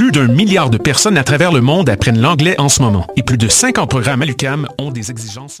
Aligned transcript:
Plus 0.00 0.12
d'un 0.12 0.28
milliard 0.28 0.70
de 0.70 0.78
personnes 0.78 1.18
à 1.18 1.24
travers 1.24 1.52
le 1.52 1.60
monde 1.60 1.90
apprennent 1.90 2.22
l'anglais 2.22 2.58
en 2.58 2.70
ce 2.70 2.80
moment. 2.80 3.06
Et 3.16 3.22
plus 3.22 3.36
de 3.36 3.48
50 3.48 3.90
programmes 3.90 4.22
à 4.22 4.24
l'UQAM 4.24 4.66
ont 4.78 4.90
des 4.90 5.10
exigences 5.10 5.60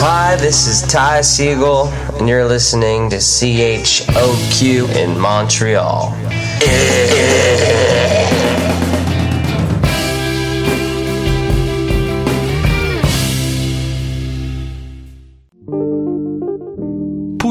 Hi, 0.00 0.36
this 0.36 0.68
is 0.68 0.82
Ty 0.82 1.22
Siegel, 1.22 1.88
and 2.20 2.28
you're 2.28 2.46
listening 2.46 3.10
to 3.10 3.16
CHOQ 3.16 4.94
in 4.94 5.18
Montreal. 5.18 6.14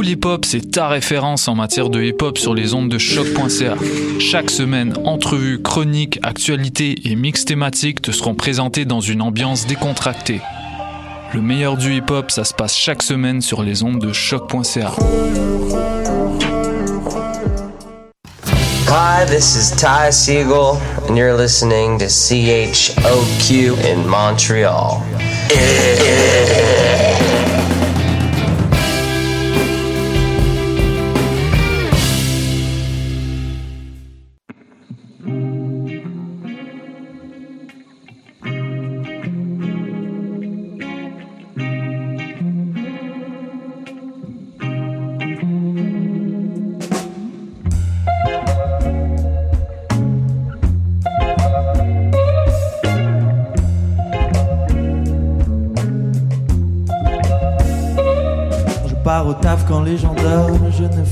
Hip 0.07 0.25
c'est 0.45 0.71
ta 0.71 0.87
référence 0.87 1.49
en 1.49 1.55
matière 1.55 1.89
de 1.89 2.01
hip 2.01 2.21
hop 2.21 2.37
sur 2.37 2.53
les 2.53 2.73
ondes 2.73 2.87
de 2.87 2.97
choc.ca. 2.97 3.75
Chaque 4.19 4.49
semaine, 4.49 4.93
entrevues, 5.03 5.61
chroniques, 5.61 6.19
actualités 6.23 6.95
et 7.03 7.15
mix 7.15 7.43
thématiques 7.43 8.01
te 8.01 8.11
seront 8.11 8.35
présentés 8.35 8.85
dans 8.85 9.01
une 9.01 9.21
ambiance 9.21 9.67
décontractée. 9.67 10.39
Le 11.33 11.41
meilleur 11.41 11.75
du 11.75 11.93
hip 11.93 12.09
hop, 12.09 12.31
ça 12.31 12.43
se 12.43 12.53
passe 12.53 12.75
chaque 12.75 13.03
semaine 13.03 13.41
sur 13.41 13.61
les 13.61 13.83
ondes 13.83 13.99
de 13.99 14.13
choc.ca. 14.13 14.93
Hi, 18.87 19.25
this 19.25 19.55
is 19.55 19.75
Ty 19.75 20.09
Siegel, 20.11 20.79
and 21.07 21.17
you're 21.17 21.35
listening 21.35 21.99
to 21.99 22.05
CHOQ 22.05 23.77
in 23.85 24.07
Montreal. 24.07 25.03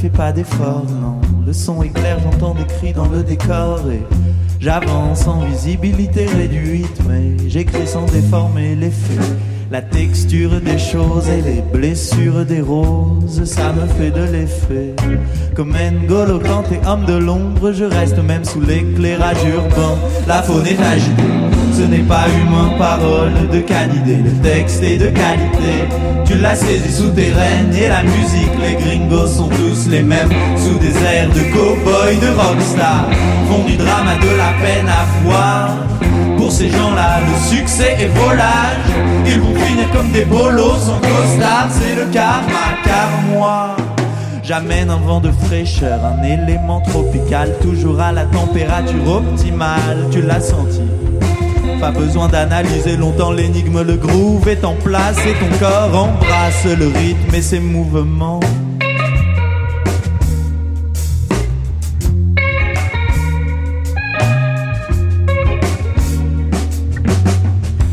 pas 0.09 0.31
d'effort, 0.31 0.85
non. 1.01 1.21
Le 1.45 1.53
son 1.53 1.83
est 1.83 1.89
clair, 1.89 2.17
j'entends 2.23 2.55
des 2.55 2.66
cris 2.66 2.93
dans 2.93 3.07
le 3.07 3.23
décor 3.23 3.79
et 3.91 4.01
j'avance 4.59 5.27
en 5.27 5.41
visibilité 5.45 6.25
réduite, 6.25 7.01
mais 7.07 7.38
j'écris 7.47 7.88
sans 7.88 8.05
déformer 8.05 8.75
les 8.75 8.89
faits. 8.89 9.35
La 9.71 9.81
texture 9.81 10.61
des 10.61 10.77
choses 10.77 11.27
et 11.27 11.41
les 11.41 11.61
blessures 11.61 12.45
des 12.45 12.61
roses, 12.61 13.44
ça 13.45 13.73
me 13.73 13.85
fait 13.88 14.11
de 14.11 14.23
l'effet. 14.23 14.95
Comme 15.55 15.73
N'Golo 15.73 16.39
quand 16.39 16.63
t'es 16.63 16.79
homme 16.88 17.05
de 17.05 17.15
l'ombre, 17.15 17.71
je 17.71 17.85
reste 17.85 18.19
même 18.19 18.45
sous 18.45 18.61
l'éclairage 18.61 19.44
urbain. 19.44 19.97
La 20.27 20.44
faune 20.44 20.67
est 20.67 20.79
agitée, 20.79 21.23
ce 21.75 21.81
n'est 21.81 22.08
pas 22.08 22.25
humain, 22.30 22.72
parole 22.78 23.34
de 23.52 23.59
canidé. 23.59 24.18
Le 24.24 24.31
texte 24.41 24.81
est 24.81 24.97
de 24.97 25.08
qualité, 25.08 25.75
tu 26.25 26.36
l'as 26.36 26.56
saisi 26.56 26.91
souterraine 26.91 27.74
et 27.74 27.88
la 27.90 28.03
musique, 28.03 28.56
les 28.62 28.75
gringos 28.75 29.28
sont 29.28 29.50
tous 29.50 29.90
les 29.90 30.02
mêmes. 30.02 30.30
Sous 30.56 30.78
des 30.80 30.96
airs 31.03 31.30
de 31.30 31.41
cow-boy, 31.53 32.18
de 32.19 32.28
rockstar, 32.40 33.09
font 33.50 33.63
du 33.66 33.75
drama 33.75 34.16
de 34.22 34.38
la 34.38 34.52
peine 34.63 34.88
à 34.88 35.06
voir. 35.24 35.69
Pour 36.38 36.52
ces 36.52 36.69
gens-là, 36.69 37.19
le 37.22 37.58
succès 37.58 37.97
est 38.00 38.18
volage. 38.19 38.90
Ils 39.25 39.40
vont 39.40 39.56
finir 39.56 39.90
comme 39.92 40.12
des 40.12 40.25
bolos 40.25 40.78
sans 40.80 41.00
costard. 41.00 41.68
C'est 41.72 41.96
le 41.96 42.06
karma, 42.12 42.68
car 42.86 43.09
moi, 43.31 43.75
j'amène 44.44 44.90
un 44.90 44.97
vent 44.97 45.19
de 45.19 45.31
fraîcheur, 45.31 46.00
un 46.06 46.24
élément 46.24 46.81
tropical, 46.81 47.53
toujours 47.62 48.00
à 48.00 48.12
la 48.12 48.25
température 48.25 49.07
optimale. 49.07 50.07
Tu 50.12 50.22
l'as 50.22 50.42
senti. 50.42 50.81
Pas 51.80 51.91
besoin 51.91 52.28
d'analyser 52.28 52.97
longtemps 52.97 53.31
l'énigme, 53.31 53.81
le 53.84 53.96
groove 53.96 54.47
est 54.47 54.63
en 54.66 54.74
place 54.75 55.18
et 55.19 55.34
ton 55.34 55.58
corps 55.59 55.96
embrasse 55.96 56.66
le 56.66 56.88
rythme 56.88 57.36
et 57.36 57.41
ses 57.41 57.59
mouvements. 57.59 58.40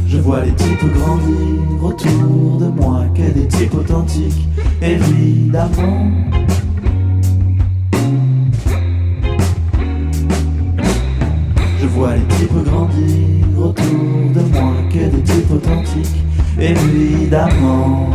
Je 0.08 0.18
vois 0.18 0.40
les 0.44 0.52
types 0.52 0.92
grandir 0.94 1.84
autour 1.84 2.58
de 2.58 2.68
moi, 2.68 3.04
que 3.14 3.30
des 3.38 3.48
types 3.48 3.74
authentiques, 3.74 4.48
évidemment. 4.80 6.10
Je 11.80 11.86
vois 11.88 12.14
les 12.14 12.36
types 12.36 12.64
grandir 12.64 13.41
évidemment. 16.62 18.10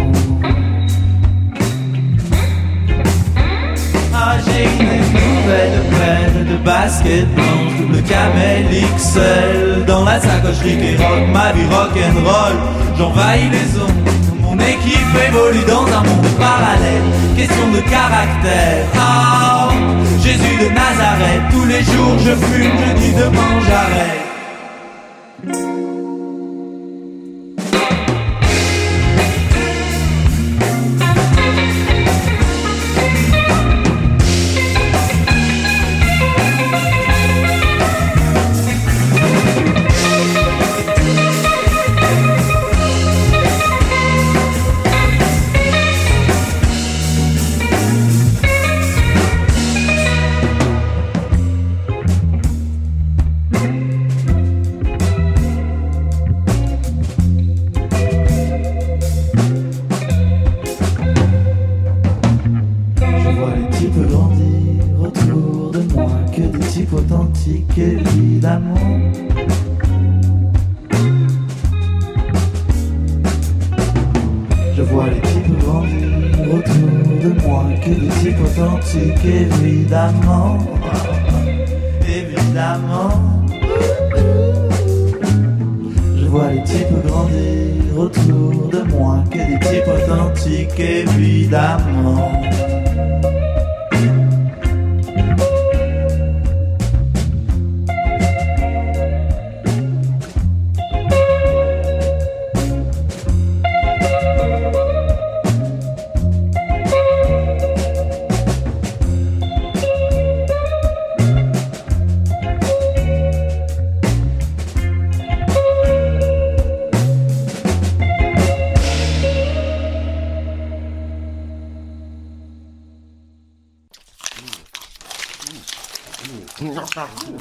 Ah, 4.14 4.38
j'ai 4.46 4.64
une 4.64 5.02
nouvelle 5.14 5.82
paire 5.92 6.46
de 6.52 6.58
baskets 6.64 7.28
blanches, 7.36 7.78
double 7.80 8.02
camel 8.04 8.66
XL 8.98 9.86
Dans 9.86 10.04
la 10.04 10.20
sacocherie 10.20 10.78
qui 10.78 10.96
rock, 10.96 11.24
ma 11.34 11.52
vie 11.52 11.66
rock'n'roll. 11.66 12.58
J'envahis 12.98 13.50
les 13.50 13.80
ondes, 13.80 14.10
mon 14.42 14.56
équipe 14.56 15.16
évolue 15.28 15.66
dans 15.68 15.86
un 15.86 16.04
monde 16.04 16.32
parallèle. 16.40 17.08
Question 17.36 17.72
de 17.72 17.82
caractère, 17.82 18.86
ah 18.98 19.70
Jésus 20.24 20.58
de 20.58 20.70
Nazareth, 20.70 21.44
tous 21.52 21.66
les 21.66 21.84
jours 21.84 22.18
je 22.20 22.32
fume, 22.32 22.72
je 22.86 23.00
dis 23.00 23.14
demain 23.14 23.60
j'arrête 23.68 24.27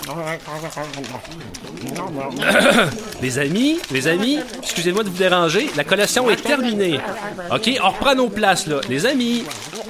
les 3.23 3.39
amis, 3.39 3.81
les 3.91 4.07
amis, 4.07 4.39
excusez-moi 4.63 5.03
de 5.03 5.09
vous 5.09 5.17
déranger, 5.17 5.71
la 5.77 5.85
collation 5.85 6.31
est 6.31 6.37
terminée. 6.37 7.01
OK, 7.51 7.71
on 7.83 7.91
reprend 7.91 8.15
nos 8.15 8.29
places, 8.29 8.67
là. 8.67 8.81
Les 8.89 9.07
amis, 9.07 9.45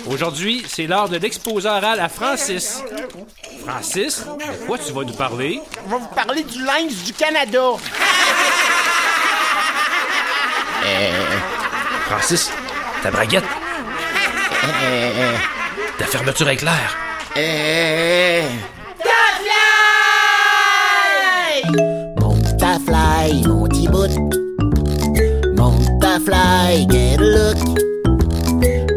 aujourd'hui, 0.06 0.64
c'est 0.66 0.86
l'heure 0.86 1.08
de 1.08 1.18
l'exposé 1.18 1.68
oral 1.68 2.00
à 2.00 2.08
Francis. 2.08 2.82
Francis, 3.66 4.24
de 4.24 4.66
quoi 4.66 4.78
tu 4.78 4.92
vas 4.92 5.04
nous 5.04 5.12
parler? 5.12 5.60
On 5.86 5.90
va 5.90 5.98
vous 5.98 6.14
parler 6.14 6.42
du 6.44 6.64
lynx 6.64 7.04
du 7.04 7.12
Canada. 7.12 7.72
Euh, 10.86 11.24
Francis, 12.08 12.50
ta 13.02 13.10
braguette. 13.10 13.44
Euh, 14.64 14.68
euh, 14.72 15.34
ta 15.98 16.06
fermeture 16.06 16.48
éclair. 16.48 16.96
Euh, 17.36 18.48
fly, 26.26 26.84
get 26.90 27.20
a 27.20 27.24
look. 27.24 27.58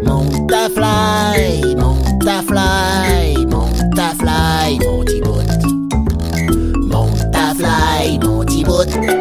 Monta 0.03 0.67
fly, 0.73 1.61
monta 1.77 2.41
fly, 2.41 3.35
monta 3.45 4.15
fly, 4.17 4.77
Monty 4.83 5.21
Boot. 5.21 5.47
Monta 6.91 7.53
fly, 7.55 8.17
Monty 8.23 8.63
Boot. 8.63 9.18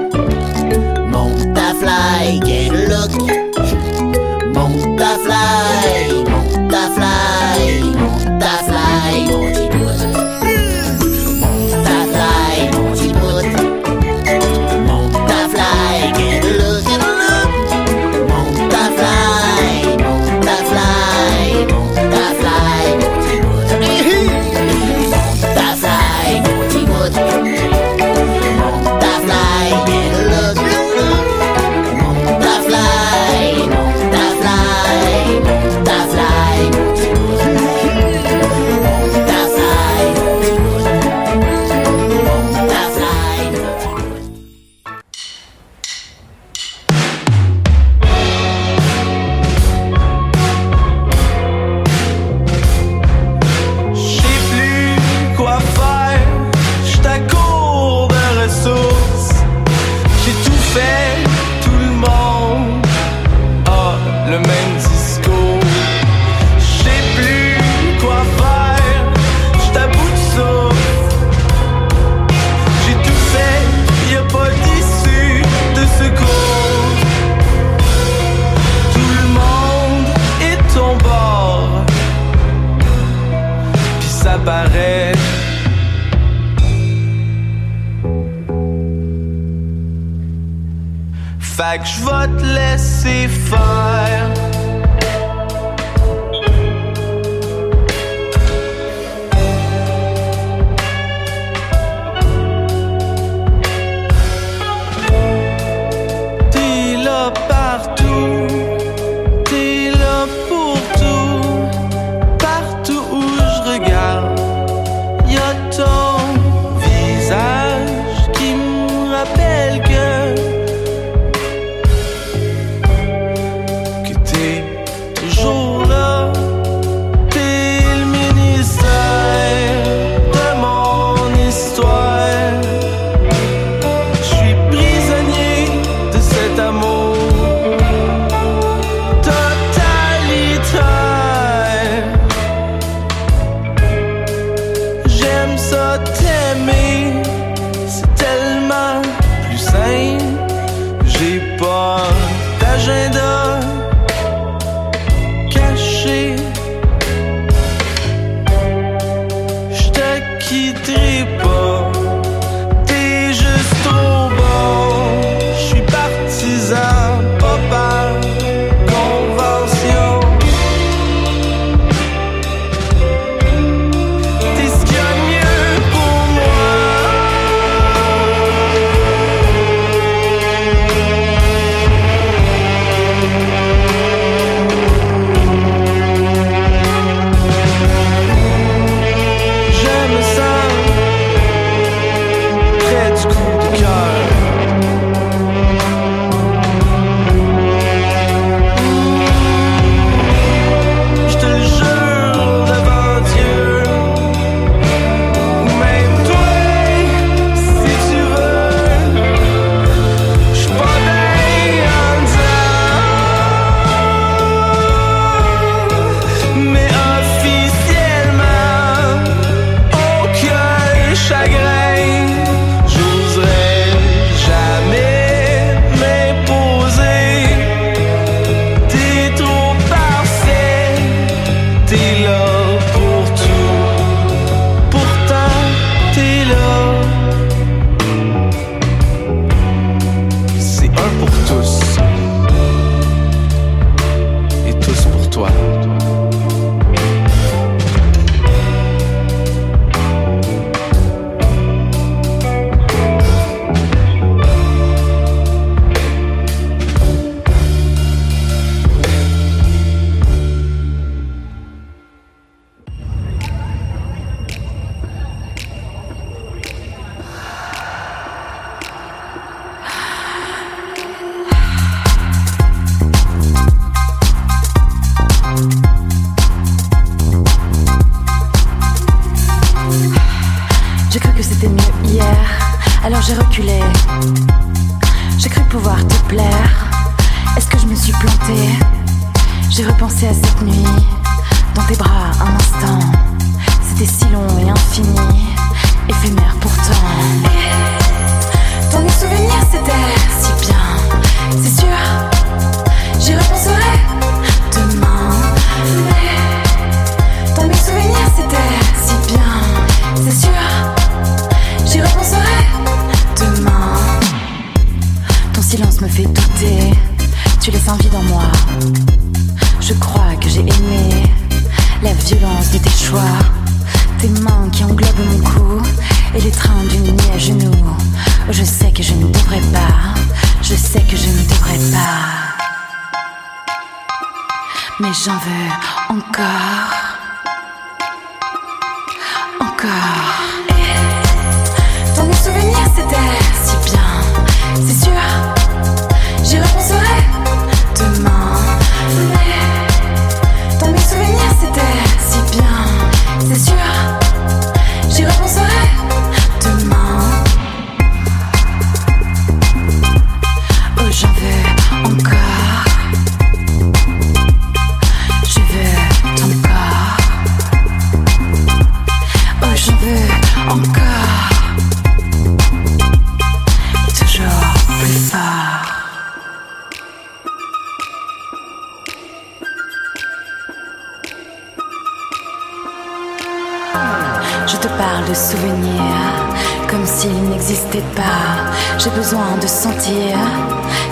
Je 384.67 384.77
te 384.77 384.89
parle 384.89 385.25
de 385.29 385.35
souvenirs 385.35 386.49
comme 386.91 387.05
s'ils 387.05 387.49
n'existaient 387.51 388.11
pas. 388.15 388.99
J'ai 388.99 389.11
besoin 389.11 389.57
de 389.61 389.67
sentir 389.67 390.37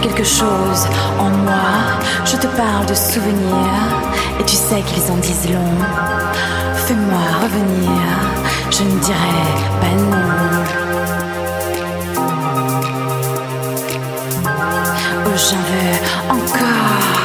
quelque 0.02 0.24
chose 0.24 0.82
en 1.18 1.30
moi. 1.30 1.98
Je 2.24 2.36
te 2.36 2.46
parle 2.48 2.86
de 2.86 2.94
souvenirs 2.94 3.86
et 4.40 4.44
tu 4.44 4.56
sais 4.56 4.82
qu'ils 4.82 5.10
en 5.10 5.16
disent 5.16 5.50
long. 5.50 5.76
Fais-moi 6.86 7.24
revenir, 7.42 8.02
je 8.70 8.82
ne 8.82 8.98
dirai 9.00 9.46
pas 9.80 9.94
non. 10.10 10.36
Oh, 15.26 15.36
j'en 15.36 15.62
veux 15.70 16.40
encore. 16.40 17.15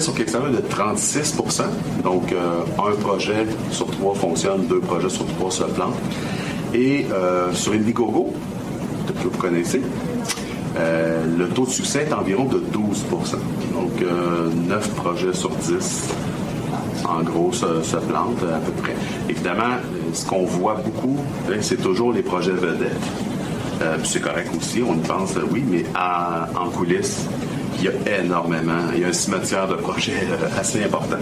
Sur 0.00 0.14
Kickstarter 0.14 0.48
est 0.48 0.62
de 0.62 0.68
36% 0.68 1.62
Donc, 2.02 2.32
euh, 2.32 2.60
un 2.78 2.96
projet 3.00 3.46
sur 3.70 3.86
trois 3.90 4.14
fonctionne, 4.14 4.66
deux 4.66 4.80
projets 4.80 5.08
sur 5.08 5.26
trois 5.26 5.50
se 5.50 5.64
plantent. 5.64 5.94
Et 6.74 7.06
euh, 7.12 7.52
sur 7.52 7.72
Indiegogo, 7.72 8.32
que 9.06 9.28
vous 9.28 9.38
connaissez, 9.38 9.80
euh, 10.76 11.24
le 11.38 11.48
taux 11.48 11.66
de 11.66 11.70
succès 11.70 12.06
est 12.08 12.12
environ 12.12 12.44
de 12.44 12.58
12% 12.58 13.36
Donc, 13.72 14.02
euh, 14.02 14.50
9 14.68 14.88
projets 14.90 15.32
sur 15.32 15.50
10 15.50 16.14
en 17.06 17.22
gros, 17.22 17.52
se, 17.52 17.96
plantent 17.96 18.42
à 18.42 18.58
peu 18.58 18.72
près. 18.82 18.94
Évidemment, 19.28 19.74
euh, 19.74 20.12
ce 20.12 20.24
qu'on 20.24 20.44
voit 20.44 20.76
beaucoup, 20.76 21.18
hein, 21.48 21.56
c'est 21.60 21.80
toujours 21.80 22.12
les 22.12 22.22
projets 22.22 22.52
vedettes. 22.52 22.92
Euh, 23.82 23.96
c'est 24.04 24.20
correct 24.20 24.50
aussi, 24.56 24.82
on 24.82 24.94
y 24.94 25.06
pense, 25.06 25.36
euh, 25.36 25.42
oui, 25.50 25.64
mais 25.68 25.84
en 25.94 26.70
coulisses, 26.70 27.26
il 27.84 27.90
y 27.90 28.14
a 28.14 28.18
énormément, 28.20 28.90
il 28.94 29.00
y 29.00 29.04
a 29.04 29.08
un 29.08 29.12
cimetière 29.12 29.68
de 29.68 29.74
projets 29.74 30.26
euh, 30.30 30.58
assez 30.58 30.82
important. 30.82 31.18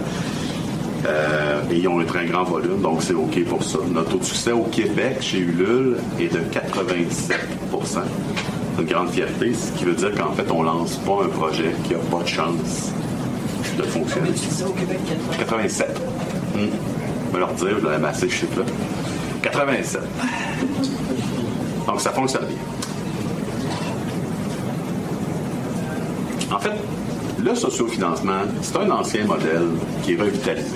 Euh, 1.05 1.61
et 1.69 1.75
ils 1.75 1.87
ont 1.89 1.99
un 1.99 2.05
très 2.05 2.25
grand 2.25 2.45
volume, 2.45 2.81
donc 2.81 3.01
c'est 3.01 3.13
OK 3.13 3.43
pour 3.45 3.63
ça. 3.63 3.79
Notre 3.91 4.11
taux 4.11 4.17
de 4.19 4.23
succès 4.23 4.53
au 4.53 4.63
Québec, 4.63 5.17
chez 5.19 5.39
Ulule, 5.39 5.97
est 6.21 6.33
de 6.33 6.39
87 6.39 7.37
C'est 7.83 8.81
une 8.81 8.87
grande 8.87 9.09
fierté, 9.09 9.53
ce 9.53 9.77
qui 9.77 9.83
veut 9.83 9.93
dire 9.93 10.15
qu'en 10.15 10.31
fait, 10.31 10.49
on 10.51 10.63
lance 10.63 10.95
pas 10.97 11.23
un 11.25 11.27
projet 11.27 11.75
qui 11.83 11.95
a 11.95 11.97
pas 11.97 12.23
de 12.23 12.27
chance 12.27 12.91
de 13.77 13.83
fonctionner. 13.83 14.29
87. 15.37 16.01
Hmm. 16.55 16.59
Je 17.27 17.33
vais 17.33 17.39
leur 17.39 17.53
dire, 17.53 17.79
je 17.81 17.87
l'ai 17.87 17.95
amassé 17.95 18.29
ce 18.29 18.33
chiffre-là. 18.33 18.65
87. 19.41 20.01
Donc, 21.87 21.99
ça 21.99 22.11
fonctionne 22.11 22.45
bien. 22.45 22.57
En 26.53 26.59
fait, 26.59 26.71
le 27.43 27.55
sociofinancement, 27.55 28.41
c'est 28.61 28.77
un 28.77 28.89
ancien 28.91 29.25
modèle 29.25 29.63
qui 30.03 30.13
est 30.13 30.21
revitalisé. 30.21 30.67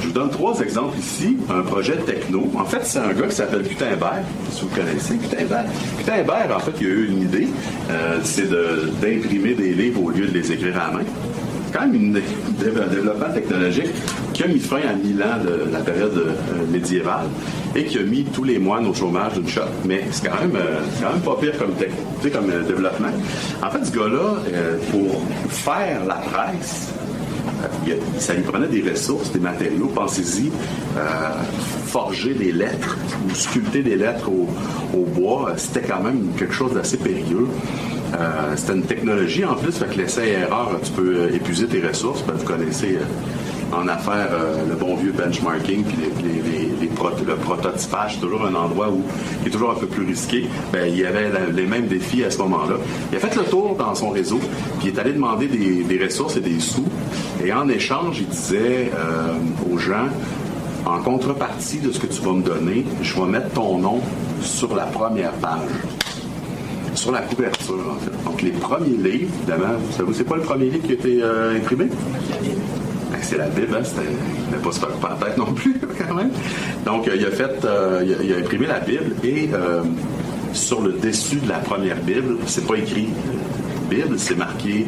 Je 0.00 0.08
vous 0.08 0.12
donne 0.12 0.30
trois 0.30 0.58
exemples 0.60 0.98
ici. 0.98 1.36
Un 1.50 1.62
projet 1.62 1.96
techno. 1.96 2.50
En 2.58 2.64
fait, 2.64 2.80
c'est 2.84 2.98
un 2.98 3.12
gars 3.12 3.26
qui 3.26 3.34
s'appelle 3.36 3.62
Gutenberg, 3.62 4.22
si 4.50 4.62
vous 4.62 4.68
connaissez 4.68 5.14
Gutenberg. 5.16 5.66
Gutenberg, 5.98 6.50
en 6.54 6.58
fait, 6.60 6.72
il 6.80 6.86
a 6.86 6.90
eu 6.90 7.08
une 7.08 7.22
idée, 7.22 7.48
euh, 7.90 8.18
c'est 8.22 8.48
d'imprimer 8.50 9.54
des 9.54 9.72
livres 9.72 10.02
au 10.04 10.10
lieu 10.10 10.26
de 10.26 10.32
les 10.38 10.52
écrire 10.52 10.76
à 10.80 10.88
la 10.90 10.98
main. 10.98 11.04
Quand 11.72 11.80
même 11.82 11.94
une- 11.94 12.16
un 12.82 12.86
développement 12.94 13.32
technologique 13.32 13.88
qui 14.44 14.50
a 14.50 14.52
mis 14.52 14.60
fin 14.60 14.88
à 14.88 14.94
mille 14.94 15.22
ans 15.22 15.42
de 15.42 15.72
la 15.72 15.80
période 15.80 16.16
euh, 16.16 16.66
médiévale 16.70 17.26
et 17.74 17.84
qui 17.84 17.98
a 17.98 18.02
mis 18.02 18.24
tous 18.24 18.44
les 18.44 18.58
moines 18.58 18.86
au 18.86 18.94
chômage 18.94 19.34
d'une 19.34 19.48
shot. 19.48 19.62
Mais 19.84 20.02
c'est 20.10 20.28
quand 20.28 20.40
même, 20.40 20.56
euh, 20.56 20.80
quand 21.00 21.12
même 21.12 21.22
pas 21.22 21.36
pire 21.40 21.58
comme, 21.58 21.72
comme 22.30 22.50
euh, 22.50 22.62
développement. 22.62 23.08
En 23.62 23.70
fait, 23.70 23.84
ce 23.84 23.92
gars-là, 23.92 24.36
pour 24.90 25.22
faire 25.48 26.04
la 26.06 26.14
presse, 26.14 26.92
ça 28.18 28.34
lui 28.34 28.42
prenait 28.42 28.68
des 28.68 28.88
ressources, 28.88 29.32
des 29.32 29.38
matériaux. 29.38 29.90
Pensez-y, 29.94 30.50
forger 31.86 32.34
des 32.34 32.52
lettres 32.52 32.98
ou 33.26 33.34
sculpter 33.34 33.82
des 33.82 33.96
lettres 33.96 34.28
au, 34.28 35.04
bois, 35.04 35.54
c'était 35.56 35.86
quand 35.86 36.02
même 36.02 36.28
quelque 36.36 36.52
chose 36.52 36.74
d'assez 36.74 36.96
périlleux. 36.96 37.48
C'était 38.56 38.74
une 38.74 38.82
technologie 38.82 39.44
en 39.44 39.54
plus, 39.54 39.72
fait 39.72 39.86
que 39.86 39.98
l'essai 39.98 40.28
et 40.28 40.32
erreur, 40.32 40.78
tu 40.82 40.92
peux 40.92 41.32
épuiser 41.32 41.66
tes 41.66 41.80
ressources. 41.86 42.22
Ben, 42.22 42.34
vous 42.34 42.44
connaissez 42.44 42.98
en 43.72 43.88
affaires 43.88 44.28
euh, 44.32 44.64
le 44.68 44.74
bon 44.74 44.96
vieux 44.96 45.12
benchmarking 45.12 45.84
puis 45.84 45.96
les, 46.22 46.64
le 47.26 47.36
prototypage, 47.36 48.20
toujours 48.20 48.46
un 48.46 48.54
endroit 48.54 48.88
où 48.90 49.02
qui 49.42 49.48
est 49.48 49.50
toujours 49.50 49.70
un 49.70 49.74
peu 49.74 49.86
plus 49.86 50.04
risqué. 50.04 50.48
Ben, 50.72 50.86
il 50.88 50.98
y 50.98 51.04
avait 51.04 51.30
les 51.52 51.66
mêmes 51.66 51.86
défis 51.86 52.24
à 52.24 52.30
ce 52.30 52.38
moment-là. 52.38 52.76
Il 53.10 53.16
a 53.16 53.20
fait 53.20 53.34
le 53.36 53.44
tour 53.44 53.76
dans 53.76 53.94
son 53.94 54.10
réseau, 54.10 54.38
puis 54.78 54.88
il 54.88 54.94
est 54.94 54.98
allé 54.98 55.12
demander 55.12 55.46
des, 55.46 55.82
des 55.82 56.04
ressources 56.04 56.36
et 56.36 56.40
des 56.40 56.60
sous. 56.60 56.84
Et 57.44 57.52
en 57.52 57.68
échange, 57.68 58.20
il 58.20 58.28
disait 58.28 58.90
euh, 58.94 59.34
aux 59.72 59.78
gens, 59.78 60.08
en 60.86 60.98
contrepartie 60.98 61.78
de 61.78 61.90
ce 61.92 61.98
que 61.98 62.06
tu 62.06 62.20
vas 62.22 62.32
me 62.32 62.42
donner, 62.42 62.84
je 63.02 63.14
vais 63.14 63.26
mettre 63.26 63.50
ton 63.50 63.78
nom 63.78 64.00
sur 64.40 64.74
la 64.74 64.84
première 64.84 65.32
page 65.32 65.60
sur 66.94 67.10
la 67.10 67.22
couverture, 67.22 67.74
en 67.90 67.98
fait. 67.98 68.24
Donc, 68.24 68.40
les 68.40 68.52
premiers 68.52 68.96
livres, 68.96 69.32
évidemment, 69.40 69.74
vous 69.78 69.96
savez, 69.96 70.12
c'est 70.14 70.24
pas 70.24 70.36
le 70.36 70.42
premier 70.42 70.66
livre 70.66 70.86
qui 70.86 70.92
a 70.92 70.94
été 70.94 71.22
euh, 71.22 71.56
imprimé? 71.56 71.86
C'est 73.24 73.38
la 73.38 73.48
Bible, 73.48 73.74
hein, 73.74 73.82
il 74.46 74.52
n'a 74.52 74.58
pas 74.62 74.70
se 74.70 74.80
faire 74.80 74.90
pas 74.90 75.16
la 75.18 75.26
tête 75.26 75.38
non 75.38 75.50
plus, 75.54 75.80
quand 75.98 76.14
même. 76.14 76.30
Donc, 76.84 77.08
euh, 77.08 77.16
il 77.16 77.24
a 77.24 77.30
fait, 77.30 77.64
euh, 77.64 78.04
il, 78.22 78.32
a, 78.34 78.36
imprimé 78.36 78.66
la 78.66 78.80
Bible 78.80 79.14
et 79.24 79.48
euh, 79.54 79.82
sur 80.52 80.82
le 80.82 80.92
dessus 80.92 81.36
de 81.36 81.48
la 81.48 81.58
première 81.60 81.96
Bible, 82.02 82.36
c'est 82.46 82.66
pas 82.66 82.76
écrit 82.76 83.08
Bible, 83.88 84.18
c'est 84.18 84.36
marqué 84.36 84.86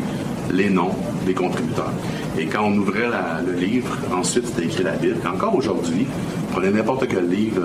les 0.52 0.68
noms 0.68 0.94
des 1.24 1.32
contributeurs. 1.32 1.92
Et 2.38 2.44
quand 2.44 2.64
on 2.66 2.76
ouvrait 2.76 3.08
le 3.46 3.52
livre, 3.54 3.96
ensuite 4.14 4.48
c'était 4.48 4.66
écrit 4.66 4.84
la 4.84 4.96
Bible. 4.96 5.16
Encore 5.26 5.54
aujourd'hui, 5.54 6.06
prenez 6.52 6.68
n'importe 6.68 7.08
quel 7.08 7.30
livre 7.30 7.62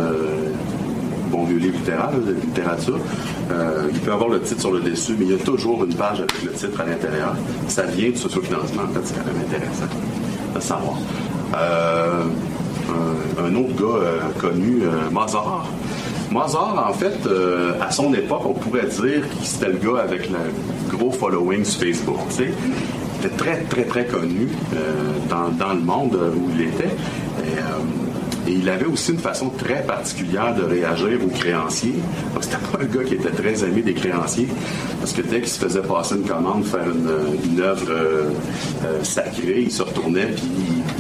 bon 1.30 1.44
vieux 1.44 1.58
livre 1.58 1.78
littéraire, 1.78 2.12
là, 2.12 2.18
de 2.18 2.34
littérature. 2.34 3.00
Il 3.94 4.00
peut 4.00 4.12
avoir 4.12 4.30
le 4.30 4.42
titre 4.42 4.62
sur 4.62 4.72
le 4.72 4.80
dessus, 4.80 5.16
mais 5.20 5.26
il 5.26 5.32
y 5.32 5.36
a 5.36 5.44
toujours 5.44 5.84
une 5.84 5.94
page 5.94 6.20
avec 6.20 6.44
le 6.44 6.52
titre 6.52 6.80
à 6.80 6.86
l'intérieur. 6.86 7.36
Ça 7.68 7.84
vient 7.84 8.10
du 8.10 8.18
sociofinancement, 8.18 8.84
en 8.84 8.88
fait, 8.88 9.02
c'est 9.04 9.16
quand 9.16 9.26
même 9.26 9.44
intéressant 9.48 9.88
de 10.54 10.60
savoir. 10.60 10.98
Euh, 11.56 12.24
un, 13.40 13.56
autre 13.56 13.76
gars 13.76 14.06
euh, 14.06 14.20
connu, 14.40 14.84
euh, 14.84 15.10
Mozart. 15.12 15.66
Mozart, 16.30 16.88
en 16.90 16.94
fait, 16.94 17.28
à 17.82 17.92
son 17.92 18.14
époque, 18.14 18.44
on 18.46 18.54
pourrait 18.54 18.86
dire 18.86 19.22
que 19.22 19.44
c'était 19.44 19.68
le 19.68 19.78
gars 19.78 20.02
avec 20.02 20.30
le 20.30 20.38
gros 20.90 21.12
following 21.12 21.66
sur 21.66 21.82
Facebook. 21.82 22.20
Il 22.40 23.26
était 23.26 23.36
très, 23.36 23.58
très, 23.64 23.84
très 23.84 24.06
connu 24.06 24.48
dans, 25.30 25.74
le 25.74 25.82
monde 25.82 26.18
où 26.34 26.50
il 26.56 26.70
était. 26.70 26.96
Et 28.48 28.54
il 28.54 28.70
avait 28.70 28.86
aussi 28.86 29.12
une 29.12 29.20
façon 29.20 29.50
très 29.50 29.84
particulière 29.84 30.56
de 30.56 30.64
réagir 30.64 31.20
aux 31.24 31.30
créanciers. 31.30 31.96
Donc, 32.34 32.44
c'était 32.44 32.58
pas 32.58 32.84
un 32.84 32.86
gars 32.86 33.04
qui 33.04 33.16
était 33.16 33.30
très 33.30 33.64
aimé 33.64 33.82
des 33.82 33.94
créanciers, 33.94 34.48
parce 35.00 35.14
que 35.14 35.22
dès 35.22 35.42
qu'il 35.42 35.50
se 35.50 35.60
faisait 35.60 35.82
passer 35.82 36.16
une 36.16 36.28
commande, 36.28 36.66
faire 36.66 36.86
une, 36.90 37.62
œuvre 37.62 37.92
euh, 37.92 38.30
euh, 38.86 39.04
sacrée, 39.04 39.62
il 39.62 39.72
se 39.72 39.84
retournait 39.84 40.28
puis 40.28 40.50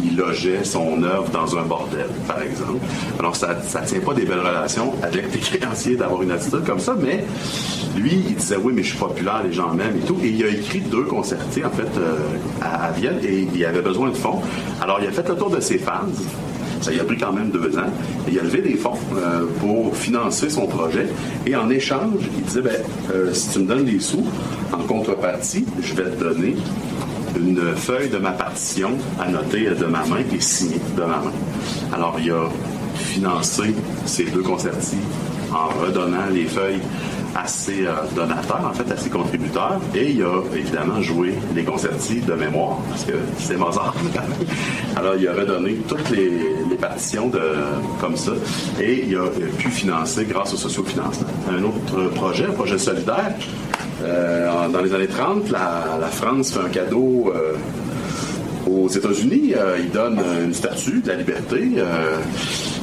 il, 0.03 0.15
logeait 0.15 0.63
son 0.63 1.01
œuvre 1.03 1.29
dans 1.31 1.57
un 1.57 1.63
bordel, 1.63 2.07
par 2.27 2.41
exemple. 2.41 2.79
Alors, 3.17 3.35
ça 3.35 3.55
ne 3.55 3.85
tient 3.85 3.99
pas 4.01 4.13
des 4.13 4.25
belles 4.25 4.39
relations 4.39 4.93
avec 5.01 5.31
tes 5.31 5.39
créanciers 5.57 5.95
d'avoir 5.95 6.21
une 6.21 6.31
attitude 6.31 6.63
comme 6.65 6.79
ça, 6.79 6.95
mais 7.01 7.23
lui, 7.95 8.23
il 8.27 8.35
disait 8.35 8.57
oui, 8.57 8.73
mais 8.75 8.83
je 8.83 8.89
suis 8.89 8.97
populaire, 8.97 9.41
les 9.43 9.53
gens 9.53 9.73
m'aiment 9.73 9.97
et 9.97 10.05
tout. 10.05 10.17
Et 10.21 10.27
il 10.27 10.43
a 10.43 10.49
écrit 10.49 10.81
deux 10.81 11.03
concertés, 11.03 11.63
en 11.63 11.69
fait, 11.69 11.97
euh, 11.97 12.17
à, 12.61 12.87
à 12.87 12.91
Vienne, 12.91 13.19
et 13.23 13.47
il 13.53 13.65
avait 13.65 13.81
besoin 13.81 14.09
de 14.09 14.15
fonds. 14.15 14.41
Alors, 14.81 14.99
il 15.01 15.07
a 15.07 15.11
fait 15.11 15.27
le 15.27 15.35
tour 15.35 15.49
de 15.49 15.59
ses 15.61 15.77
fans. 15.77 16.07
Ça 16.81 16.91
y 16.91 16.99
a 16.99 17.03
pris 17.03 17.17
quand 17.17 17.31
même 17.31 17.51
deux 17.51 17.77
ans. 17.77 17.91
Il 18.27 18.39
a 18.39 18.43
levé 18.43 18.61
des 18.61 18.75
fonds 18.75 18.97
euh, 19.15 19.45
pour 19.59 19.95
financer 19.95 20.49
son 20.49 20.65
projet. 20.65 21.07
Et 21.45 21.55
en 21.55 21.69
échange, 21.69 22.21
il 22.37 22.43
disait, 22.43 22.61
ben, 22.61 22.77
euh, 23.13 23.33
si 23.33 23.51
tu 23.51 23.59
me 23.59 23.65
donnes 23.65 23.85
des 23.85 23.99
sous, 23.99 24.25
en 24.73 24.83
contrepartie, 24.83 25.65
je 25.81 25.93
vais 25.93 26.09
te 26.09 26.23
donner 26.23 26.55
une 27.37 27.75
feuille 27.75 28.09
de 28.09 28.17
ma 28.17 28.31
partition 28.31 28.91
noter 29.31 29.69
de 29.69 29.85
ma 29.85 30.05
main 30.05 30.23
et 30.33 30.41
signée 30.41 30.81
de 30.95 31.01
ma 31.01 31.17
main. 31.17 31.33
Alors, 31.93 32.17
il 32.19 32.31
a 32.31 32.49
financé 32.95 33.75
ces 34.05 34.25
deux 34.25 34.41
concertis 34.41 34.97
en 35.51 35.67
redonnant 35.83 36.27
les 36.31 36.45
feuilles 36.45 36.81
à 37.35 37.47
ses 37.47 37.85
euh, 37.85 37.91
donateurs, 38.15 38.65
en 38.65 38.73
fait, 38.73 38.91
à 38.91 38.97
ses 38.97 39.09
contributeurs. 39.09 39.79
Et 39.95 40.11
il 40.11 40.23
a 40.23 40.41
évidemment 40.55 41.01
joué 41.01 41.33
les 41.55 41.63
concertis 41.63 42.21
de 42.21 42.33
mémoire, 42.33 42.77
parce 42.89 43.05
que 43.05 43.13
c'est 43.37 43.57
Mozart. 43.57 43.95
Alors, 44.95 45.15
il 45.17 45.27
a 45.27 45.33
redonné 45.33 45.75
toutes 45.87 46.09
les, 46.09 46.75
partitions 46.79 47.27
de, 47.27 47.41
comme 47.99 48.17
ça. 48.17 48.31
Et 48.79 49.05
il 49.07 49.15
a 49.15 49.27
pu 49.57 49.69
financer 49.69 50.25
grâce 50.25 50.53
au 50.53 50.57
sociofinancement. 50.57 51.27
Un 51.49 51.63
autre 51.63 52.09
projet, 52.15 52.45
un 52.45 52.53
projet 52.53 52.77
solidaire. 52.77 53.35
euh, 54.03 54.67
dans 54.69 54.81
les 54.81 54.93
années 54.93 55.07
30, 55.07 55.49
la, 55.49 56.07
France 56.11 56.51
fait 56.51 56.59
un 56.59 56.69
cadeau 56.69 57.31
euh, 57.35 57.53
aux 58.67 58.87
États-Unis. 58.87 59.53
Euh, 59.55 59.77
ils 59.79 59.89
donnent 59.89 60.21
une 60.43 60.53
statue 60.53 61.01
de 61.01 61.07
la 61.07 61.15
liberté 61.15 61.71
euh, 61.77 62.17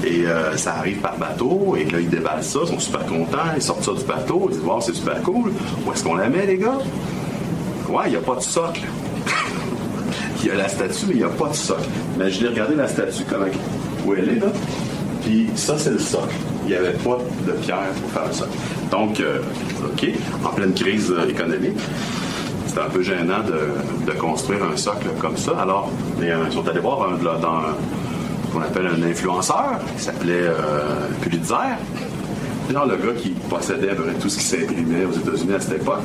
et 0.05 0.27
euh, 0.27 0.57
ça 0.57 0.75
arrive 0.75 0.99
par 0.99 1.17
bateau. 1.17 1.77
Et 1.77 1.85
là, 1.85 2.01
ils 2.01 2.09
déballent 2.09 2.43
ça, 2.43 2.61
ils 2.63 2.69
sont 2.69 2.79
super 2.79 3.05
contents. 3.07 3.39
Ils 3.57 3.63
sortent 3.63 3.85
ça 3.85 3.93
du 3.93 4.05
bateau, 4.05 4.49
ils 4.51 4.57
disent 4.57 4.65
Wow, 4.65 4.81
c'est 4.81 4.95
super 4.95 5.23
cool. 5.23 5.53
Où 5.87 5.93
est-ce 5.93 6.05
qu'on 6.05 6.17
la 6.17 6.29
met, 6.29 6.47
les 6.47 6.59
gars? 6.59 6.79
Ouais, 7.89 8.05
il 8.07 8.11
n'y 8.11 8.17
a 8.17 8.21
pas 8.21 8.37
de 8.37 8.41
socle. 8.41 8.83
il 10.43 10.49
y 10.49 10.51
a 10.51 10.55
la 10.55 10.69
statue, 10.69 11.07
mais 11.09 11.15
il 11.15 11.19
n'y 11.19 11.25
a 11.25 11.29
pas 11.29 11.49
de 11.49 11.55
socle. 11.55 11.89
Imaginez, 12.17 12.49
regardez 12.49 12.75
la 12.75 12.89
statue, 12.89 13.25
comment, 13.29 13.47
où 14.07 14.15
elle 14.15 14.29
est, 14.29 14.41
là. 14.41 14.53
Puis 15.23 15.49
ça, 15.55 15.77
c'est 15.79 15.91
le 15.91 15.99
socle. 15.99 16.35
Il 16.65 16.71
n'y 16.71 16.75
avait 16.77 16.93
pas 16.99 17.19
de 17.47 17.53
pierre 17.53 17.91
pour 18.01 18.11
faire 18.11 18.29
le 18.29 18.35
socle. 18.35 18.51
Donc, 18.91 19.21
euh, 19.21 19.41
OK, 19.85 20.09
en 20.45 20.49
pleine 20.51 20.75
crise 20.75 21.11
euh, 21.11 21.29
économique, 21.29 21.79
c'était 22.69 22.81
un 22.81 22.91
peu 22.91 23.03
gênant 23.03 23.41
de, 23.45 24.13
construire 24.13 24.61
un 24.65 24.77
socle 24.77 25.09
comme 25.21 25.37
ça. 25.37 25.53
Alors, 25.61 25.91
euh, 26.21 26.45
ils 26.47 26.53
sont 26.53 26.67
allés 26.69 26.81
voir 26.81 27.09
un, 27.11 27.17
dans 27.17 27.63
ce 28.49 28.53
qu'on 28.53 28.63
appelle 28.63 28.87
un 28.87 29.03
influenceur 29.03 29.79
qui 29.97 30.03
s'appelait 30.03 30.43
euh, 30.43 31.09
Pulitzer. 31.21 31.55
Genre 32.71 32.87
le 32.87 32.97
gars 32.97 33.15
qui 33.17 33.31
possédait 33.31 33.95
tout 34.21 34.29
ce 34.29 34.39
qui 34.39 34.45
s'imprimait 34.45 35.07
aux 35.07 35.13
États-Unis 35.13 35.55
à 35.55 35.61
cette 35.61 35.81
époque. 35.81 36.03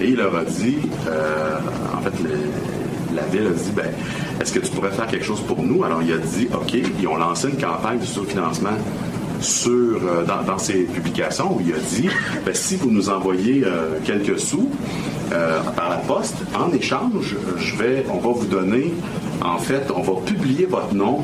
Et 0.00 0.08
il 0.08 0.16
leur 0.16 0.34
a 0.34 0.44
dit, 0.44 0.78
euh, 1.06 1.58
en 1.94 2.00
fait, 2.00 2.12
la 3.14 3.22
ville 3.24 3.48
a 3.48 3.50
dit, 3.50 3.70
ben, 3.74 3.86
est-ce 4.40 4.52
que 4.52 4.60
tu 4.60 4.70
pourrais 4.70 4.90
faire 4.90 5.06
quelque 5.06 5.24
chose 5.24 5.40
pour 5.42 5.62
nous? 5.62 5.84
Alors 5.84 6.02
il 6.02 6.12
a 6.12 6.18
dit, 6.18 6.48
OK, 6.54 6.74
ils 6.74 7.06
ont 7.06 7.16
lancé 7.16 7.48
une 7.48 7.58
campagne 7.58 7.98
de 7.98 8.04
sous-financement 8.04 8.76
sur, 9.40 9.72
euh, 9.72 10.24
dans, 10.24 10.42
dans 10.42 10.58
ses 10.58 10.84
publications 10.84 11.54
où 11.54 11.60
il 11.60 11.74
a 11.74 11.78
dit, 11.78 12.08
ben, 12.46 12.54
si 12.54 12.76
vous 12.76 12.90
nous 12.90 13.10
envoyez 13.10 13.64
quelques 14.04 14.38
sous 14.38 14.70
euh, 15.32 15.60
par 15.74 15.90
la 15.90 15.96
poste, 15.96 16.36
en 16.54 16.72
échange, 16.72 17.36
je 17.56 17.76
vais, 17.76 18.06
on 18.08 18.18
va 18.18 18.30
vous 18.30 18.46
donner, 18.46 18.92
en 19.42 19.58
fait, 19.58 19.90
on 19.94 20.02
va 20.02 20.20
publier 20.24 20.66
votre 20.66 20.94
nom 20.94 21.22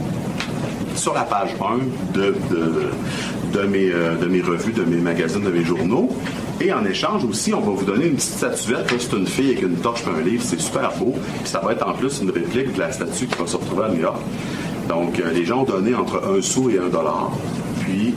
sur 0.97 1.15
la 1.15 1.23
page 1.23 1.51
1 1.61 2.15
de, 2.15 3.63
mes, 3.67 3.91
euh, 3.91 4.17
de 4.17 4.27
mes 4.27 4.41
revues, 4.41 4.73
de 4.73 4.85
mes 4.85 4.97
magazines, 4.97 5.43
de 5.43 5.51
mes 5.51 5.65
journaux. 5.65 6.11
Et 6.61 6.73
en 6.73 6.85
échange 6.85 7.25
aussi, 7.25 7.53
on 7.55 7.61
va 7.61 7.73
vous 7.73 7.85
donner 7.85 8.07
une 8.07 8.17
petite 8.17 8.35
statuette. 8.35 8.93
C'est 8.99 9.17
une 9.17 9.27
fille 9.27 9.51
avec 9.51 9.63
une 9.63 9.77
torche 9.77 10.03
et 10.07 10.21
un 10.21 10.23
livre. 10.23 10.45
C'est 10.45 10.61
super 10.61 10.93
beau. 10.97 11.15
Ça 11.45 11.61
va 11.61 11.73
être 11.73 11.87
en 11.89 11.93
plus 11.93 12.21
une 12.23 12.31
réplique 12.31 12.75
de 12.75 12.79
la 12.79 12.93
statue 12.93 13.27
qui 13.27 13.39
va 13.39 13.47
se 13.47 13.57
retrouver 13.57 13.85
à 13.85 13.89
New 13.89 14.01
York. 14.01 14.21
Donc, 14.89 15.19
euh, 15.19 15.33
les 15.33 15.45
gens 15.45 15.63
ont 15.63 15.65
donné 15.65 15.95
entre 15.95 16.23
un 16.25 16.41
sou 16.43 16.71
et 16.71 16.79
un 16.79 16.89
dollar. 16.89 17.31
Puis, 17.81 18.15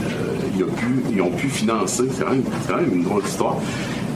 ils 1.11 1.21
ont 1.21 1.31
pu 1.31 1.49
financer, 1.49 2.03
c'est 2.11 2.23
quand, 2.23 2.35
quand 2.67 2.77
même 2.77 2.93
une 2.93 3.03
drôle 3.03 3.23
d'histoire, 3.23 3.57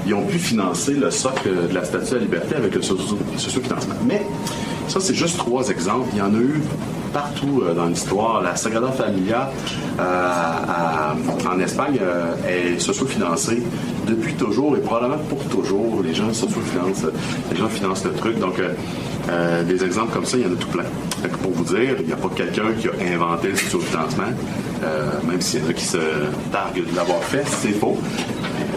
ils 0.09 0.13
ont 0.15 0.25
pu 0.25 0.39
financer 0.39 0.93
le 0.93 1.11
socle 1.11 1.49
de 1.69 1.73
la 1.73 1.83
Statue 1.85 2.13
à 2.13 2.15
la 2.15 2.21
Liberté 2.21 2.55
avec 2.55 2.73
le 2.73 2.81
socio- 2.81 3.17
socio-financement. 3.37 3.93
Mais 4.07 4.25
ça, 4.87 4.99
c'est 4.99 5.13
juste 5.13 5.37
trois 5.37 5.69
exemples. 5.69 6.09
Il 6.13 6.17
y 6.17 6.21
en 6.21 6.33
a 6.33 6.37
eu 6.39 6.61
partout 7.13 7.61
euh, 7.63 7.75
dans 7.75 7.85
l'histoire. 7.85 8.41
La 8.41 8.55
Sagrada 8.55 8.91
Familia 8.91 9.51
euh, 9.99 11.53
en 11.53 11.59
Espagne 11.59 11.99
euh, 12.01 12.33
est 12.47 12.79
socio-financée 12.79 13.61
depuis 14.07 14.33
toujours 14.33 14.75
et 14.77 14.79
probablement 14.81 15.21
pour 15.29 15.43
toujours. 15.45 16.01
Les 16.03 16.13
gens 16.15 16.33
socio-financent, 16.33 17.05
les 17.51 17.57
gens 17.57 17.69
financent 17.69 18.03
le 18.05 18.13
truc. 18.13 18.39
Donc, 18.39 18.57
euh, 18.59 18.73
euh, 19.29 19.63
des 19.63 19.83
exemples 19.83 20.11
comme 20.13 20.25
ça, 20.25 20.37
il 20.37 20.43
y 20.43 20.47
en 20.47 20.53
a 20.53 20.55
tout 20.55 20.67
plein. 20.67 20.83
Pour 21.43 21.51
vous 21.51 21.63
dire, 21.63 21.95
il 21.99 22.07
n'y 22.07 22.13
a 22.13 22.15
pas 22.15 22.29
quelqu'un 22.35 22.71
qui 22.79 22.87
a 22.87 23.13
inventé 23.13 23.49
le 23.49 23.55
socio-financement, 23.55 24.23
euh, 24.83 25.11
même 25.27 25.39
s'il 25.41 25.63
y 25.63 25.67
en 25.67 25.69
a 25.69 25.73
qui 25.73 25.85
se 25.85 25.97
targuent 26.51 26.89
de 26.89 26.95
l'avoir 26.95 27.23
fait, 27.23 27.45
c'est 27.45 27.73
faux. 27.73 27.97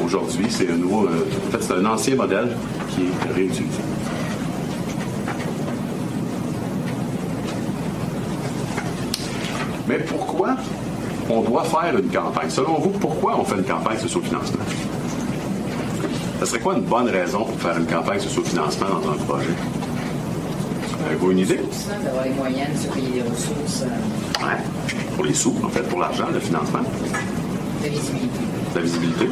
Aujourd'hui, 0.05 0.47
c'est 0.49 0.71
un 0.71 0.77
nouveau, 0.77 1.07
euh, 1.07 1.27
c'est 1.61 1.73
un 1.73 1.85
ancien 1.87 2.17
modèle 2.17 2.49
qui 2.91 3.03
est 3.03 3.33
réutilisé. 3.33 3.81
Mais 9.89 9.99
pourquoi 9.99 10.57
on 11.31 11.41
doit 11.43 11.65
faire 11.65 11.97
une 11.99 12.11
campagne? 12.11 12.51
Selon 12.51 12.79
vous, 12.79 12.91
pourquoi 12.91 13.39
on 13.39 13.45
fait 13.45 13.57
une 13.57 13.65
campagne 13.65 13.99
sur 14.07 14.21
le 14.21 14.27
financement? 14.27 14.63
Ce 16.41 16.47
serait 16.47 16.61
quoi 16.61 16.75
une 16.75 16.83
bonne 16.83 17.09
raison 17.09 17.45
pour 17.45 17.61
faire 17.61 17.79
une 17.79 17.87
campagne 17.87 18.21
sur 18.21 18.43
le 18.43 18.49
financement 18.49 18.89
dans 18.89 19.13
un 19.13 19.17
projet? 19.25 19.47
Avez-vous 21.07 21.31
une 21.33 21.39
idée? 21.39 21.61
D'avoir 22.05 22.25
les 22.25 22.31
moyens 22.31 22.69
de 22.73 22.79
se 22.79 22.89
payer 22.95 23.11
des 23.11 23.23
ressources, 23.23 23.83
euh, 23.83 24.45
Ouais. 24.45 24.57
Pour 25.17 25.25
les 25.25 25.35
sous, 25.35 25.55
en 25.65 25.69
fait, 25.69 25.83
pour 25.83 26.01
l'argent, 26.01 26.27
le 26.33 26.41
financement, 26.41 26.81
de 27.83 27.89
visibilité. 27.89 28.39
la 28.75 28.81
visibilité. 28.81 29.27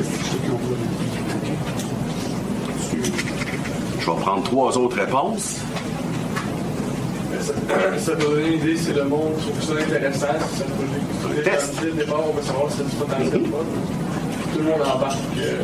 Je 4.01 4.07
vais 4.07 4.21
prendre 4.21 4.43
trois 4.45 4.77
autres 4.79 4.97
réponses. 4.97 5.59
Ça, 7.41 7.53
ça 7.99 8.13
peut 8.17 8.25
donner 8.25 8.49
une 8.49 8.53
idée 8.61 8.77
si 8.77 8.93
le 8.93 9.05
monde 9.05 9.33
trouve 9.39 9.63
ça 9.77 9.83
intéressant, 9.83 10.27
si 10.55 10.63
qui 10.63 11.41
est 11.41 11.43
Test. 11.43 11.75
Dès 11.81 11.87
le 11.87 11.93
départ, 11.93 12.21
on 12.29 12.35
va 12.35 12.43
savoir 12.43 12.71
si 12.71 12.79
c'est 12.79 12.91
du 12.91 12.97
potentiel 12.97 13.41
ou 13.43 13.49
pas. 13.49 13.65
Tout 14.53 14.59
le 14.59 14.65
monde 14.65 14.83
embarque. 14.83 15.19
euh, 15.39 15.63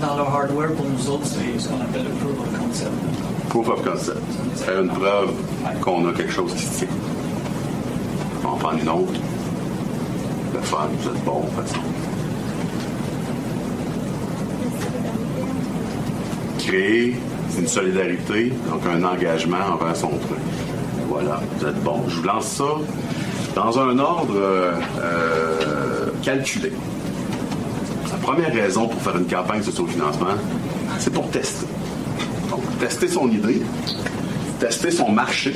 Dans 0.00 0.16
le 0.16 0.22
hardware, 0.22 0.72
pour 0.72 0.86
nous 0.86 1.10
autres, 1.10 1.26
c'est 1.26 1.60
ce 1.60 1.68
qu'on 1.68 1.80
appelle 1.80 2.04
le 2.04 2.10
proof 2.10 2.40
of 2.40 2.58
concept. 2.58 2.90
Proof 3.50 3.68
of 3.68 3.84
concept. 3.84 4.22
Faire 4.56 4.80
une 4.80 4.88
preuve 4.88 5.30
qu'on 5.82 6.08
a 6.08 6.12
quelque 6.14 6.32
chose 6.32 6.54
qui 6.54 6.64
tient. 6.66 6.88
On 8.42 8.56
prendre 8.56 8.78
une 8.80 8.88
autre. 8.88 9.20
Le 10.54 10.60
fun, 10.60 10.88
vous 10.98 11.08
êtes 11.10 11.24
bon, 11.24 11.40
de 11.40 11.46
toute 11.46 11.66
façon. 11.66 11.80
Créer 16.58 17.16
une 17.58 17.68
solidarité, 17.68 18.52
donc 18.70 18.80
un 18.90 19.04
engagement 19.04 19.74
envers 19.74 19.96
son 19.96 20.08
truc. 20.08 20.38
Voilà, 21.08 21.40
vous 21.58 21.66
êtes 21.66 21.82
bon. 21.82 22.04
Je 22.08 22.16
vous 22.16 22.22
lance 22.22 22.46
ça 22.46 22.64
dans 23.54 23.78
un 23.78 23.98
ordre 23.98 24.34
euh, 24.34 24.72
euh, 24.98 26.06
calculé. 26.22 26.72
Première 28.22 28.52
raison 28.52 28.88
pour 28.88 29.00
faire 29.00 29.16
une 29.16 29.26
campagne 29.26 29.60
de 29.60 29.70
financement, 29.70 30.26
c'est 30.98 31.12
pour 31.12 31.28
tester. 31.30 31.66
Donc, 32.50 32.62
tester 32.78 33.08
son 33.08 33.28
idée, 33.28 33.62
tester 34.58 34.90
son 34.90 35.10
marché. 35.10 35.54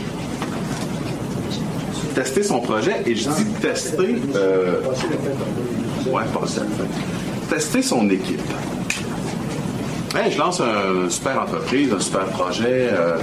tester 2.15 2.43
son 2.43 2.61
projet. 2.61 3.03
Et 3.07 3.15
je 3.15 3.29
dis 3.29 3.45
tester. 3.61 4.17
Euh, 4.35 4.81
ouais, 6.07 6.23
pas 6.33 6.47
ça. 6.47 6.63
Tester 7.51 7.83
son 7.83 8.09
équipe. 8.09 8.41
Je 10.31 10.39
lance 10.39 10.61
une 10.61 11.11
super 11.11 11.43
entreprise, 11.43 11.93
un 11.93 11.99
super 11.99 12.27
projet, 12.27 12.89
euh, 12.93 13.19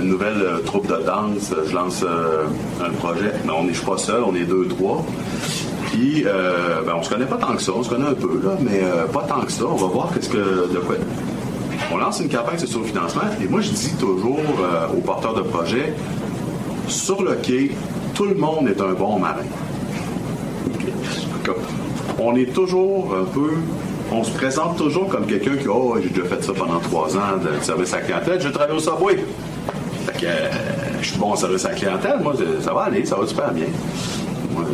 une 0.00 0.08
nouvelle 0.08 0.42
euh, 0.42 0.58
troupe 0.58 0.86
de 0.86 1.02
danse. 1.02 1.54
Je 1.66 1.74
lance 1.74 2.04
euh, 2.04 2.44
un 2.84 2.90
projet. 2.90 3.32
Mais 3.46 3.52
on 3.52 3.64
n'est 3.64 3.72
pas 3.72 3.96
seul, 3.96 4.22
on 4.24 4.34
est 4.34 4.44
deux, 4.44 4.68
trois. 4.68 5.04
Puis, 5.98 6.22
euh, 6.26 6.82
ben, 6.86 6.94
on 6.96 7.02
se 7.02 7.10
connaît 7.10 7.26
pas 7.26 7.38
tant 7.38 7.54
que 7.54 7.62
ça. 7.62 7.72
On 7.74 7.82
se 7.82 7.90
connaît 7.90 8.06
un 8.06 8.14
peu, 8.14 8.40
là, 8.44 8.52
mais 8.60 8.80
euh, 8.84 9.06
pas 9.06 9.24
tant 9.28 9.40
que 9.40 9.50
ça. 9.50 9.64
On 9.68 9.74
va 9.74 9.86
voir 9.88 10.10
qu'est-ce 10.14 10.28
que 10.28 10.36
de 10.72 10.78
quoi. 10.78 10.94
On 11.92 11.96
lance 11.96 12.20
une 12.20 12.28
campagne 12.28 12.58
sur 12.58 12.80
le 12.80 12.86
financement. 12.86 13.22
Et 13.42 13.48
moi, 13.48 13.60
je 13.60 13.70
dis 13.70 13.92
toujours 13.98 14.38
euh, 14.38 14.96
aux 14.96 15.00
porteurs 15.00 15.34
de 15.34 15.42
projet, 15.42 15.94
sur 16.86 17.20
le 17.22 17.34
quai, 17.34 17.72
tout 18.14 18.26
le 18.26 18.36
monde 18.36 18.68
est 18.68 18.80
un 18.80 18.92
bon 18.92 19.18
marin. 19.18 19.42
On 22.20 22.36
est 22.36 22.52
toujours 22.52 23.16
un 23.20 23.24
peu. 23.24 23.54
On 24.12 24.22
se 24.22 24.30
présente 24.30 24.76
toujours 24.76 25.08
comme 25.08 25.26
quelqu'un 25.26 25.56
qui, 25.56 25.66
oh, 25.66 25.96
j'ai 26.00 26.10
déjà 26.10 26.28
fait 26.28 26.44
ça 26.44 26.52
pendant 26.56 26.78
trois 26.78 27.16
ans 27.16 27.38
de 27.42 27.64
service 27.64 27.92
à 27.92 27.96
la 27.96 28.02
clientèle, 28.02 28.40
je 28.40 28.48
travaille 28.50 28.76
au 28.76 28.80
Subway. 28.80 29.18
Fait 30.06 30.20
que 30.20 30.26
euh, 30.26 30.48
je 31.02 31.08
suis 31.08 31.18
bon 31.18 31.32
en 31.32 31.36
service 31.36 31.64
à 31.64 31.70
la 31.70 31.74
clientèle, 31.74 32.20
moi, 32.22 32.34
ça 32.62 32.72
va 32.72 32.82
aller, 32.82 33.04
ça 33.04 33.16
va 33.16 33.26
super 33.26 33.52
bien. 33.52 33.66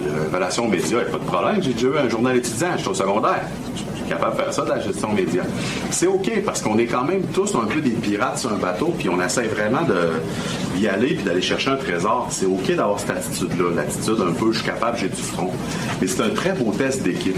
Euh, 0.06 0.34
relations 0.34 0.68
médias, 0.68 0.98
il 0.98 1.04
n'y 1.04 1.08
a 1.08 1.12
pas 1.12 1.18
de 1.18 1.24
problème. 1.24 1.62
J'ai 1.62 1.72
déjà 1.72 1.88
eu 1.88 1.98
un 1.98 2.08
journal 2.08 2.36
étudiant, 2.36 2.68
je 2.76 2.80
suis 2.80 2.88
au 2.88 2.94
secondaire. 2.94 3.42
Je 3.74 3.80
suis 3.80 4.08
capable 4.08 4.36
de 4.36 4.42
faire 4.42 4.52
ça, 4.52 4.64
de 4.64 4.68
la 4.68 4.80
gestion 4.80 5.12
média. 5.12 5.42
C'est 5.90 6.06
OK, 6.06 6.30
parce 6.44 6.60
qu'on 6.60 6.78
est 6.78 6.86
quand 6.86 7.04
même 7.04 7.22
tous 7.32 7.54
un 7.54 7.64
peu 7.64 7.80
des 7.80 7.90
pirates 7.90 8.38
sur 8.38 8.52
un 8.52 8.58
bateau, 8.58 8.92
puis 8.98 9.08
on 9.08 9.20
essaie 9.20 9.46
vraiment 9.46 9.80
d'y 10.76 10.88
aller 10.88 11.14
puis 11.14 11.24
d'aller 11.24 11.42
chercher 11.42 11.70
un 11.70 11.76
trésor. 11.76 12.28
C'est 12.30 12.46
OK 12.46 12.74
d'avoir 12.74 13.00
cette 13.00 13.10
attitude-là. 13.10 13.70
L'attitude 13.76 14.20
un 14.20 14.32
peu, 14.32 14.52
je 14.52 14.58
suis 14.58 14.66
capable, 14.66 14.98
j'ai 14.98 15.08
du 15.08 15.22
front. 15.22 15.50
Mais 16.00 16.06
c'est 16.06 16.22
un 16.22 16.30
très 16.30 16.52
beau 16.52 16.72
test 16.72 17.02
d'équipe. 17.02 17.36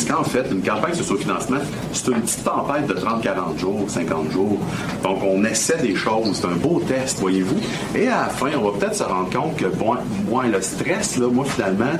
Parce 0.00 0.18
qu'en 0.18 0.24
fait, 0.24 0.46
une 0.50 0.62
campagne 0.62 0.94
le 0.96 1.16
financement, 1.16 1.58
c'est 1.92 2.08
une 2.08 2.22
petite 2.22 2.42
tempête 2.42 2.86
de 2.86 2.94
30-40 2.94 3.58
jours, 3.58 3.84
50 3.86 4.30
jours. 4.30 4.58
Donc, 5.02 5.18
on 5.22 5.44
essaie 5.44 5.76
des 5.76 5.94
choses. 5.94 6.40
C'est 6.40 6.46
un 6.46 6.56
beau 6.56 6.80
test, 6.80 7.18
voyez-vous. 7.18 7.58
Et 7.94 8.08
à 8.08 8.22
la 8.22 8.28
fin, 8.28 8.48
on 8.58 8.70
va 8.70 8.78
peut-être 8.78 8.94
se 8.94 9.02
rendre 9.02 9.28
compte 9.28 9.56
que, 9.56 9.66
bon, 9.66 9.96
moi, 10.26 10.44
le 10.46 10.62
stress, 10.62 11.18
là, 11.18 11.26
moi, 11.30 11.44
finalement, 11.44 11.92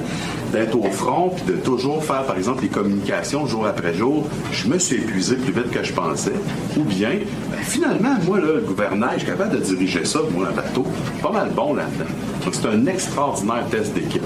d'être 0.51 0.75
au 0.77 0.91
front 0.91 1.31
puis 1.37 1.45
de 1.53 1.61
toujours 1.61 2.03
faire, 2.03 2.23
par 2.23 2.39
exemple, 2.39 2.63
les 2.63 2.69
communications 2.69 3.47
jour 3.47 3.67
après 3.67 3.93
jour, 3.93 4.27
je 4.51 4.67
me 4.69 4.79
suis 4.79 4.97
épuisé 4.97 5.37
plus 5.37 5.53
vite 5.53 5.71
que 5.71 5.85
je 5.85 5.93
pensais. 5.93 6.33
Ou 6.79 6.85
bien, 6.85 7.11
ben, 7.51 7.59
finalement, 7.61 8.15
moi, 8.27 8.39
le 8.41 8.65
gouvernail, 8.67 9.19
je 9.19 9.25
suis 9.25 9.29
capable 9.29 9.59
de 9.59 9.63
diriger 9.63 10.07
ça, 10.07 10.21
moi, 10.33 10.49
un 10.49 10.53
bateau. 10.53 10.87
Pas 11.23 11.33
mal 11.33 11.51
bon 11.51 11.75
là-dedans. 11.75 12.11
Donc, 12.47 12.55
c'est 12.55 12.67
un 12.67 12.87
extraordinaire 12.87 13.67
test 13.71 13.93
d'équipe. 13.93 14.25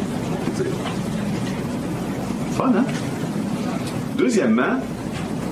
Fun, 2.57 2.73
hein? 2.77 2.85
Deuxièmement, 4.25 4.81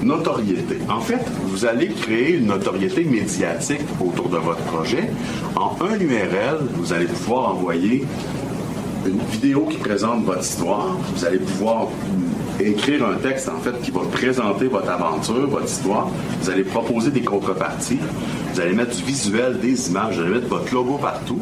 notoriété. 0.02 0.78
En 0.88 1.02
fait, 1.02 1.20
vous 1.42 1.66
allez 1.66 1.88
créer 1.88 2.38
une 2.38 2.46
notoriété 2.46 3.04
médiatique 3.04 3.82
autour 4.00 4.30
de 4.30 4.38
votre 4.38 4.62
projet. 4.62 5.10
En 5.56 5.76
un 5.84 6.00
URL, 6.00 6.56
vous 6.76 6.94
allez 6.94 7.04
pouvoir 7.04 7.50
envoyer 7.50 8.06
une 9.04 9.18
vidéo 9.30 9.66
qui 9.66 9.76
présente 9.76 10.24
votre 10.24 10.40
histoire. 10.40 10.96
Vous 11.14 11.22
allez 11.22 11.36
pouvoir 11.36 11.88
écrire 12.58 13.06
un 13.06 13.16
texte, 13.16 13.50
en 13.50 13.60
fait, 13.60 13.78
qui 13.82 13.90
va 13.90 14.00
présenter 14.10 14.68
votre 14.68 14.88
aventure, 14.88 15.46
votre 15.50 15.66
histoire. 15.66 16.08
Vous 16.40 16.48
allez 16.48 16.64
proposer 16.64 17.10
des 17.10 17.20
contreparties. 17.20 18.00
Vous 18.54 18.60
allez 18.62 18.72
mettre 18.72 18.96
du 18.96 19.02
visuel, 19.02 19.60
des 19.60 19.90
images. 19.90 20.14
Vous 20.14 20.22
allez 20.22 20.32
mettre 20.32 20.48
votre 20.48 20.72
logo 20.72 20.96
partout. 20.96 21.40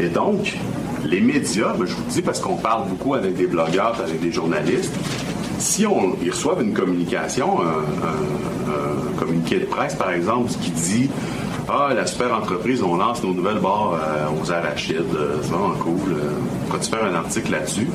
Et 0.00 0.08
donc, 0.08 0.58
les 1.04 1.20
médias, 1.20 1.74
ben, 1.74 1.86
je 1.86 1.94
vous 1.94 2.02
dis 2.08 2.22
parce 2.22 2.40
qu'on 2.40 2.56
parle 2.56 2.88
beaucoup 2.88 3.14
avec 3.14 3.36
des 3.36 3.46
blogueurs, 3.46 4.00
avec 4.00 4.20
des 4.20 4.32
journalistes, 4.32 4.92
si 5.58 5.86
on, 5.86 6.16
ils 6.22 6.30
reçoivent 6.30 6.62
une 6.62 6.72
communication, 6.74 7.60
un, 7.60 7.64
un- 7.64 8.72
un 8.72 9.18
communiqué 9.18 9.58
de 9.60 9.64
presse, 9.66 9.94
par 9.94 10.10
exemple, 10.10 10.50
qui 10.60 10.70
dit 10.70 11.10
Ah, 11.68 11.92
la 11.94 12.06
super 12.06 12.34
entreprise, 12.34 12.82
on 12.82 12.96
lance 12.96 13.22
nos 13.22 13.32
nouvelles 13.34 13.58
barres 13.60 13.94
euh, 13.94 14.26
aux 14.42 14.52
arachides, 14.52 15.02
euh, 15.14 15.36
c'est 15.42 15.50
vraiment 15.50 15.74
cool. 15.82 15.98
euh, 16.12 16.30
Pourquoi-tu 16.62 16.90
faire 16.90 17.04
un 17.04 17.14
article 17.14 17.50
là-dessus? 17.52 17.88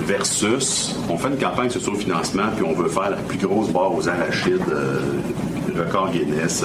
Versus, 0.00 0.96
on 1.08 1.16
fait 1.18 1.28
une 1.28 1.36
campagne 1.38 1.70
sur 1.70 1.92
le 1.92 1.98
financement, 1.98 2.44
puis 2.56 2.64
on 2.64 2.72
veut 2.72 2.88
faire 2.88 3.10
la 3.10 3.16
plus 3.18 3.38
grosse 3.38 3.68
barre 3.68 3.94
aux 3.94 4.08
arachides, 4.08 4.58
euh, 4.72 4.98
record 5.78 6.10
Guinness, 6.10 6.64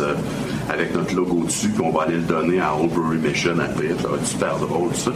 avec 0.70 0.96
notre 0.96 1.14
logo 1.14 1.44
dessus, 1.44 1.68
puis 1.70 1.84
on 1.86 1.92
va 1.92 2.04
aller 2.04 2.16
le 2.16 2.22
donner 2.24 2.60
à 2.60 2.74
Oldbury 2.76 3.18
Mission 3.18 3.52
après. 3.60 3.90
Ça 4.02 4.08
va 4.08 4.16
être 4.16 4.26
super 4.26 4.56
tout 4.58 4.90
ça. 4.96 5.12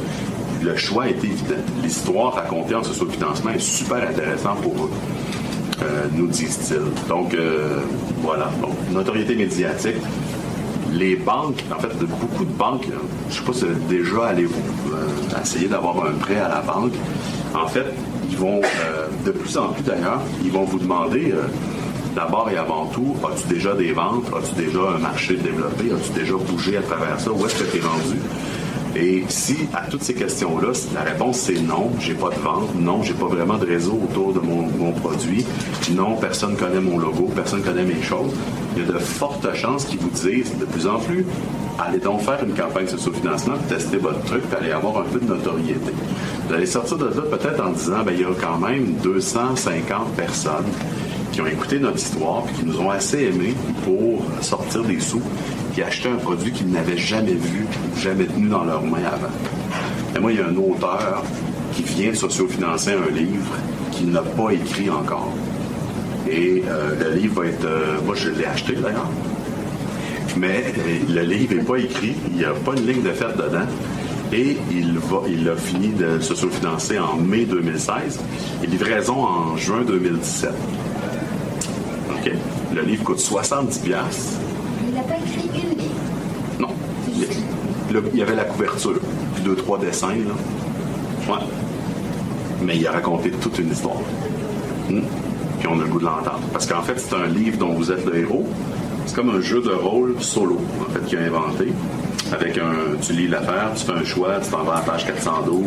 Le 0.62 0.76
choix 0.76 1.08
est 1.08 1.24
évident. 1.24 1.56
L'histoire 1.82 2.34
racontée 2.34 2.76
en 2.76 2.84
socio-financement 2.84 3.52
est 3.52 3.60
super 3.60 4.10
intéressant 4.10 4.56
pour 4.56 4.74
eux, 4.74 4.92
euh, 5.82 6.06
nous 6.14 6.28
disent-ils. 6.28 7.08
Donc, 7.08 7.34
euh, 7.34 7.80
voilà. 8.22 8.50
Notoriété 8.92 9.36
médiatique. 9.36 9.96
Les 10.92 11.16
banques, 11.16 11.64
en 11.72 11.80
fait, 11.80 11.96
beaucoup 12.00 12.44
de 12.44 12.52
banques, 12.52 12.88
je 13.30 13.36
sais 13.36 13.44
pas 13.44 13.54
si 13.54 13.66
déjà 13.88 14.26
allé 14.28 14.46
vous 14.46 14.94
euh, 14.94 15.42
essayer 15.42 15.68
d'avoir 15.68 16.06
un 16.06 16.14
prêt 16.14 16.40
à 16.40 16.50
la 16.50 16.62
banque. 16.62 16.94
En 17.54 17.68
fait, 17.68 17.86
ils 18.30 18.36
vont, 18.38 18.62
de 19.26 19.32
plus 19.32 19.58
en 19.58 19.70
plus 19.70 19.84
d'ailleurs, 19.84 20.22
ils 20.44 20.52
vont 20.52 20.64
vous 20.64 20.80
demander, 20.80 21.34
d'abord 22.16 22.50
et 22.52 22.58
avant 22.58 22.88
tout, 22.88 23.16
as-tu 23.24 23.48
déjà 23.48 23.74
des 23.74 23.92
ventes? 23.92 24.26
As-tu 24.36 24.66
déjà 24.66 24.80
un 24.96 25.00
marché 25.00 25.36
développé? 25.36 25.92
As-tu 25.92 26.20
déjà 26.20 26.34
bougé 26.36 26.78
à 26.78 26.82
travers 26.82 27.20
ça? 27.20 27.32
Où 27.32 27.46
est-ce 27.46 27.64
que 27.64 27.72
tu 27.72 27.78
es 27.78 27.82
rendu? 27.82 28.20
Et 28.96 29.24
si 29.30 29.56
à 29.74 29.90
toutes 29.90 30.04
ces 30.04 30.14
questions-là, 30.14 30.70
la 30.94 31.02
réponse 31.02 31.38
c'est 31.38 31.62
non, 31.62 31.92
j'ai 32.00 32.16
pas 32.16 32.30
de 32.30 32.40
vente, 32.40 32.76
non, 32.76 33.04
j'ai 33.04 33.14
pas 33.14 33.28
vraiment 33.28 33.58
de 33.58 33.66
réseau 33.66 34.00
autour 34.04 34.34
de 34.34 34.40
mon, 34.40 34.64
mon 34.64 34.92
produit, 34.92 35.46
non, 35.92 36.16
personne 36.16 36.56
connaît 36.56 36.82
mon 36.82 36.98
logo, 36.98 37.30
personne 37.36 37.62
connaît 37.62 37.84
mes 37.84 38.02
choses, 38.02 38.32
il 38.76 38.84
y 38.84 38.86
a 38.86 38.92
de 38.92 38.98
fortes 38.98 39.54
chances 39.56 39.86
qu'ils 39.86 40.00
vous 40.00 40.10
disent 40.10 40.58
de 40.58 40.66
plus 40.66 40.88
en 40.88 41.00
plus, 41.00 41.26
allez 41.80 42.00
donc 42.00 42.22
faire 42.22 42.44
une 42.44 42.54
campagne 42.54 42.86
de 42.86 42.98
sous-financement, 42.98 43.56
tester 43.68 43.98
votre 43.98 44.24
truc, 44.24 44.42
puis 44.44 44.58
allez 44.60 44.72
avoir 44.72 44.98
un 45.00 45.04
peu 45.04 45.20
de 45.20 45.26
notoriété. 45.26 45.92
Vous 46.48 46.54
allez 46.54 46.66
sortir 46.66 46.98
de 46.98 47.06
là 47.06 47.22
peut-être 47.30 47.64
en 47.64 47.72
disant, 47.72 48.04
ben, 48.04 48.14
il 48.14 48.22
y 48.22 48.24
a 48.24 48.30
quand 48.40 48.58
même 48.58 48.96
250 49.04 50.14
personnes 50.16 50.66
qui 51.32 51.42
ont 51.42 51.48
écouté 51.48 51.80
notre 51.80 51.98
histoire, 51.98 52.44
puis 52.44 52.56
qui 52.56 52.66
nous 52.66 52.80
ont 52.80 52.90
assez 52.90 53.26
aimés 53.26 53.54
pour 53.84 54.24
sortir 54.42 54.84
des 54.84 55.00
sous, 55.00 55.22
qui 55.74 55.82
achetaient 55.82 56.10
un 56.10 56.16
produit 56.16 56.52
qu'ils 56.52 56.70
n'avaient 56.70 56.98
jamais 56.98 57.34
vu, 57.34 57.66
jamais 57.98 58.26
tenu 58.26 58.48
dans 58.48 58.64
leurs 58.64 58.84
mains 58.84 59.06
avant. 59.06 59.34
Et 60.16 60.20
moi, 60.20 60.32
il 60.32 60.40
y 60.40 60.42
a 60.42 60.48
un 60.48 60.56
auteur 60.56 61.24
qui 61.74 61.84
vient 61.84 62.14
socio-financer 62.14 62.94
un 62.94 63.12
livre 63.12 63.56
qu'il 63.92 64.12
n'a 64.12 64.22
pas 64.22 64.52
écrit 64.52 64.90
encore. 64.90 65.34
Et 66.30 66.64
euh, 66.68 66.92
le 67.00 67.16
livre 67.16 67.42
va 67.42 67.48
être... 67.48 67.66
euh, 67.66 67.98
moi, 68.06 68.16
je 68.16 68.30
l'ai 68.30 68.46
acheté 68.46 68.74
d'ailleurs. 68.74 69.10
Mais 70.38 70.66
euh, 70.78 71.00
le 71.14 71.22
livre 71.22 71.56
n'est 71.56 71.64
pas 71.64 71.78
écrit, 71.78 72.16
il 72.32 72.38
n'y 72.38 72.46
a 72.46 72.52
pas 72.52 72.74
une 72.76 72.86
ligne 72.86 73.02
de 73.02 73.12
fête 73.12 73.38
dedans. 73.38 73.66
Et 74.32 74.58
il, 74.72 75.00
va, 75.00 75.22
il 75.28 75.50
a 75.50 75.56
fini 75.56 75.90
de 75.90 76.20
socio-financer 76.20 77.00
en 77.00 77.16
mai 77.18 77.46
2016 77.46 78.20
et 78.64 78.68
livraison 78.68 79.24
en 79.24 79.58
juin 79.58 79.82
2017. 79.82 80.52
OK? 82.12 82.32
Le 82.76 82.82
livre 82.84 83.04
coûte 83.04 83.20
70$. 83.20 84.49
Non. 86.60 86.70
Il, 87.14 88.18
y 88.18 88.22
avait 88.22 88.36
la 88.36 88.46
couverture, 88.46 89.00
puis 89.34 89.44
deux, 89.44 89.56
trois 89.56 89.78
dessins, 89.80 90.08
là. 90.10 91.34
Ouais. 91.34 91.42
Mais 92.62 92.78
il 92.78 92.88
a 92.88 92.92
raconté 92.92 93.32
toute 93.32 93.58
une 93.60 93.72
histoire. 93.72 93.98
Hmm? 94.90 95.02
Puis 95.60 95.68
on 95.68 95.80
a 95.80 95.84
le 95.84 95.90
goût 95.90 96.00
de 96.00 96.06
l'entendre. 96.06 96.42
Parce 96.52 96.66
qu'en 96.66 96.82
fait, 96.82 97.00
c'est 97.00 97.16
un 97.16 97.28
livre 97.28 97.58
dont 97.58 97.74
vous 97.74 97.92
êtes 97.92 98.06
le 98.06 98.18
héros. 98.18 98.48
C'est 99.06 99.16
comme 99.16 99.30
un 99.30 99.42
jeu 99.42 99.62
de 99.62 99.72
rôle 99.72 100.16
solo, 100.22 100.60
en 100.82 100.92
fait, 100.92 101.06
qu'il 101.06 101.18
a 101.18 101.22
inventé. 101.22 101.74
Avec 102.32 102.58
un. 102.58 102.98
Tu 103.02 103.14
lis 103.14 103.28
l'affaire, 103.28 103.72
tu 103.76 103.86
fais 103.86 103.94
un 103.94 104.04
choix, 104.04 104.40
tu 104.40 104.52
t'en 104.52 104.64
vas 104.64 104.74
à 104.74 104.76
la 104.76 104.82
page 104.82 105.06
412, 105.06 105.64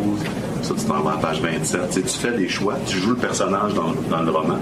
ça, 0.61 0.73
tu 0.77 0.85
t'en 0.85 1.01
vas 1.01 1.11
à 1.11 1.15
la 1.15 1.19
page 1.19 1.41
27. 1.41 1.89
Tu, 1.91 2.03
tu 2.03 2.17
fais 2.17 2.31
des 2.31 2.47
choix, 2.47 2.75
tu 2.85 2.97
joues 2.97 3.11
le 3.11 3.17
personnage 3.17 3.73
dans, 3.73 3.93
dans 4.09 4.21
le 4.21 4.31
roman. 4.31 4.59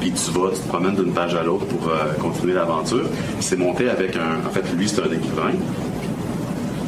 Puis 0.00 0.12
tu 0.12 0.30
vas, 0.30 0.48
tu 0.50 0.60
te 0.60 0.68
promènes 0.68 0.94
d'une 0.94 1.12
page 1.12 1.34
à 1.34 1.42
l'autre 1.42 1.66
pour 1.66 1.88
euh, 1.88 2.14
continuer 2.18 2.54
l'aventure. 2.54 3.04
C'est 3.38 3.58
monté 3.58 3.88
avec 3.88 4.16
un. 4.16 4.46
En 4.46 4.50
fait, 4.50 4.64
lui, 4.76 4.88
c'est 4.88 5.02
un 5.02 5.12
écrivain. 5.12 5.52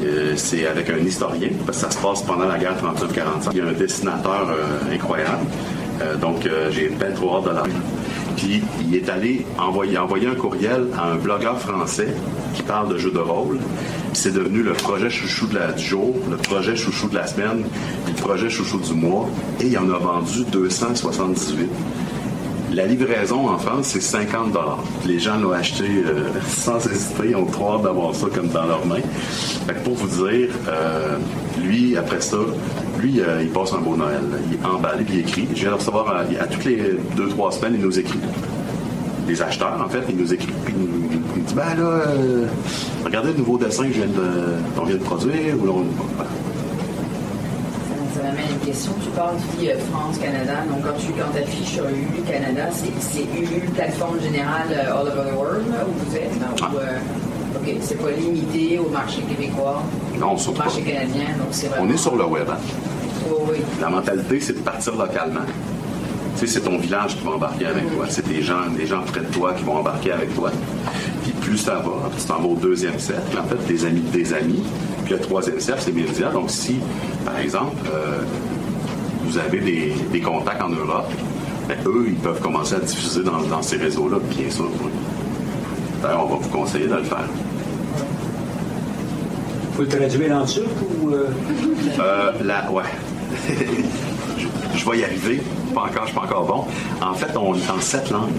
Euh, 0.02 0.32
c'est 0.34 0.66
avec 0.66 0.88
un 0.90 0.98
historien, 0.98 1.50
parce 1.66 1.78
que 1.78 1.84
ça 1.84 1.90
se 1.90 1.98
passe 1.98 2.22
pendant 2.22 2.46
la 2.46 2.58
guerre 2.58 2.74
39-45. 2.76 3.50
Il 3.52 3.58
y 3.58 3.60
a 3.60 3.66
un 3.66 3.72
dessinateur 3.72 4.48
euh, 4.48 4.94
incroyable. 4.94 5.46
Donc, 6.20 6.48
j'ai 6.70 6.88
bien 6.88 7.12
trop 7.12 7.36
hâte 7.36 7.44
de 7.44 7.50
la 7.50 7.62
Puis, 8.36 8.60
il 8.80 8.96
est 8.96 9.08
allé 9.08 9.46
envoyer, 9.56 9.96
envoyer 9.98 10.26
un 10.26 10.34
courriel 10.34 10.88
à 10.98 11.12
un 11.12 11.14
blogueur 11.14 11.60
français 11.60 12.08
qui 12.54 12.62
parle 12.62 12.92
de 12.92 12.98
jeux 12.98 13.12
de 13.12 13.20
rôle. 13.20 13.60
C'est 14.12 14.32
devenu 14.32 14.64
le 14.64 14.72
projet 14.72 15.10
chouchou 15.10 15.46
du 15.46 15.82
jour, 15.84 16.16
le 16.28 16.38
projet 16.38 16.74
chouchou 16.74 17.08
de 17.08 17.14
la 17.14 17.28
semaine, 17.28 17.62
puis 18.04 18.14
le 18.16 18.20
projet 18.20 18.50
chouchou 18.50 18.80
du 18.80 18.94
mois. 18.94 19.28
Et 19.60 19.66
il 19.66 19.78
en 19.78 19.88
a 19.90 19.98
vendu 19.98 20.44
278. 20.50 21.70
La 22.74 22.86
livraison 22.86 23.50
en 23.50 23.58
France, 23.58 23.88
c'est 23.88 24.00
50 24.00 24.56
Les 25.06 25.18
gens 25.18 25.36
l'ont 25.36 25.52
acheté 25.52 25.84
euh, 25.84 26.28
sans 26.48 26.78
hésiter. 26.86 27.30
Ils 27.30 27.36
ont 27.36 27.44
trop 27.44 27.74
hâte 27.74 27.82
d'avoir 27.82 28.14
ça 28.14 28.28
comme 28.34 28.48
dans 28.48 28.64
leurs 28.64 28.86
mains. 28.86 29.02
Pour 29.84 29.94
vous 29.94 30.26
dire, 30.26 30.48
euh, 30.68 31.18
lui, 31.60 31.98
après 31.98 32.22
ça, 32.22 32.38
lui, 32.98 33.20
euh, 33.20 33.42
il 33.42 33.50
passe 33.50 33.74
un 33.74 33.78
beau 33.78 33.94
Noël. 33.94 34.22
Il 34.50 34.54
est 34.54 34.64
emballé, 34.64 35.04
puis 35.04 35.16
il 35.16 35.20
écrit. 35.20 35.48
Je 35.54 35.60
viens 35.60 35.70
de 35.70 35.74
recevoir 35.74 36.16
à, 36.16 36.46
toutes 36.46 36.64
les 36.64 36.94
deux, 37.14 37.28
trois 37.28 37.52
semaines, 37.52 37.74
il 37.74 37.84
nous 37.84 37.98
écrit. 37.98 38.20
Les 39.28 39.42
acheteurs, 39.42 39.78
en 39.84 39.88
fait, 39.90 40.04
ils 40.08 40.16
nous 40.16 40.32
écrivent. 40.32 40.54
Puis 40.64 40.74
il 40.74 40.82
nous, 40.82 41.22
il 41.36 41.42
dit, 41.42 41.54
ben 41.54 41.74
là, 41.76 42.04
regardez 43.04 43.32
le 43.32 43.38
nouveau 43.38 43.58
dessin 43.58 43.84
qu'on 44.76 44.84
vient 44.84 44.96
de 44.96 45.02
produire. 45.02 45.54
Ou 45.62 45.84
question. 48.64 48.92
Tu 49.02 49.10
parles 49.10 49.36
du 49.58 49.68
euh, 49.68 49.74
France-Canada. 49.92 50.64
Donc, 50.68 50.82
quand 50.84 50.98
tu 50.98 51.12
quand 51.12 51.38
affiches 51.38 51.74
sur 51.74 51.84
Ulu 51.88 52.22
Canada, 52.26 52.68
c'est 52.72 52.92
c'est 53.00 53.22
Ulu, 53.38 53.60
plateforme 53.74 54.20
générale 54.20 54.68
euh, 54.70 54.92
all 54.94 55.06
over 55.08 55.30
the 55.30 55.34
world, 55.36 55.68
là, 55.70 55.84
où 55.86 55.92
vous 56.08 56.16
êtes, 56.16 56.40
là, 56.40 56.46
ou, 56.72 56.76
euh, 56.78 56.98
OK, 57.60 57.74
c'est 57.80 58.00
pas 58.00 58.10
limité 58.10 58.78
au 58.78 58.88
marché 58.88 59.20
québécois, 59.22 59.82
Non, 60.18 60.34
au 60.36 60.50
pas. 60.52 60.64
marché 60.64 60.82
canadien, 60.82 61.24
donc 61.38 61.48
c'est 61.50 61.68
vraiment... 61.68 61.86
On 61.88 61.92
est 61.92 61.96
sur 61.96 62.16
le 62.16 62.24
web. 62.24 62.48
hein. 62.50 62.56
Oui. 63.48 63.58
La 63.80 63.88
mentalité, 63.88 64.40
c'est 64.40 64.54
de 64.54 64.58
partir 64.58 64.96
localement. 64.96 65.40
Tu 66.38 66.46
sais, 66.46 66.54
c'est 66.54 66.60
ton 66.60 66.78
village 66.78 67.16
qui 67.16 67.24
va 67.24 67.32
embarquer 67.32 67.66
avec 67.66 67.94
toi. 67.94 68.06
C'est 68.08 68.26
des 68.26 68.42
gens, 68.42 68.66
des 68.76 68.86
gens 68.86 69.02
près 69.02 69.20
de 69.20 69.26
toi 69.26 69.52
qui 69.54 69.64
vont 69.64 69.76
embarquer 69.76 70.12
avec 70.12 70.34
toi. 70.34 70.50
Puis 71.22 71.32
plus 71.32 71.58
ça 71.58 71.74
va, 71.74 72.10
tu 72.18 72.24
t'en 72.24 72.40
vas 72.40 72.48
au 72.48 72.56
deuxième 72.56 72.98
cercle, 72.98 73.38
en 73.38 73.44
fait, 73.44 73.66
des 73.66 73.84
amis 73.84 74.00
de 74.00 74.08
tes 74.18 74.34
amis. 74.34 74.62
Le 75.12 75.18
troisième 75.18 75.60
cercle, 75.60 75.82
c'est 75.84 75.92
médias. 75.92 76.30
Donc 76.30 76.48
si, 76.50 76.76
par 77.24 77.38
exemple, 77.38 77.76
euh, 77.94 78.20
vous 79.24 79.36
avez 79.36 79.60
des, 79.60 79.92
des 80.10 80.20
contacts 80.20 80.62
en 80.62 80.70
Europe, 80.70 81.10
ben, 81.68 81.76
eux, 81.86 82.04
ils 82.08 82.14
peuvent 82.14 82.40
commencer 82.40 82.76
à 82.76 82.78
diffuser 82.80 83.22
dans, 83.22 83.42
dans 83.42 83.60
ces 83.60 83.76
réseaux-là, 83.76 84.16
bien 84.30 84.50
sûr. 84.50 84.70
oui. 84.82 84.90
D'ailleurs, 86.02 86.24
on 86.24 86.34
va 86.34 86.40
vous 86.40 86.48
conseiller 86.48 86.86
de 86.86 86.94
le 86.94 87.02
faire. 87.04 87.28
Faut 89.76 89.82
le 89.82 89.88
traduire 89.88 90.34
en 90.36 90.44
turc 90.46 90.66
ou. 91.02 91.10
euh, 91.10 91.26
Euh, 92.00 92.32
la, 92.42 92.70
ouais. 92.70 92.82
je, 94.38 94.46
je 94.78 94.90
vais 94.90 94.98
y 94.98 95.04
arriver. 95.04 95.42
Pas 95.74 95.82
encore, 95.82 96.02
je 96.04 96.06
suis 96.06 96.14
pas 96.16 96.22
encore 96.24 96.46
bon. 96.46 97.06
En 97.06 97.14
fait, 97.14 97.36
on 97.36 97.54
est 97.54 97.70
en 97.70 97.80
sept 97.80 98.10
langues. 98.10 98.30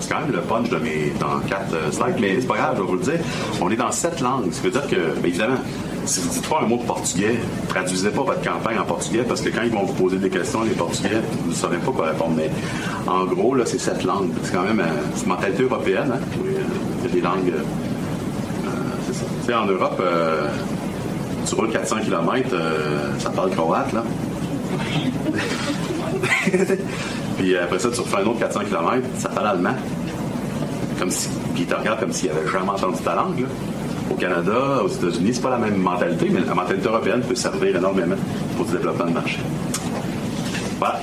C'est 0.00 0.10
quand 0.12 0.20
même 0.20 0.32
le 0.32 0.40
punch 0.40 0.68
de 0.70 0.76
mes 0.78 1.12
dans 1.20 1.38
quatre 1.48 1.74
euh, 1.74 1.90
slides, 1.90 2.16
mais 2.20 2.36
c'est 2.40 2.46
pas 2.46 2.56
grave, 2.56 2.74
je 2.76 2.82
vais 2.82 2.88
vous 2.88 2.94
le 2.96 3.02
dire. 3.02 3.20
On 3.60 3.70
est 3.70 3.76
dans 3.76 3.92
sept 3.92 4.20
langues. 4.20 4.50
Ça 4.52 4.62
veut 4.62 4.70
dire 4.70 4.86
que, 4.86 4.96
bien 5.20 5.28
évidemment, 5.28 5.56
si 6.06 6.20
vous 6.20 6.28
dites 6.28 6.48
pas 6.48 6.60
un 6.62 6.66
mot 6.66 6.76
de 6.76 6.82
portugais, 6.84 7.36
traduisez 7.68 8.10
pas 8.10 8.22
votre 8.22 8.42
campagne 8.42 8.78
en 8.78 8.84
portugais 8.84 9.22
parce 9.26 9.40
que 9.40 9.48
quand 9.50 9.62
ils 9.62 9.70
vont 9.72 9.84
vous 9.84 9.94
poser 9.94 10.16
des 10.16 10.30
questions, 10.30 10.62
les 10.62 10.70
portugais, 10.70 11.20
vous 11.42 11.50
ne 11.50 11.54
saurez 11.54 11.78
pas 11.78 11.92
quoi 11.92 12.06
répondre. 12.08 12.34
Mais 12.36 12.50
en 13.06 13.24
gros, 13.24 13.54
là, 13.54 13.64
c'est 13.66 13.78
sept 13.78 14.04
langues. 14.04 14.30
C'est 14.42 14.52
quand 14.52 14.62
même 14.62 14.80
euh, 14.80 15.20
une 15.22 15.28
mentalité 15.28 15.62
européenne. 15.62 16.12
Hein? 16.14 17.08
Des 17.12 17.20
langues. 17.20 17.52
euh, 17.52 18.70
c'est 19.06 19.14
ça. 19.14 19.24
Tu 19.40 19.46
sais, 19.46 19.54
en 19.54 19.66
Europe, 19.66 20.00
euh, 20.00 20.48
tu 21.46 21.54
roules 21.54 21.70
400 21.70 21.96
km, 22.04 22.48
ça 23.18 23.30
parle 23.30 23.50
croate, 23.50 23.92
là. 23.92 24.02
Puis 27.38 27.56
après 27.56 27.78
ça, 27.78 27.90
tu 27.90 28.00
refais 28.00 28.16
un 28.18 28.26
autre 28.26 28.38
400 28.40 28.60
km, 28.68 29.06
ça 29.18 29.28
parle 29.28 29.48
allemand. 29.48 29.74
Comme 30.98 31.10
si, 31.10 31.28
puis 31.54 31.64
ils 31.64 31.66
te 31.66 31.74
regardent 31.74 32.00
comme 32.00 32.12
s'ils 32.12 32.30
n'avaient 32.30 32.48
jamais 32.50 32.70
entendu 32.70 32.98
ta 33.02 33.14
langue. 33.14 33.40
là. 33.40 33.46
Au 34.10 34.14
Canada, 34.14 34.82
aux 34.84 34.88
États-Unis, 34.88 35.34
c'est 35.34 35.42
pas 35.42 35.50
la 35.50 35.58
même 35.58 35.76
mentalité, 35.76 36.28
mais 36.30 36.40
la 36.40 36.54
mentalité 36.54 36.88
européenne 36.88 37.22
peut 37.22 37.34
servir 37.34 37.76
énormément 37.76 38.16
pour 38.56 38.66
le 38.66 38.72
développement 38.72 39.06
de 39.06 39.12
marché. 39.12 39.38
Voilà. 40.78 41.00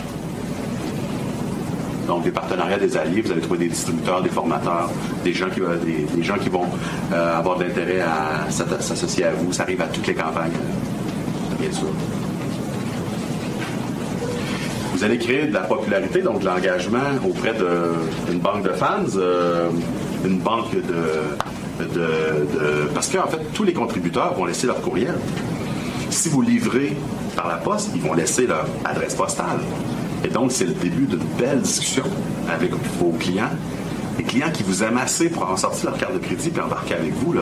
Donc, 2.07 2.23
des 2.23 2.31
partenariats 2.31 2.77
des 2.77 2.97
alliés, 2.97 3.21
vous 3.21 3.31
allez 3.31 3.41
trouver 3.41 3.59
des 3.59 3.69
distributeurs, 3.69 4.21
des 4.21 4.29
formateurs, 4.29 4.89
des 5.23 5.33
gens 5.33 5.49
qui, 5.49 5.61
des, 6.15 6.23
gens 6.23 6.37
qui 6.37 6.49
vont 6.49 6.65
euh, 7.13 7.37
avoir 7.37 7.57
de 7.57 7.63
l'intérêt 7.63 8.01
à 8.01 8.49
s'associer 8.49 9.25
à 9.25 9.31
vous. 9.31 9.51
Ça 9.53 9.63
arrive 9.63 9.81
à 9.81 9.87
toutes 9.87 10.07
les 10.07 10.13
campagnes, 10.13 10.51
bien 11.59 11.71
sûr. 11.71 11.87
Vous 14.93 15.03
allez 15.03 15.17
créer 15.17 15.47
de 15.47 15.53
la 15.53 15.61
popularité, 15.61 16.21
donc 16.21 16.41
de 16.41 16.45
l'engagement 16.45 16.99
auprès 17.27 17.53
d'une 18.29 18.39
banque 18.39 18.63
de 18.63 18.73
fans, 18.73 19.05
euh, 19.15 19.69
une 20.25 20.37
banque 20.39 20.73
de, 20.73 21.39
Parce 22.93 23.09
qu'en 23.09 23.27
fait, 23.27 23.39
tous 23.53 23.63
les 23.63 23.73
contributeurs 23.73 24.33
vont 24.33 24.45
laisser 24.45 24.67
leur 24.67 24.81
courriel. 24.81 25.15
Si 26.09 26.29
vous 26.29 26.41
livrez 26.41 26.95
par 27.35 27.47
la 27.47 27.55
poste, 27.55 27.91
ils 27.95 28.01
vont 28.01 28.13
laisser 28.13 28.47
leur 28.47 28.65
adresse 28.83 29.15
postale. 29.15 29.59
Et 30.23 30.27
donc, 30.27 30.51
c'est 30.51 30.65
le 30.65 30.73
début 30.73 31.05
d'une 31.05 31.23
belle 31.39 31.61
discussion 31.61 32.03
avec 32.49 32.71
vos 32.99 33.11
clients. 33.17 33.49
Les 34.17 34.23
clients 34.23 34.51
qui 34.53 34.63
vous 34.63 34.83
aiment 34.83 34.97
assez 34.97 35.29
pour 35.29 35.49
en 35.49 35.57
sortir 35.57 35.91
leur 35.91 35.99
carte 35.99 36.13
de 36.13 36.19
crédit 36.19 36.51
et 36.55 36.59
embarquer 36.59 36.95
avec 36.95 37.13
vous, 37.13 37.33
là. 37.33 37.41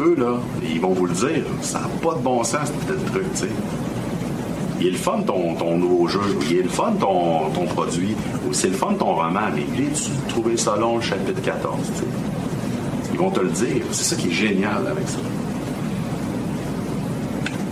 Eux, 0.00 0.16
là, 0.18 0.38
ils 0.62 0.80
vont 0.80 0.92
vous 0.92 1.06
le 1.06 1.12
dire. 1.12 1.44
Ça 1.60 1.80
n'a 1.80 1.88
pas 2.02 2.16
de 2.16 2.20
bon 2.20 2.42
sens, 2.42 2.72
ce 2.88 3.10
truc, 3.10 3.24
tu 3.34 3.40
sais. 3.40 3.48
Il 4.80 4.88
est 4.88 4.90
le 4.90 4.96
fun 4.96 5.20
ton, 5.24 5.54
ton 5.54 5.78
nouveau 5.78 6.08
jeu, 6.08 6.20
il 6.50 6.58
est 6.58 6.62
le 6.62 6.68
fun 6.68 6.92
ton, 6.98 7.50
ton 7.50 7.64
produit, 7.66 8.16
ou 8.48 8.52
c'est 8.52 8.68
le 8.68 8.74
fun 8.74 8.94
ton 8.98 9.14
roman, 9.14 9.40
mais 9.54 9.64
il 9.72 9.84
est-tu 9.84 10.10
trouvé 10.28 10.56
ça 10.56 10.76
long, 10.76 10.96
le 10.96 11.02
chapitre 11.02 11.40
14, 11.40 11.76
tu 11.78 12.00
sais? 12.00 12.04
Vont 13.24 13.30
te 13.30 13.40
le 13.40 13.48
dire. 13.48 13.82
C'est 13.90 14.04
ça 14.04 14.16
qui 14.16 14.28
est 14.28 14.32
génial 14.32 14.86
avec 14.86 15.08
ça. 15.08 15.16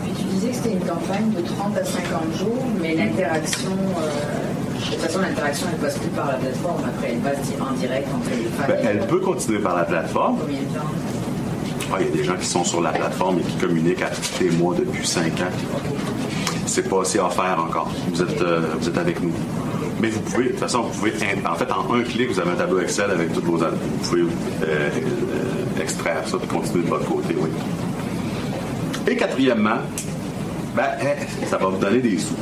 Puis 0.03 0.13
tu 0.17 0.25
disais 0.25 0.49
que 0.49 0.55
c'était 0.55 0.73
une 0.73 0.81
campagne 0.81 1.31
de 1.37 1.43
30 1.43 1.77
à 1.77 1.85
50 1.85 2.39
jours, 2.39 2.65
mais 2.81 2.95
l'interaction, 2.95 3.69
euh, 3.71 4.81
de 4.81 4.87
toute 4.87 5.01
façon, 5.01 5.21
l'interaction, 5.21 5.67
elle 5.71 5.79
passe 5.79 5.99
plus 5.99 6.09
par 6.09 6.29
la 6.29 6.35
plateforme. 6.37 6.81
Après, 6.87 7.11
elle 7.11 7.19
passe 7.19 7.37
en 7.61 7.75
direct 7.75 8.09
entre 8.15 8.31
les 8.31 8.49
fans. 8.49 8.65
Ben, 8.67 8.79
elle 8.83 9.07
peut 9.07 9.21
continuer 9.21 9.59
par 9.59 9.77
la 9.77 9.85
plateforme. 9.85 10.39
Combien 10.41 10.61
de 10.61 10.65
temps? 10.65 11.93
Ah, 11.93 11.97
il 12.01 12.07
y 12.07 12.09
a 12.09 12.17
des 12.17 12.25
gens 12.25 12.37
qui 12.37 12.47
sont 12.47 12.65
sur 12.65 12.81
la 12.81 12.93
plateforme 12.93 13.41
et 13.41 13.43
qui 13.43 13.57
communiquent 13.59 14.03
à 14.05 14.09
tous 14.09 14.43
les 14.43 14.51
mois 14.53 14.75
depuis 14.75 15.07
5 15.07 15.27
ans. 15.27 15.53
C'est 16.65 16.89
pas 16.89 17.03
assez 17.03 17.19
offert 17.19 17.63
encore. 17.63 17.91
Vous 18.11 18.23
êtes, 18.23 18.41
euh, 18.41 18.63
vous 18.81 18.89
êtes 18.89 18.97
avec 18.97 19.23
nous. 19.23 19.35
Mais 20.03 20.09
vous 20.09 20.21
pouvez, 20.21 20.47
de 20.47 20.49
toute 20.51 20.59
façon, 20.59 20.83
vous 20.83 20.99
pouvez, 20.99 21.13
en 21.49 21.55
fait, 21.55 21.71
en 21.71 21.95
un 21.95 22.03
clic, 22.03 22.29
vous 22.29 22.41
avez 22.41 22.51
un 22.51 22.57
tableau 22.57 22.81
Excel 22.81 23.09
avec 23.09 23.33
toutes 23.33 23.45
vos. 23.45 23.59
Vous 23.59 24.09
pouvez 24.09 24.23
euh, 24.23 24.27
euh, 24.65 25.81
extraire 25.81 26.27
ça 26.27 26.39
et 26.43 26.47
continuer 26.49 26.83
de 26.83 26.89
votre 26.89 27.07
côté, 27.07 27.37
oui. 27.39 27.51
Et 29.07 29.15
quatrièmement, 29.15 29.79
ben, 30.75 30.89
eh, 31.01 31.47
ça 31.47 31.57
va 31.57 31.67
vous 31.67 31.79
donner 31.79 32.01
des 32.01 32.19
sous. 32.19 32.35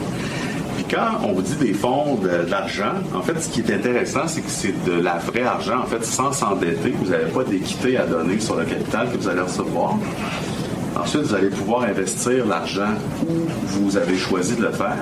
Puis 0.77 0.87
quand 0.90 1.23
on 1.23 1.35
vous 1.35 1.42
dit 1.42 1.57
des 1.57 1.75
fonds, 1.75 2.18
l'argent, 2.49 2.94
en 3.14 3.20
fait, 3.20 3.38
ce 3.38 3.51
qui 3.51 3.61
est 3.61 3.75
intéressant, 3.75 4.27
c'est 4.27 4.40
que 4.40 4.51
c'est 4.51 4.85
de 4.87 4.99
la 4.99 5.18
vraie 5.18 5.42
argent, 5.42 5.81
en 5.81 5.87
fait, 5.87 6.03
sans 6.03 6.33
s'endetter. 6.33 6.94
Vous 6.99 7.11
n'avez 7.11 7.31
pas 7.31 7.44
d'équité 7.44 7.99
à 7.99 8.07
donner 8.07 8.40
sur 8.40 8.57
le 8.57 8.64
capital 8.64 9.11
que 9.12 9.18
vous 9.18 9.29
allez 9.29 9.42
recevoir. 9.42 9.99
Ensuite, 10.99 11.25
vous 11.25 11.35
allez 11.35 11.51
pouvoir 11.51 11.83
investir 11.83 12.46
l'argent 12.46 12.94
où 13.23 13.83
vous 13.83 13.96
avez 13.99 14.16
choisi 14.16 14.57
de 14.57 14.62
le 14.62 14.73
faire. 14.73 14.96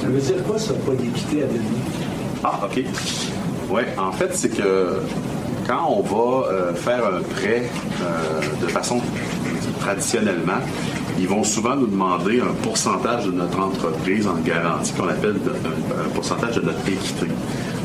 Ça 0.00 0.06
veut 0.08 0.20
dire 0.20 0.42
quoi, 0.44 0.58
ça, 0.58 0.72
pas 0.74 0.92
d'équité 0.92 1.42
à 1.42 1.46
donner? 1.46 1.60
Ah, 2.42 2.60
OK. 2.64 2.84
Oui, 3.70 3.82
en 3.98 4.12
fait, 4.12 4.34
c'est 4.34 4.48
que 4.48 5.00
quand 5.66 5.86
on 5.88 6.02
va 6.02 6.48
euh, 6.48 6.74
faire 6.74 7.04
un 7.04 7.20
prêt 7.20 7.70
euh, 8.02 8.40
de 8.62 8.66
façon 8.66 9.00
traditionnellement, 9.80 10.60
ils 11.18 11.28
vont 11.28 11.44
souvent 11.44 11.76
nous 11.76 11.86
demander 11.86 12.40
un 12.40 12.54
pourcentage 12.62 13.26
de 13.26 13.32
notre 13.32 13.60
entreprise 13.60 14.26
en 14.26 14.36
garantie 14.36 14.92
qu'on 14.94 15.08
appelle 15.08 15.36
un, 15.36 16.08
pourcentage 16.14 16.56
de 16.56 16.62
notre 16.62 16.88
équité. 16.88 17.26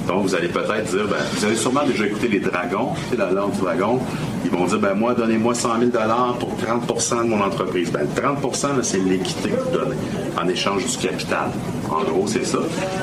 Donc, 0.07 0.23
vous 0.23 0.35
allez 0.35 0.47
peut-être 0.47 0.85
dire, 0.85 1.07
ben, 1.07 1.17
vous 1.33 1.45
avez 1.45 1.55
sûrement 1.55 1.85
déjà 1.85 2.05
écouté 2.05 2.27
les 2.29 2.39
dragons, 2.39 2.93
sais, 3.09 3.17
la 3.17 3.31
langue 3.31 3.51
du 3.51 3.59
dragon. 3.59 3.99
Ils 4.45 4.51
vont 4.51 4.65
dire, 4.65 4.79
ben, 4.79 4.93
moi, 4.93 5.15
donnez-moi 5.15 5.55
100 5.55 5.79
000 5.79 5.91
pour 6.39 6.55
30% 6.55 7.23
de 7.23 7.29
mon 7.29 7.41
entreprise. 7.41 7.91
Ben, 7.91 8.01
le 8.01 8.21
30 8.21 8.43
là, 8.77 8.83
c'est 8.83 8.99
l'équité 8.99 9.49
que 9.49 9.59
vous 9.59 9.71
donnez 9.71 9.95
en 10.39 10.47
échange 10.47 10.85
du 10.85 10.97
capital. 10.97 11.49
En 11.89 12.03
gros, 12.03 12.27
c'est 12.27 12.45
ça. 12.45 12.59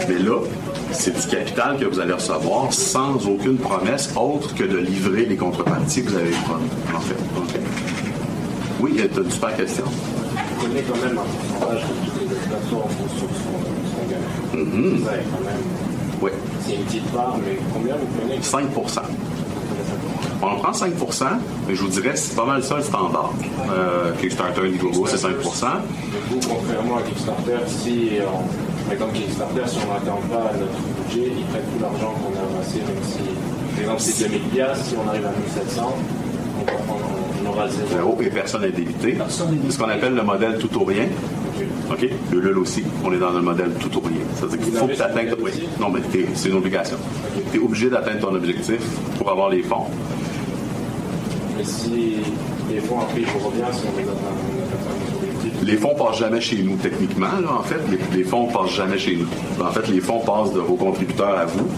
Mais 0.08 0.20
là, 0.20 0.38
c'est 0.92 1.20
du 1.20 1.26
capital 1.26 1.78
que 1.78 1.84
vous 1.86 1.98
allez 1.98 2.12
recevoir 2.12 2.72
sans 2.72 3.26
aucune 3.26 3.56
promesse 3.56 4.14
autre 4.14 4.54
que 4.54 4.62
de 4.62 4.76
livrer 4.76 5.26
les 5.26 5.36
contreparties 5.36 6.04
que 6.04 6.10
vous 6.10 6.16
avez 6.16 6.30
promis, 6.30 6.70
en 6.94 7.00
fait. 7.00 7.16
Oui, 8.78 8.94
tu 8.96 9.18
as 9.18 9.22
une 9.22 9.30
super 9.30 9.56
question. 9.56 9.84
On 9.84 10.62
connaît 10.62 10.82
quand 10.82 11.04
même 11.04 11.18
un 11.18 11.22
pourcentage 11.22 11.82
que 11.82 12.08
toutes 12.08 12.20
les 12.20 12.36
plateformes 12.36 12.90
font 12.90 13.18
sur 13.18 13.28
son, 13.28 13.96
son 13.96 14.08
gain. 14.08 14.64
Mhm. 14.64 14.92
Même. 14.92 15.22
Oui. 16.22 16.30
C'est 16.64 16.76
une 16.76 16.82
petite 16.84 17.10
part, 17.10 17.36
mais 17.44 17.58
combien 17.74 17.96
vous 17.96 18.06
prenez? 18.16 18.40
5 18.40 18.66
On 20.42 20.46
en 20.48 20.56
prend 20.56 20.72
5% 20.72 21.24
mais 21.68 21.74
je 21.76 21.82
vous 21.82 21.88
dirais 21.88 22.16
c'est 22.16 22.34
pas 22.34 22.44
mal 22.44 22.62
ça 22.64 22.76
le 22.76 22.82
standard. 22.82 23.32
Euh, 23.70 24.10
Kickstarter, 24.20 24.62
Indiegogo, 24.62 25.06
c'est 25.06 25.16
5 25.16 25.36
Du 25.36 25.44
coup, 25.44 26.48
contrairement 26.48 26.98
à 26.98 27.02
Kickstarter, 27.02 27.58
si, 27.66 28.10
on, 28.20 28.84
par 28.84 28.92
exemple, 28.92 29.12
Kickstarter, 29.14 29.62
si 29.66 29.78
on 29.78 29.92
n'atteint 29.92 30.20
pas 30.28 30.50
notre 30.58 31.06
budget, 31.06 31.32
ils 31.38 31.44
prennent 31.46 31.62
tout 31.62 31.80
l'argent 31.80 32.12
qu'on 32.18 32.34
a 32.36 32.56
amassé, 32.56 32.78
même 32.78 33.02
si, 33.02 33.18
par 33.74 33.80
exemple, 33.82 34.00
c'est 34.00 34.28
2000 34.28 34.40
piastres, 34.48 34.84
si 34.84 34.94
on 34.96 35.08
arrive 35.08 35.26
à 35.26 35.30
1700, 35.30 35.96
on, 36.58 36.64
va 36.64 36.78
prendre, 36.86 37.04
on 37.46 37.92
zéro. 37.94 38.18
Et 38.20 38.30
personne 38.30 38.62
n'est 38.62 38.70
débité. 38.70 39.16
C'est 39.28 39.72
ce 39.72 39.78
qu'on 39.78 39.88
appelle 39.88 40.14
le 40.14 40.22
modèle 40.22 40.58
tout 40.58 40.76
ou 40.76 40.84
rien. 40.84 41.06
OK? 41.90 42.08
Le 42.32 42.40
LUL 42.40 42.58
aussi, 42.58 42.82
on 43.04 43.12
est 43.12 43.18
dans 43.18 43.36
un 43.36 43.42
modèle 43.42 43.72
tout 43.78 43.96
ou 43.96 44.00
rien. 44.00 44.18
C'est-à-dire 44.34 44.58
qu'il 44.58 44.72
faut 44.72 44.86
que 44.86 44.94
tu 44.94 45.02
atteignes... 45.02 45.34
Oui. 45.40 45.50
Non, 45.80 45.90
mais 45.90 46.00
c'est 46.34 46.48
une 46.48 46.56
obligation. 46.56 46.96
Tu 47.52 47.58
es 47.58 47.60
obligé 47.60 47.90
d'atteindre 47.90 48.20
ton 48.20 48.34
objectif 48.34 48.80
pour 49.18 49.30
avoir 49.30 49.50
les 49.50 49.62
fonds. 49.62 49.86
Mais 51.56 51.64
si 51.64 52.16
les 52.70 52.80
fonds 52.80 53.00
après 53.00 53.20
si 53.20 53.26
on 53.44 53.50
les 53.56 53.62
atteint. 53.62 54.22
Les 55.62 55.76
fonds 55.76 55.94
passent 55.94 56.18
jamais 56.18 56.40
chez 56.40 56.62
nous, 56.62 56.76
techniquement, 56.76 57.26
là, 57.42 57.58
en 57.60 57.62
fait. 57.62 57.80
Les, 57.90 58.18
les 58.18 58.24
fonds 58.24 58.46
passent 58.46 58.74
jamais 58.74 58.98
chez 58.98 59.16
nous. 59.16 59.64
En 59.64 59.70
fait, 59.70 59.88
les 59.88 60.00
fonds 60.00 60.20
passent 60.20 60.52
de 60.52 60.60
vos 60.60 60.74
contributeurs 60.74 61.38
à 61.38 61.44
vous. 61.44 61.68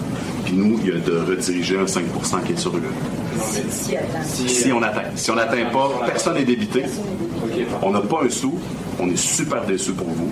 Puis 0.45 0.55
nous, 0.55 0.79
il 0.83 0.89
y 0.89 0.93
a 0.93 1.01
de 1.01 1.31
rediriger 1.31 1.79
un 1.79 1.85
5% 1.85 2.01
qui 2.47 2.53
est 2.53 2.59
sur 2.59 2.77
eux. 2.77 2.83
Si. 3.51 4.49
Si 4.49 4.73
on 4.73 4.83
atteint. 4.83 5.03
Si 5.17 5.31
on 5.31 5.35
n'atteint 5.35 5.65
pas, 5.73 5.91
personne 6.07 6.35
n'est 6.35 6.45
débité. 6.45 6.85
On 7.83 7.91
n'a 7.91 8.01
pas 8.01 8.23
un 8.25 8.31
sou. 8.31 8.55
On 9.01 9.09
est 9.11 9.17
super 9.17 9.65
déçus 9.65 9.93
pour 9.93 10.07
vous. 10.09 10.31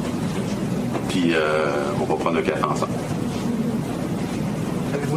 Puis 1.09 1.33
euh, 1.35 1.67
on 2.01 2.05
va 2.05 2.15
prendre 2.15 2.39
un 2.39 2.43
café 2.43 2.65
ensemble. 2.65 2.93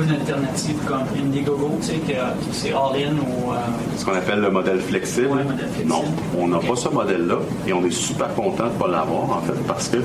Une 0.01 0.11
alternative 0.11 0.75
comme 0.85 1.03
Indiegogo, 1.17 1.77
tu 1.81 1.87
sais, 1.87 1.93
que 1.95 2.13
c'est 2.51 2.71
all-in 2.71 3.13
ou. 3.15 3.51
euh, 3.53 3.55
Ce 3.97 4.03
qu'on 4.05 4.13
appelle 4.13 4.41
le 4.41 4.51
modèle 4.51 4.79
flexible. 4.81 5.27
Ouais, 5.27 5.43
modèle 5.43 5.69
flexible. 5.73 5.87
Non, 5.89 6.03
on 6.37 6.47
n'a 6.49 6.59
pas 6.59 6.75
ce 6.75 6.89
modèle-là 6.89 7.37
et 7.67 7.73
on 7.73 7.83
est 7.85 7.91
super 7.91 8.33
content 8.35 8.65
de 8.65 8.73
ne 8.73 8.77
pas 8.77 8.87
l'avoir, 8.87 9.23
en 9.37 9.41
fait, 9.41 9.53
parce 9.67 9.87
que 9.87 9.97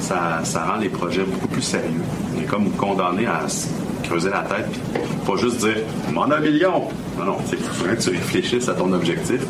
ça, 0.00 0.40
ça 0.42 0.64
rend 0.64 0.76
les 0.78 0.88
projets 0.88 1.22
beaucoup 1.22 1.48
plus 1.48 1.62
sérieux. 1.62 2.00
On 2.36 2.40
est 2.42 2.46
comme 2.46 2.70
condamné 2.72 3.26
à 3.26 3.46
se 3.48 3.66
creuser 4.04 4.30
la 4.30 4.40
tête, 4.42 4.68
puis 4.70 5.02
pas 5.26 5.36
juste 5.36 5.58
dire 5.58 5.76
«m'en 6.12 6.22
a 6.30 6.36
un 6.36 6.40
million». 6.40 6.84
Non, 7.18 7.24
non, 7.24 7.36
c'est 7.46 7.56
qu'il 7.56 7.66
faudrait 7.66 7.96
que 7.96 8.02
tu 8.02 8.10
réfléchisses 8.10 8.68
à 8.68 8.74
ton 8.74 8.92
objectif. 8.92 9.40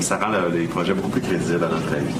Ça 0.00 0.16
rend 0.18 0.28
le- 0.30 0.58
les 0.58 0.66
projets 0.66 0.94
beaucoup 0.94 1.08
plus 1.10 1.20
crédibles 1.22 1.62
à 1.64 1.68
notre 1.68 1.92
avis. 1.92 2.14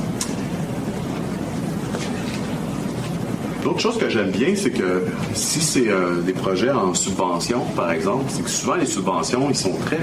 L'autre 3.67 3.81
chose 3.81 3.99
que 3.99 4.09
j'aime 4.09 4.31
bien, 4.31 4.55
c'est 4.55 4.71
que 4.71 5.03
si 5.35 5.61
c'est 5.61 5.89
euh, 5.89 6.21
des 6.21 6.33
projets 6.33 6.71
en 6.71 6.95
subvention, 6.95 7.63
par 7.75 7.91
exemple, 7.91 8.27
c'est 8.29 8.45
que 8.45 8.49
souvent 8.49 8.77
les 8.77 8.87
subventions, 8.87 9.49
ils 9.51 9.57
sont 9.57 9.73
très, 9.87 9.99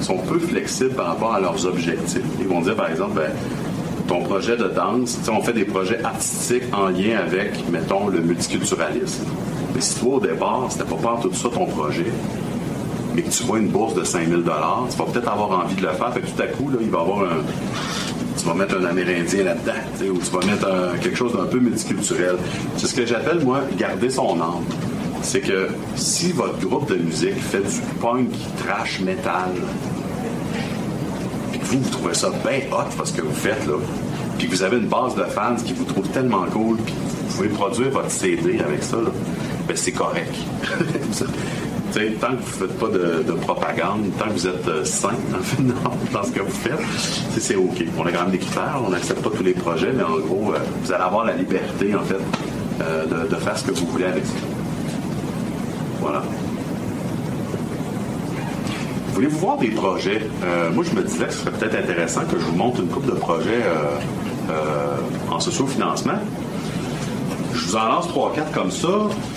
ils 0.00 0.04
sont 0.04 0.18
peu 0.18 0.40
flexibles 0.40 0.90
par 0.90 1.06
rapport 1.06 1.34
à 1.34 1.40
leurs 1.40 1.64
objectifs. 1.66 2.24
Ils 2.40 2.48
vont 2.48 2.62
dire, 2.62 2.74
par 2.74 2.90
exemple, 2.90 3.12
ben, 3.14 3.30
ton 4.08 4.24
projet 4.24 4.56
de 4.56 4.64
danse, 4.64 5.20
on 5.30 5.40
fait 5.40 5.52
des 5.52 5.64
projets 5.64 6.02
artistiques 6.02 6.64
en 6.72 6.88
lien 6.88 7.20
avec, 7.24 7.52
mettons, 7.70 8.08
le 8.08 8.18
multiculturalisme. 8.18 9.22
Mais 9.72 9.80
si 9.80 10.00
toi, 10.00 10.16
au 10.16 10.20
départ, 10.20 10.66
c'était 10.68 10.82
pas 10.82 10.96
par 10.96 11.20
tout 11.20 11.32
ça 11.32 11.50
ton 11.50 11.66
projet, 11.66 12.10
mais 13.14 13.22
que 13.22 13.30
tu 13.30 13.44
vois 13.44 13.60
une 13.60 13.68
bourse 13.68 13.94
de 13.94 14.02
5000 14.02 14.42
tu 14.42 14.48
vas 14.48 15.04
peut-être 15.12 15.28
avoir 15.28 15.64
envie 15.64 15.76
de 15.76 15.82
le 15.82 15.92
faire. 15.92 16.12
Fait 16.12 16.22
que 16.22 16.26
tout 16.26 16.42
à 16.42 16.46
coup, 16.48 16.70
là, 16.70 16.78
il 16.80 16.90
va 16.90 16.98
y 16.98 17.02
avoir 17.02 17.20
un, 17.20 17.44
tu 18.44 18.50
vas 18.50 18.56
mettre 18.56 18.76
un 18.76 18.84
Amérindien 18.84 19.42
là-dedans, 19.42 20.12
ou 20.12 20.18
tu 20.18 20.30
vas 20.30 20.44
mettre 20.44 21.00
quelque 21.00 21.16
chose 21.16 21.32
d'un 21.32 21.46
peu 21.46 21.58
multiculturel. 21.58 22.36
C'est 22.76 22.88
ce 22.88 22.94
que 22.94 23.06
j'appelle, 23.06 23.40
moi, 23.40 23.60
garder 23.78 24.10
son 24.10 24.38
âme. 24.38 24.64
C'est 25.22 25.40
que 25.40 25.68
si 25.96 26.32
votre 26.32 26.58
groupe 26.58 26.90
de 26.90 26.96
musique 26.96 27.40
fait 27.40 27.60
du 27.60 27.80
punk 28.02 28.28
trash 28.58 29.00
metal, 29.00 29.50
puis 31.52 31.58
que 31.58 31.64
vous, 31.64 31.78
vous 31.80 31.90
trouvez 31.90 32.12
ça 32.12 32.30
bien 32.46 32.60
hot 32.70 32.90
parce 32.98 33.12
que 33.12 33.22
vous 33.22 33.32
faites, 33.32 33.66
là, 33.66 33.78
puis 34.36 34.46
que 34.46 34.52
vous 34.54 34.62
avez 34.62 34.76
une 34.76 34.88
base 34.88 35.14
de 35.14 35.24
fans 35.24 35.56
qui 35.56 35.72
vous 35.72 35.84
trouve 35.84 36.06
tellement 36.08 36.44
cool, 36.52 36.76
puis 36.76 36.94
vous 37.26 37.36
pouvez 37.36 37.48
produire 37.48 37.90
votre 37.92 38.10
CD 38.10 38.60
avec 38.60 38.82
ça, 38.82 38.98
ben 39.66 39.74
c'est 39.74 39.92
correct. 39.92 40.34
Tant 41.94 42.00
que 42.00 42.42
vous 42.42 42.64
ne 42.64 42.68
faites 42.68 42.78
pas 42.80 42.88
de, 42.88 43.22
de 43.22 43.32
propagande, 43.34 44.10
tant 44.18 44.24
que 44.24 44.30
vous 44.32 44.46
êtes 44.48 44.66
euh, 44.66 44.84
sain 44.84 45.12
dans, 46.12 46.24
ce 46.24 46.32
que 46.32 46.40
vous 46.40 46.50
faites, 46.50 46.80
c'est- 47.38 47.54
OK. 47.54 47.84
On 47.96 48.04
a 48.04 48.10
quand 48.10 48.22
même 48.22 48.30
des 48.32 48.38
critères, 48.38 48.82
on 48.84 48.90
n'accepte 48.90 49.22
pas 49.22 49.30
tous 49.30 49.44
les 49.44 49.52
projets, 49.52 49.92
mais 49.94 50.02
en 50.02 50.18
gros, 50.18 50.52
euh, 50.54 50.58
vous 50.82 50.92
allez 50.92 51.04
avoir 51.04 51.24
la 51.24 51.34
liberté, 51.34 51.94
en 51.94 52.02
fait, 52.02 52.16
euh, 52.82 53.26
de, 53.28 53.36
faire 53.36 53.56
ce 53.56 53.62
que 53.64 53.70
vous 53.70 53.86
voulez 53.86 54.06
avec 54.06 54.26
ça. 54.26 54.32
Voilà. 56.00 56.22
Voulez-vous 59.12 59.38
voir 59.38 59.58
des 59.58 59.68
projets? 59.70 60.26
Moi, 60.72 60.82
je 60.82 60.96
me 60.96 61.02
disais 61.04 61.26
que 61.26 61.32
ce 61.32 61.38
serait 61.42 61.52
peut-être 61.52 61.76
intéressant 61.76 62.22
que 62.22 62.36
je 62.40 62.44
vous 62.44 62.56
montre 62.56 62.80
une 62.80 62.88
couple 62.88 63.06
de 63.06 63.12
projets 63.16 63.62
en 65.30 65.38
sociofinancement. 65.38 66.18
Je 67.54 67.66
vous 67.66 67.76
en 67.76 67.86
lance 67.86 68.08
3-4 68.08 68.50
comme 68.52 68.70
ça. 68.70 68.88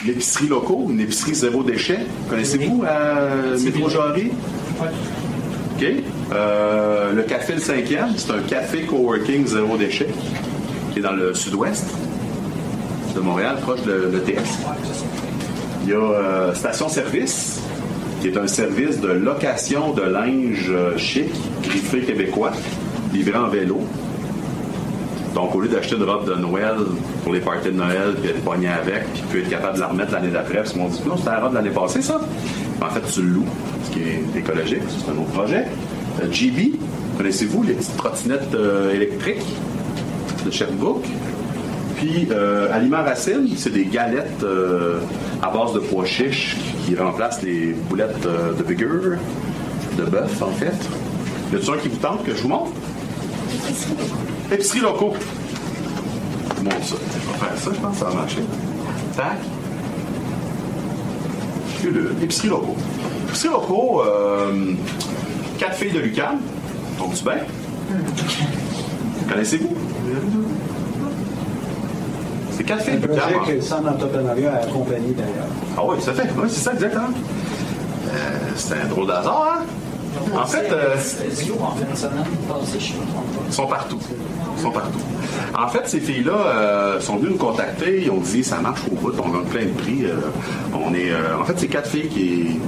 L'épicerie 0.06 0.48
locaux, 0.48 0.88
une 0.90 1.00
épicerie 1.00 1.36
zéro 1.36 1.64
déchet. 1.64 2.00
Connaissez-vous 2.30 2.84
euh, 2.84 3.58
Métro 3.60 3.90
Jarry? 3.90 4.32
OK. 4.80 5.86
Euh, 6.34 7.14
le 7.14 7.22
Café 7.24 7.54
le 7.54 7.60
5e, 7.60 8.18
c'est 8.18 8.32
un 8.32 8.40
café 8.40 8.82
coworking 8.82 9.46
zéro 9.46 9.78
déchet 9.78 10.10
qui 10.92 11.00
est 11.00 11.02
dans 11.02 11.12
le 11.12 11.36
sud-ouest 11.36 11.86
de 13.16 13.20
Montréal, 13.20 13.58
proche 13.62 13.84
de 13.84 14.12
l'ETS. 14.12 14.60
Il 15.84 15.90
y 15.90 15.94
a 15.94 15.98
euh, 15.98 16.54
Station 16.56 16.90
Service, 16.90 17.62
qui 18.22 18.30
est 18.30 18.38
un 18.38 18.48
service 18.48 19.00
de 19.00 19.10
location 19.10 19.94
de 19.94 20.02
linge 20.02 20.72
chic, 20.98 21.30
griffé 21.62 22.02
québécois, 22.02 22.52
livré 23.14 23.38
en 23.38 23.48
vélo. 23.48 23.80
Donc, 25.38 25.54
au 25.54 25.62
lieu 25.62 25.68
d'acheter 25.68 25.96
une 25.96 26.04
robe 26.04 26.28
de 26.28 26.34
Noël 26.34 26.78
pour 27.24 27.32
les 27.32 27.42
parties 27.42 27.68
de 27.68 27.76
Noël, 27.76 28.16
puis 28.20 28.32
être 28.32 28.44
pogné 28.44 28.70
avec, 28.70 29.04
puis 29.14 29.22
puis 29.30 29.42
être 29.42 29.50
capable 29.50 29.76
de 29.76 29.82
la 29.82 29.88
remettre 29.90 30.12
l'année 30.12 30.32
d'après, 30.32 30.56
parce 30.56 30.74
qu'on 30.74 30.88
dit 30.88 31.00
non, 31.08 31.16
c'était 31.16 31.30
la 31.30 31.42
robe 31.42 31.52
de 31.52 31.58
l'année 31.58 31.70
passée, 31.70 32.02
ça. 32.02 32.20
En 32.82 32.90
fait, 32.90 33.02
tu 33.14 33.22
le 33.22 33.28
loues, 33.28 33.46
ce 33.86 33.92
qui 33.92 34.00
est 34.00 34.24
écologique, 34.36 34.82
c'est 34.90 35.12
un 35.12 35.14
autre 35.14 35.30
projet. 35.34 35.66
Euh, 36.24 36.32
GB, 36.32 36.72
connaissez-vous 37.18 37.62
les 37.62 37.74
petites 37.74 37.96
trottinettes 37.98 38.56
euh, 38.56 38.92
électriques 38.96 39.46
de 40.44 40.50
Sherbrooke? 40.50 41.06
Puis, 41.98 42.30
euh, 42.32 42.74
Aliments 42.74 43.04
Racine, 43.04 43.48
c'est 43.58 43.74
des 43.74 43.86
galettes 43.86 44.42
euh, 44.42 45.02
à 45.44 45.52
base 45.52 45.72
de 45.74 45.80
pois 45.80 46.06
chiches 46.06 46.58
qui 46.84 46.96
remplacent 46.96 47.44
les 47.44 47.76
boulettes 47.88 48.28
de 48.58 48.64
burger, 48.64 49.18
de 50.00 50.04
bœuf, 50.04 50.42
en 50.42 50.52
fait. 50.54 50.74
Y 51.54 51.58
a-t-il 51.58 51.72
un 51.72 51.78
qui 51.78 51.90
vous 51.90 51.98
tente 51.98 52.24
que 52.24 52.32
je 52.32 52.42
vous 52.42 52.50
montre? 52.50 52.72
Épicerie 54.52 54.80
locaux. 54.80 55.14
Montre 56.64 56.84
ça. 56.84 56.96
Je 56.96 57.32
vais 57.32 57.38
faire 57.38 57.58
ça, 57.58 57.70
je 57.74 57.80
pense 57.80 57.94
que 57.94 58.00
ça 58.00 58.06
va 58.06 58.14
marcher. 58.16 58.44
Tac. 59.16 59.38
Épicerie 62.24 62.50
locaux. 62.50 62.76
Épicerie 63.28 63.50
locaux, 63.54 64.02
euh, 64.06 64.74
quatre 65.58 65.76
filles 65.76 65.92
de 65.92 66.00
Lucan. 66.00 66.36
Donc, 66.98 67.14
tu 67.14 67.24
bien? 67.24 67.34
Connaissez-vous? 69.30 69.76
C'est 72.52 72.64
quatre 72.64 72.82
filles 72.82 72.94
Un 72.96 72.98
de 73.00 73.08
Lucan. 73.08 73.18
projet 73.20 73.36
hein? 73.36 73.42
que 73.46 73.52
le 73.52 73.62
Centre 73.62 73.84
d'entrepreneuriat 73.84 74.54
a 74.54 74.58
accompagné 74.64 75.12
d'ailleurs. 75.16 75.48
Ah 75.78 75.82
oui, 75.86 75.98
ça 76.02 76.14
fait. 76.14 76.28
Oui, 76.38 76.48
c'est 76.50 76.62
ça, 76.62 76.74
exactement. 76.74 77.10
Euh, 78.08 78.10
c'est 78.56 78.74
un 78.82 78.88
drôle 78.88 79.08
d'hasard, 79.08 79.58
hein? 79.60 79.66
En 80.36 80.46
fait, 80.46 80.72
euh, 80.72 80.96
sont 83.50 83.68
partout. 83.68 84.00
Sont 84.62 84.72
partout. 84.72 85.00
En 85.58 85.68
fait, 85.68 85.82
ces 85.88 86.00
filles-là 86.00 86.34
euh, 86.34 87.00
sont 87.00 87.18
venues 87.18 87.32
nous 87.32 87.38
contacter. 87.38 88.04
Ils 88.04 88.12
ont 88.12 88.20
dit 88.20 88.44
ça 88.44 88.60
marche 88.60 88.82
au 88.92 88.96
bout, 88.96 89.14
on 89.24 89.30
gagne 89.30 89.44
plein 89.46 89.66
de 89.66 89.82
prix. 89.82 90.06
euh, 90.06 90.16
on 90.74 90.94
est, 90.94 91.12
euh, 91.12 91.40
en 91.40 91.46
fait, 91.46 91.54
c'est 91.58 91.68
quatre 91.68 91.90
filles 91.90 92.10
qui, 92.10 92.60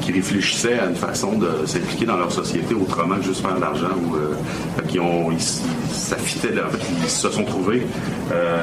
qui 0.00 0.12
réfléchissaient 0.12 0.78
à 0.78 0.86
une 0.86 0.94
façon 0.96 1.32
de 1.38 1.66
s'impliquer 1.66 2.06
dans 2.06 2.16
leur 2.16 2.32
société 2.32 2.74
autrement 2.74 3.16
que 3.16 3.22
juste 3.24 3.42
faire 3.42 3.54
de 3.54 3.60
l'argent. 3.60 3.88
Ou, 3.96 4.82
qu'ils 4.88 5.00
ont, 5.00 5.30
ils, 5.30 5.36
en 5.36 6.70
fait, 6.70 6.78
ils 7.02 7.08
se 7.08 7.28
sont 7.28 7.44
trouvés 7.44 7.86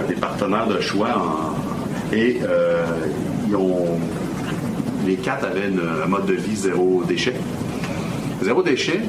des 0.08 0.16
partenaires 0.16 0.68
de 0.68 0.80
choix 0.82 1.54
et 2.12 2.42
ils 3.48 3.56
ont, 3.56 4.00
les 5.06 5.16
quatre 5.16 5.46
avaient 5.46 5.70
un 6.04 6.08
mode 6.08 6.26
de 6.26 6.34
vie 6.34 6.56
zéro 6.56 7.04
déchet. 7.08 7.36
Zéro 8.48 8.64
déchet, 8.64 9.02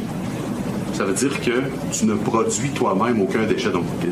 ça 0.94 1.04
veut 1.04 1.12
dire 1.12 1.40
que 1.40 1.62
tu 1.92 2.06
ne 2.06 2.14
produis 2.14 2.70
toi-même 2.70 3.20
aucun 3.20 3.44
déchet 3.44 3.70
dans 3.70 3.84
pile. 4.00 4.10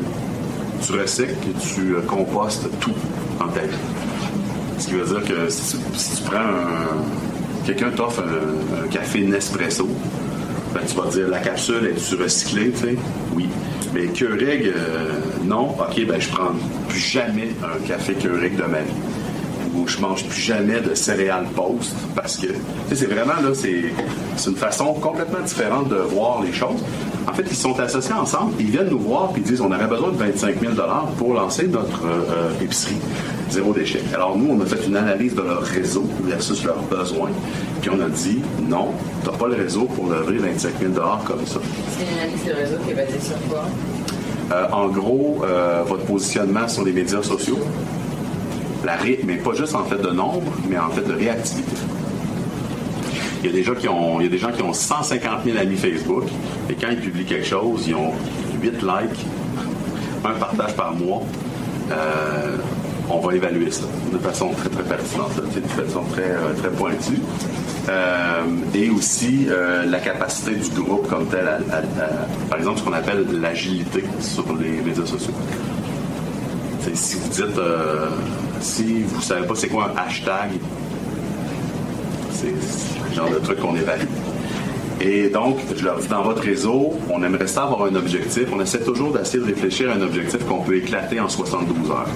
Tu 0.81 0.93
recycles 0.93 1.31
et 1.31 1.59
tu 1.59 1.95
euh, 1.95 2.01
compostes 2.07 2.69
tout 2.79 2.93
dans 3.37 3.49
ta 3.49 3.59
vie. 3.59 3.75
Ce 4.79 4.87
qui 4.87 4.93
veut 4.93 5.03
dire 5.03 5.21
que 5.25 5.49
si 5.49 5.75
tu, 5.75 6.23
prends 6.23 6.37
un. 6.37 7.65
Quelqu'un 7.65 7.89
t'offre 7.89 8.23
un, 8.23 8.85
un 8.85 8.87
café 8.87 9.19
Nespresso, 9.25 9.89
ben, 10.73 10.79
tu 10.87 10.95
vas 10.95 11.07
dire 11.07 11.27
la 11.27 11.39
capsule 11.39 11.87
est-tu 11.87 12.15
recyclée, 12.15 12.71
tu 12.71 12.77
sais? 12.77 12.95
Oui. 13.35 13.49
Mais 13.93 14.07
Keurig, 14.07 14.67
euh, 14.67 15.09
non. 15.43 15.71
OK, 15.71 16.05
ben 16.07 16.21
je 16.21 16.29
prends 16.29 16.53
plus 16.87 16.99
jamais 16.99 17.49
un 17.61 17.85
café 17.85 18.13
Keurig 18.13 18.55
de 18.55 18.63
ma 18.63 18.79
vie 18.79 18.93
où 19.77 19.87
je 19.87 19.99
mange 19.99 20.25
plus 20.25 20.41
jamais 20.41 20.79
de 20.81 20.93
céréales 20.93 21.47
post 21.55 21.95
parce 22.15 22.37
que 22.37 22.47
c'est 22.93 23.05
vraiment 23.05 23.41
là, 23.41 23.53
c'est 23.53 24.49
une 24.49 24.55
façon 24.55 24.93
complètement 24.93 25.43
différente 25.45 25.89
de 25.89 25.95
voir 25.95 26.41
les 26.41 26.53
choses. 26.53 26.83
En 27.27 27.33
fait, 27.33 27.43
ils 27.49 27.55
sont 27.55 27.79
associés 27.79 28.13
ensemble, 28.13 28.53
ils 28.59 28.71
viennent 28.71 28.89
nous 28.89 28.99
voir 28.99 29.31
puis 29.31 29.41
ils 29.45 29.49
disent 29.49 29.61
on 29.61 29.71
aurait 29.71 29.87
besoin 29.87 30.11
de 30.11 30.17
25 30.17 30.59
000 30.59 30.73
pour 31.17 31.33
lancer 31.33 31.67
notre 31.67 32.05
euh, 32.05 32.23
euh, 32.29 32.63
épicerie 32.63 32.97
zéro 33.49 33.73
déchet. 33.73 34.01
Alors 34.13 34.37
nous, 34.37 34.53
on 34.53 34.61
a 34.61 34.65
fait 34.65 34.85
une 34.87 34.95
analyse 34.95 35.35
de 35.35 35.41
leur 35.41 35.61
réseau 35.61 36.03
versus 36.23 36.63
leurs 36.63 36.81
besoins, 36.83 37.29
puis 37.81 37.89
on 37.89 38.01
a 38.01 38.09
dit 38.09 38.41
non, 38.67 38.91
tu 39.23 39.29
n'as 39.29 39.37
pas 39.37 39.47
le 39.47 39.55
réseau 39.55 39.85
pour 39.85 40.09
lever 40.09 40.37
25 40.37 40.73
000 40.79 40.93
comme 41.25 41.45
ça. 41.45 41.59
C'est 41.97 42.03
une 42.03 42.19
analyse 42.19 42.45
de 42.45 42.53
réseau 42.53 42.75
qui 42.85 42.91
est 42.91 42.95
basée 42.95 43.19
sur 43.19 43.37
quoi? 43.49 43.65
Euh, 44.51 44.65
en 44.71 44.87
gros, 44.87 45.41
euh, 45.43 45.83
votre 45.85 46.05
positionnement 46.05 46.67
sur 46.67 46.85
les 46.85 46.93
médias 46.93 47.21
sociaux, 47.21 47.59
la 48.87 48.95
ré- 48.95 49.19
mais 49.27 49.35
pas 49.35 49.53
juste 49.53 49.75
en 49.75 49.83
fait 49.83 50.01
de 50.01 50.09
nombre, 50.09 50.51
mais 50.69 50.77
en 50.79 50.89
fait 50.89 51.01
de 51.07 51.13
réactivité. 51.13 51.75
Il 53.43 53.47
y 53.47 53.53
a 53.53 53.55
des 53.55 53.63
gens 53.63 53.75
qui 53.75 53.87
ont, 53.87 54.19
il 54.19 54.23
y 54.23 54.27
a 54.27 54.31
des 54.31 54.37
gens 54.39 54.51
qui 54.51 54.63
ont 54.63 54.73
150 54.73 55.43
000 55.45 55.57
amis 55.59 55.75
Facebook 55.77 56.23
et 56.69 56.73
quand 56.73 56.87
ils 56.89 56.99
publient 56.99 57.25
quelque 57.25 57.45
chose, 57.45 57.85
ils 57.87 57.93
ont 57.95 58.11
8 58.63 58.81
likes, 58.81 59.25
un 60.25 60.31
partage 60.39 60.73
par 60.75 60.93
mois. 60.95 61.21
Euh, 61.91 62.57
on 63.09 63.19
va 63.19 63.35
évaluer 63.35 63.71
ça 63.71 63.85
de 64.11 64.17
façon 64.17 64.49
très 64.51 64.69
très 64.69 64.83
pertinente, 64.83 65.31
de 65.35 65.83
façon 65.83 66.01
très 66.11 66.23
euh, 66.31 66.53
très 66.57 66.69
pointue. 66.71 67.19
Euh, 67.89 68.41
et 68.73 68.89
aussi 68.89 69.47
la 69.85 69.99
capacité 69.99 70.51
du 70.55 70.81
groupe 70.81 71.07
comme 71.09 71.25
tel, 71.27 71.47
par 72.49 72.57
exemple 72.59 72.79
ce 72.79 72.83
qu'on 72.83 72.91
appelle 72.93 73.25
l'agilité 73.39 74.03
sur 74.19 74.45
les 74.61 74.81
médias 74.81 75.05
sociaux. 75.05 75.33
Tu 76.83 76.89
sais, 76.89 76.95
si 76.95 77.15
vous 77.15 77.29
dites, 77.29 77.59
si 78.61 79.03
vous 79.03 79.21
savez 79.21 79.45
pas 79.47 79.55
c'est 79.55 79.67
quoi 79.67 79.91
un 79.95 79.99
hashtag, 80.07 80.51
c'est 82.31 82.47
le 83.09 83.15
genre 83.15 83.29
de 83.29 83.39
truc 83.39 83.59
qu'on 83.59 83.75
évalue. 83.75 84.05
Et 84.99 85.29
donc, 85.29 85.57
je 85.75 85.83
leur 85.85 85.99
dis, 85.99 86.07
dans 86.07 86.23
votre 86.23 86.41
réseau, 86.41 86.93
on 87.11 87.21
aimerait 87.23 87.45
ça 87.47 87.63
avoir 87.63 87.83
un 87.83 87.95
objectif. 87.95 88.45
On 88.51 88.59
essaie 88.59 88.79
toujours 88.79 89.11
d'essayer 89.13 89.39
de 89.39 89.45
réfléchir 89.45 89.91
à 89.91 89.93
un 89.93 90.01
objectif 90.01 90.43
qu'on 90.47 90.61
peut 90.63 90.75
éclater 90.77 91.19
en 91.19 91.29
72 91.29 91.91
heures. 91.91 92.07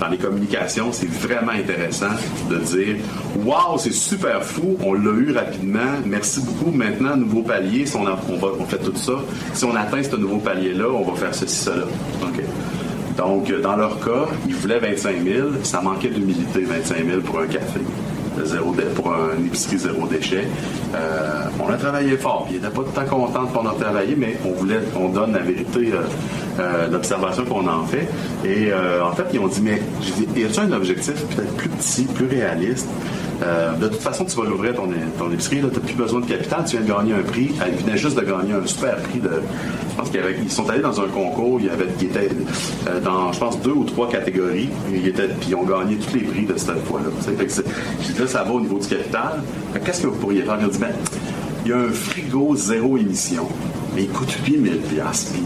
Dans 0.00 0.08
les 0.08 0.18
communications, 0.18 0.88
c'est 0.90 1.08
vraiment 1.08 1.52
intéressant 1.52 2.08
de 2.50 2.56
dire 2.58 2.96
Waouh, 3.44 3.78
c'est 3.78 3.92
super 3.92 4.42
fou, 4.42 4.76
on 4.84 4.92
l'a 4.92 5.12
eu 5.12 5.32
rapidement, 5.32 5.78
merci 6.04 6.40
beaucoup. 6.40 6.72
Maintenant, 6.76 7.16
nouveau 7.16 7.42
palier, 7.42 7.84
on, 7.94 8.02
va- 8.02 8.18
on 8.58 8.64
fait 8.64 8.78
tout 8.78 8.96
ça, 8.96 9.12
si 9.52 9.64
on 9.64 9.74
atteint 9.76 10.02
ce 10.02 10.16
nouveau 10.16 10.38
palier-là, 10.38 10.86
on 10.92 11.08
va 11.08 11.16
faire 11.16 11.32
ceci, 11.34 11.54
cela. 11.64 11.84
Donc, 13.16 13.50
euh, 13.50 13.60
dans 13.60 13.76
leur 13.76 14.00
cas, 14.00 14.26
ils 14.48 14.54
voulaient 14.54 14.78
25 14.80 15.16
000, 15.24 15.48
ça 15.62 15.80
manquait 15.80 16.08
d'humilité, 16.08 16.60
25 16.64 16.96
000 17.06 17.20
pour 17.20 17.40
un 17.40 17.46
café, 17.46 17.80
dé- 18.72 18.82
pour 18.96 19.12
un 19.12 19.38
épicerie 19.46 19.78
zéro 19.78 20.06
déchet. 20.08 20.44
Euh, 20.94 21.42
on 21.64 21.68
a 21.72 21.76
travaillé 21.76 22.16
fort, 22.16 22.46
ils 22.50 22.54
n'étaient 22.56 22.68
pas 22.70 22.82
temps 22.82 23.04
contents 23.08 23.46
qu'on 23.46 23.68
a 23.68 23.74
travaillé, 23.74 24.16
mais 24.16 24.36
on 24.44 24.50
voulait 24.52 24.80
qu'on 24.92 25.08
donne 25.10 25.32
la 25.32 25.38
vérité, 25.40 25.92
euh, 25.92 26.02
euh, 26.58 26.88
l'observation 26.90 27.44
qu'on 27.44 27.66
en 27.68 27.84
fait. 27.84 28.08
Et 28.44 28.72
euh, 28.72 29.04
en 29.04 29.12
fait, 29.12 29.26
ils 29.32 29.38
ont 29.38 29.46
dit, 29.48 29.60
mais 29.62 29.80
dit, 30.00 30.26
y 30.40 30.44
a-t-il 30.44 30.72
un 30.72 30.76
objectif 30.76 31.14
peut-être 31.14 31.54
plus 31.54 31.68
petit, 31.68 32.04
plus 32.04 32.26
réaliste? 32.26 32.88
Euh, 33.44 33.74
de 33.76 33.88
toute 33.88 34.00
façon, 34.00 34.24
tu 34.24 34.34
vas 34.36 34.44
l'ouvrir 34.44 34.74
ton, 34.74 34.88
ton 35.18 35.30
épicerie, 35.30 35.58
tu 35.58 35.64
n'as 35.64 35.70
plus 35.70 35.94
besoin 35.94 36.20
de 36.20 36.26
capital, 36.26 36.64
tu 36.66 36.76
viens 36.78 36.86
de 36.86 36.90
gagner 36.90 37.12
un 37.14 37.22
prix. 37.22 37.52
Elle 37.64 37.74
venait 37.74 37.98
juste 37.98 38.16
de 38.18 38.22
gagner 38.24 38.54
un 38.54 38.66
super 38.66 38.96
prix 38.96 39.18
de. 39.20 39.28
Je 39.90 39.96
pense 39.96 40.08
qu'ils 40.10 40.50
sont 40.50 40.68
allés 40.70 40.80
dans 40.82 40.98
un 41.00 41.06
concours, 41.08 41.58
il 41.60 41.66
y 41.66 41.70
avait, 41.70 41.86
ils 42.00 42.06
étaient 42.06 42.30
euh, 42.88 43.00
dans, 43.00 43.32
je 43.32 43.38
pense, 43.38 43.60
deux 43.60 43.72
ou 43.72 43.84
trois 43.84 44.08
catégories, 44.08 44.70
ils 44.92 45.12
puis 45.12 45.48
ils 45.50 45.54
ont 45.54 45.64
gagné 45.64 45.96
tous 45.96 46.14
les 46.14 46.22
prix 46.22 46.46
de 46.46 46.56
cette 46.56 46.82
fois-là. 46.86 47.06
Dit 47.28 48.18
là, 48.18 48.26
ça 48.26 48.42
va 48.44 48.52
au 48.52 48.60
niveau 48.60 48.78
du 48.78 48.88
capital. 48.88 49.42
Qu'est-ce 49.84 50.02
que 50.02 50.06
vous 50.06 50.16
pourriez 50.18 50.42
faire? 50.42 50.56
Ils 50.60 50.66
ont 50.66 50.68
dit, 50.68 50.78
ben, 50.78 50.92
il 51.66 51.70
y 51.70 51.74
a 51.74 51.78
un 51.78 51.88
frigo 51.92 52.56
zéro 52.56 52.96
émission, 52.96 53.46
mais 53.94 54.04
il 54.04 54.08
coûte 54.10 54.32
8000 54.46 54.78
piastres. 54.78 55.32
Puis- 55.32 55.42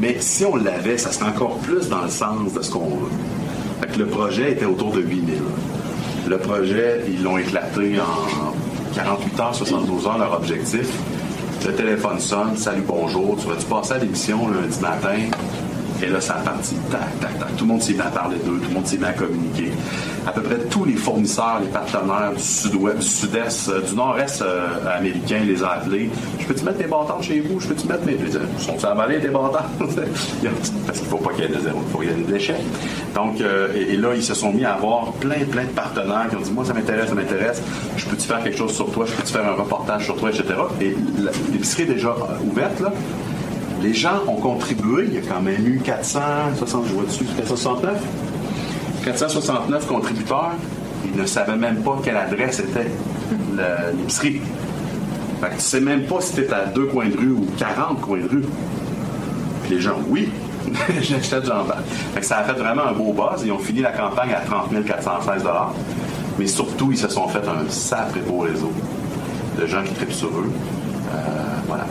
Mais 0.00 0.16
si 0.20 0.44
on 0.44 0.56
l'avait, 0.56 0.98
ça 0.98 1.12
serait 1.12 1.28
encore 1.30 1.58
plus 1.58 1.88
dans 1.88 2.02
le 2.02 2.08
sens 2.10 2.52
de 2.54 2.62
ce 2.62 2.70
qu'on 2.70 2.88
veut. 2.88 3.98
Le 3.98 4.06
projet 4.06 4.52
était 4.52 4.64
autour 4.66 4.90
de 4.92 5.00
8000. 5.00 5.34
Le 6.26 6.38
projet, 6.38 7.02
ils 7.06 7.22
l'ont 7.22 7.38
éclaté 7.38 8.00
en 8.00 8.52
48 8.94 9.40
heures, 9.40 9.54
72 9.54 10.06
heures, 10.08 10.18
leur 10.18 10.32
objectif. 10.32 10.88
Le 11.64 11.72
téléphone 11.72 12.18
sonne, 12.18 12.56
salut, 12.56 12.82
bonjour, 12.84 13.36
tu 13.40 13.46
vas-tu 13.46 13.64
passer 13.66 13.92
à 13.92 13.98
l'émission 13.98 14.48
lundi 14.48 14.80
matin? 14.80 15.18
Et 16.02 16.06
là, 16.06 16.20
ça 16.20 16.34
a 16.34 16.40
parti, 16.40 16.74
tac, 16.90 17.20
tac, 17.20 17.38
tac. 17.38 17.56
Tout 17.56 17.64
le 17.64 17.72
monde 17.72 17.82
s'est 17.82 17.94
mis 17.94 18.00
à 18.00 18.04
parler 18.04 18.36
d'eux, 18.44 18.58
tout 18.58 18.68
le 18.68 18.74
monde 18.74 18.86
s'est 18.86 18.98
mis 18.98 19.04
à 19.04 19.12
communiquer. 19.12 19.70
À 20.26 20.32
peu 20.32 20.42
près 20.42 20.58
tous 20.70 20.84
les 20.84 20.94
fournisseurs, 20.94 21.60
les 21.62 21.68
partenaires 21.68 22.32
du 22.36 22.42
sud-ouest, 22.42 22.98
du 22.98 23.06
sud-est, 23.06 23.68
euh, 23.68 23.80
du 23.80 23.94
nord-est 23.94 24.42
euh, 24.42 24.98
américain 24.98 25.40
les 25.46 25.62
a 25.62 25.70
appelés. 25.70 26.10
Je 26.40 26.46
peux-tu 26.46 26.64
mettre 26.64 26.78
mes 26.78 26.86
bâtons 26.86 27.22
chez 27.22 27.40
vous? 27.40 27.60
Je 27.60 27.68
peux-tu 27.68 27.86
mettre 27.86 28.04
mes. 28.04 28.12
Ils 28.14 28.62
Sont-ils 28.62 28.86
emballés 28.86 29.20
tes 29.20 29.28
bâtons? 29.28 29.52
Parce 29.78 30.98
qu'il 30.98 31.06
ne 31.06 31.10
faut 31.10 31.18
pas 31.18 31.32
qu'il 31.32 31.44
y 31.44 31.46
ait 31.46 31.56
de 31.56 31.60
zéro, 31.60 31.80
il 31.86 31.92
faut 31.92 31.98
qu'il 31.98 32.08
y 32.08 32.12
ait 32.12 32.16
des 32.16 32.32
déchets. 32.32 32.60
Donc, 33.14 33.40
euh, 33.40 33.72
et, 33.74 33.96
là, 33.96 34.14
ils 34.14 34.22
se 34.22 34.34
sont 34.34 34.52
mis 34.52 34.64
à 34.64 34.74
avoir 34.74 35.12
plein, 35.12 35.44
plein 35.50 35.64
de 35.64 35.70
partenaires 35.70 36.26
qui 36.28 36.36
ont 36.36 36.40
dit 36.40 36.52
Moi, 36.52 36.64
ça 36.64 36.74
m'intéresse, 36.74 37.08
ça 37.08 37.14
m'intéresse. 37.14 37.62
Je 37.96 38.06
peux-tu 38.06 38.26
faire 38.26 38.42
quelque 38.42 38.58
chose 38.58 38.74
sur 38.74 38.90
toi? 38.90 39.06
Je 39.06 39.12
peux-tu 39.12 39.32
faire 39.32 39.48
un 39.48 39.54
reportage 39.54 40.04
sur 40.04 40.16
toi, 40.16 40.30
etc. 40.30 40.44
Et 40.80 40.94
l'épicerie 41.52 41.84
est 41.84 41.94
déjà 41.94 42.14
ouverte, 42.44 42.80
là. 42.80 42.92
Les 43.86 43.94
gens 43.94 44.18
ont 44.26 44.34
contribué. 44.34 45.04
Il 45.06 45.14
y 45.14 45.18
a 45.18 45.20
quand 45.20 45.40
même 45.40 45.64
eu 45.64 45.78
460, 45.78 46.86
je 46.88 46.92
vois 46.92 47.04
dessus, 47.04 47.24
469. 47.24 48.02
469 49.04 49.86
contributeurs. 49.86 50.54
Ils 51.04 51.20
ne 51.20 51.24
savaient 51.24 51.56
même 51.56 51.84
pas 51.84 51.96
quelle 52.02 52.16
adresse 52.16 52.58
était 52.58 52.90
l'épicerie. 53.96 54.40
Fait 55.40 55.50
que 55.50 55.54
tu 55.54 55.60
sais 55.60 55.80
même 55.80 56.02
pas 56.06 56.20
si 56.20 56.34
tu 56.34 56.52
à 56.52 56.64
deux 56.66 56.86
coins 56.86 57.08
de 57.08 57.16
rue 57.16 57.30
ou 57.30 57.46
40 57.58 58.00
coins 58.00 58.18
de 58.18 58.28
rue. 58.28 58.44
Puis 59.62 59.76
les 59.76 59.80
gens, 59.80 60.00
oui. 60.08 60.30
J'achetais 61.00 61.40
de 61.42 61.46
jambes. 61.46 61.72
Fait 62.12 62.20
que 62.20 62.26
ça 62.26 62.38
a 62.38 62.42
fait 62.42 62.58
vraiment 62.58 62.86
un 62.88 62.92
beau 62.92 63.12
buzz. 63.12 63.44
Ils 63.44 63.52
ont 63.52 63.58
fini 63.58 63.82
la 63.82 63.92
campagne 63.92 64.32
à 64.32 64.40
30 64.40 64.84
416 64.84 65.44
Mais 66.40 66.46
surtout, 66.48 66.90
ils 66.90 66.98
se 66.98 67.06
sont 67.06 67.28
fait 67.28 67.46
un 67.46 67.70
sacré 67.70 68.18
beau 68.20 68.38
réseau 68.38 68.72
de 69.56 69.64
gens 69.64 69.84
qui 69.84 69.94
trippent 69.94 70.12
sur 70.12 70.28
eux. 70.30 70.50
Euh, 71.14 71.18
voilà. 71.68 71.86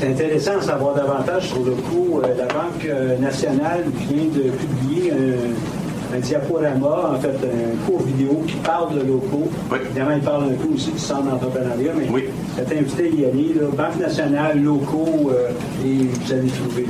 C'est 0.00 0.08
intéressant 0.08 0.56
de 0.56 0.62
savoir 0.62 0.94
davantage 0.94 1.48
sur 1.48 1.62
le 1.62 1.72
coup. 1.72 2.20
Euh, 2.24 2.28
la 2.36 2.46
Banque 2.46 2.86
euh, 2.88 3.18
nationale 3.18 3.84
vient 4.08 4.24
de 4.24 4.50
publier 4.50 5.12
un, 5.12 6.16
un 6.16 6.20
diaporama, 6.20 7.12
en 7.16 7.20
fait, 7.20 7.28
un 7.28 7.86
cours 7.86 8.02
vidéo 8.04 8.42
qui 8.46 8.54
parle 8.56 8.94
de 8.94 9.00
locaux. 9.06 9.50
Évidemment, 9.84 10.12
il 10.16 10.22
parle 10.22 10.44
un 10.44 10.54
peu 10.54 10.74
aussi 10.74 10.90
du 10.92 10.98
centre 10.98 11.24
d'entrepreneuriat, 11.24 11.92
mais 11.98 12.08
oui. 12.10 12.24
t'es 12.56 12.78
invité 12.78 13.02
à 13.04 13.06
y 13.08 13.24
aller. 13.26 13.54
là. 13.54 13.66
Banque 13.76 14.00
nationale, 14.00 14.62
locaux, 14.62 15.30
euh, 15.34 15.50
et 15.84 15.94
vous 16.04 16.32
allez 16.32 16.48
trouver. 16.48 16.86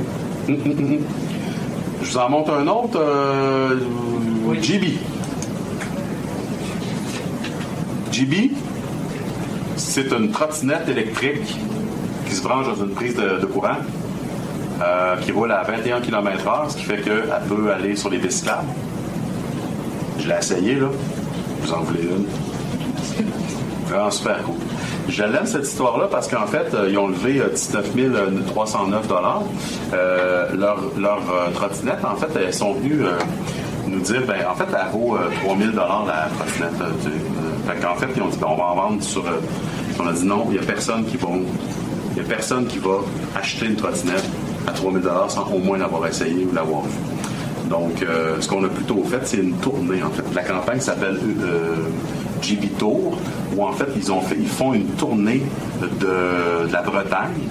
Je 0.47 2.09
vous 2.11 2.17
en 2.17 2.29
montre 2.29 2.53
un 2.53 2.67
autre. 2.67 2.97
euh, 2.97 3.75
GB. 4.61 4.93
GB, 8.11 8.51
c'est 9.75 10.11
une 10.11 10.31
trottinette 10.31 10.87
électrique 10.89 11.57
qui 12.31 12.37
se 12.37 12.43
branche 12.43 12.65
dans 12.65 12.85
une 12.85 12.91
prise 12.91 13.13
de, 13.17 13.45
courant 13.45 13.75
euh, 14.81 15.17
qui 15.17 15.33
roule 15.33 15.51
à 15.51 15.63
21 15.63 15.99
km/h, 15.99 16.69
ce 16.69 16.77
qui 16.77 16.83
fait 16.83 17.01
qu'elle 17.01 17.25
peut 17.49 17.69
aller 17.73 17.97
sur 17.97 18.09
les 18.09 18.19
pistes. 18.19 18.49
Je 20.17 20.29
l'ai 20.29 20.35
essayé, 20.37 20.75
là. 20.75 20.87
Vous 21.61 21.73
en 21.73 21.81
voulez 21.81 22.03
une? 22.03 22.25
Vraiment 23.87 24.09
super 24.11 24.41
cool. 24.43 24.55
Je 25.09 25.23
l'aime 25.23 25.45
cette 25.45 25.63
histoire-là 25.67 26.07
parce 26.09 26.29
qu'en 26.29 26.47
fait, 26.47 26.73
euh, 26.73 26.87
ils 26.89 26.97
ont 26.97 27.09
levé 27.09 27.41
euh, 27.41 27.49
19 27.49 27.91
309 28.47 29.07
euh, 29.93 30.55
Leur, 30.55 30.77
leur 30.97 31.17
euh, 31.17 31.51
trottinette, 31.53 32.05
en 32.05 32.15
fait, 32.15 32.29
elles 32.39 32.53
sont 32.53 32.75
venues 32.75 33.03
euh, 33.03 33.11
nous 33.87 33.99
dire, 33.99 34.21
ben, 34.25 34.37
en 34.49 34.55
fait, 34.55 34.67
elle 34.69 34.97
vaut 34.97 35.17
euh, 35.17 35.29
3000 35.43 35.73
la 35.75 36.29
trottinette. 36.37 36.79
euh. 36.79 37.09
Euh, 37.09 37.73
fait 37.73 37.81
qu'en 37.81 37.95
fait, 37.95 38.07
ils 38.15 38.21
ont 38.21 38.27
dit, 38.29 38.37
ben, 38.39 38.47
on 38.49 38.55
va 38.55 38.63
en 38.63 38.75
vendre 38.75 39.03
sur. 39.03 39.25
euh, 39.27 39.41
on 39.99 40.07
a 40.07 40.13
dit 40.13 40.25
non, 40.25 40.45
il 40.49 40.53
n'y 40.53 40.59
a 40.59 40.63
personne 40.63 41.03
qui 41.05 41.17
va. 41.17 41.27
Il 42.11 42.17
y 42.17 42.19
a 42.19 42.23
personne 42.23 42.65
qui 42.67 42.77
va 42.79 42.99
acheter 43.35 43.67
une 43.67 43.75
trottinette 43.75 44.25
à 44.67 44.71
3000 44.71 45.01
sans 45.29 45.47
au 45.51 45.59
moins 45.59 45.77
l'avoir 45.77 46.05
essayé 46.07 46.45
ou 46.49 46.53
l'avoir 46.53 46.81
vu. 46.83 46.89
Donc, 47.69 48.03
euh, 48.03 48.35
ce 48.41 48.49
qu'on 48.49 48.63
a 48.65 48.67
plutôt 48.67 49.01
fait, 49.05 49.21
c'est 49.23 49.37
une 49.37 49.55
tournée, 49.57 50.03
en 50.03 50.09
fait. 50.09 50.23
La 50.35 50.43
campagne 50.43 50.81
s'appelle 50.81 51.17
euh, 51.41 51.75
GB 52.41 52.67
Tour, 52.77 53.17
où 53.55 53.63
en 53.63 53.71
fait, 53.71 53.87
ils, 53.95 54.11
ont 54.11 54.19
fait, 54.19 54.35
ils 54.37 54.47
font 54.47 54.73
une 54.73 54.87
tournée 54.87 55.41
de, 55.81 56.69
la 56.71 56.81
Bretagne 56.81 57.47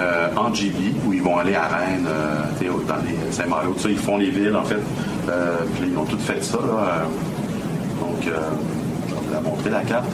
euh, 0.00 0.28
en 0.36 0.54
GB, 0.54 0.94
où 1.06 1.12
ils 1.12 1.22
vont 1.22 1.36
aller 1.36 1.54
à 1.54 1.68
Rennes, 1.68 2.06
euh, 2.08 2.68
dans 2.88 2.94
les 2.96 3.32
Saint-Malo, 3.32 3.74
tout. 3.74 3.88
Ils 3.88 3.98
font 3.98 4.16
les 4.16 4.30
villes, 4.30 4.56
en 4.56 4.64
fait. 4.64 4.80
Euh, 5.28 5.56
puis 5.78 5.90
ils 5.92 5.98
ont 5.98 6.04
tout 6.04 6.18
fait 6.18 6.42
ça, 6.42 6.58
là. 6.58 6.64
Euh, 6.64 7.04
Donc, 8.00 8.26
euh, 8.26 8.38
je 9.08 9.14
vais 9.14 9.40
vous 9.42 9.50
montrer, 9.50 9.70
la 9.70 9.82
carte. 9.82 10.06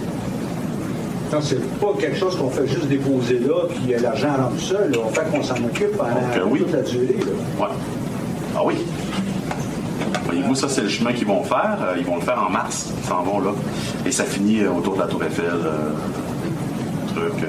C'est 1.41 1.63
pas 1.79 1.89
quelque 2.01 2.17
chose 2.17 2.37
qu'on 2.37 2.51
fait 2.51 2.67
juste 2.67 2.87
déposer 2.89 3.39
là, 3.39 3.67
puis 3.69 3.95
euh, 3.95 3.99
l'argent 4.01 4.29
rentre 4.37 4.59
seul. 4.61 4.91
là. 4.93 4.99
On 5.05 5.09
fait 5.11 5.25
qu'on 5.31 5.43
s'en 5.43 5.57
occupe 5.57 5.97
pendant 5.97 6.11
Donc, 6.15 6.37
euh, 6.37 6.41
oui. 6.51 6.59
toute 6.61 6.73
la 6.73 6.83
durée. 6.83 7.17
là. 7.21 7.65
Ouais. 7.67 7.73
Ah 8.57 8.61
oui. 8.65 8.75
Voyez-vous, 10.25 10.55
ça, 10.55 10.69
c'est 10.69 10.83
le 10.83 10.89
chemin 10.89 11.13
qu'ils 11.13 11.27
vont 11.27 11.43
faire. 11.43 11.79
Euh, 11.83 11.95
Ils 11.99 12.05
vont 12.05 12.17
le 12.17 12.23
faire 12.23 12.43
en 12.47 12.51
mars. 12.51 12.91
Ils 13.03 13.09
s'en 13.09 13.23
vont 13.23 13.41
là. 13.41 13.51
Et 14.07 14.13
ça 14.13 14.25
finit 14.25 14.65
autour 14.67 14.95
de 14.95 15.01
la 15.01 15.07
Tour 15.07 15.23
Eiffel. 15.25 15.45
euh, 15.47 15.93
truc. 17.15 17.43
euh, 17.43 17.47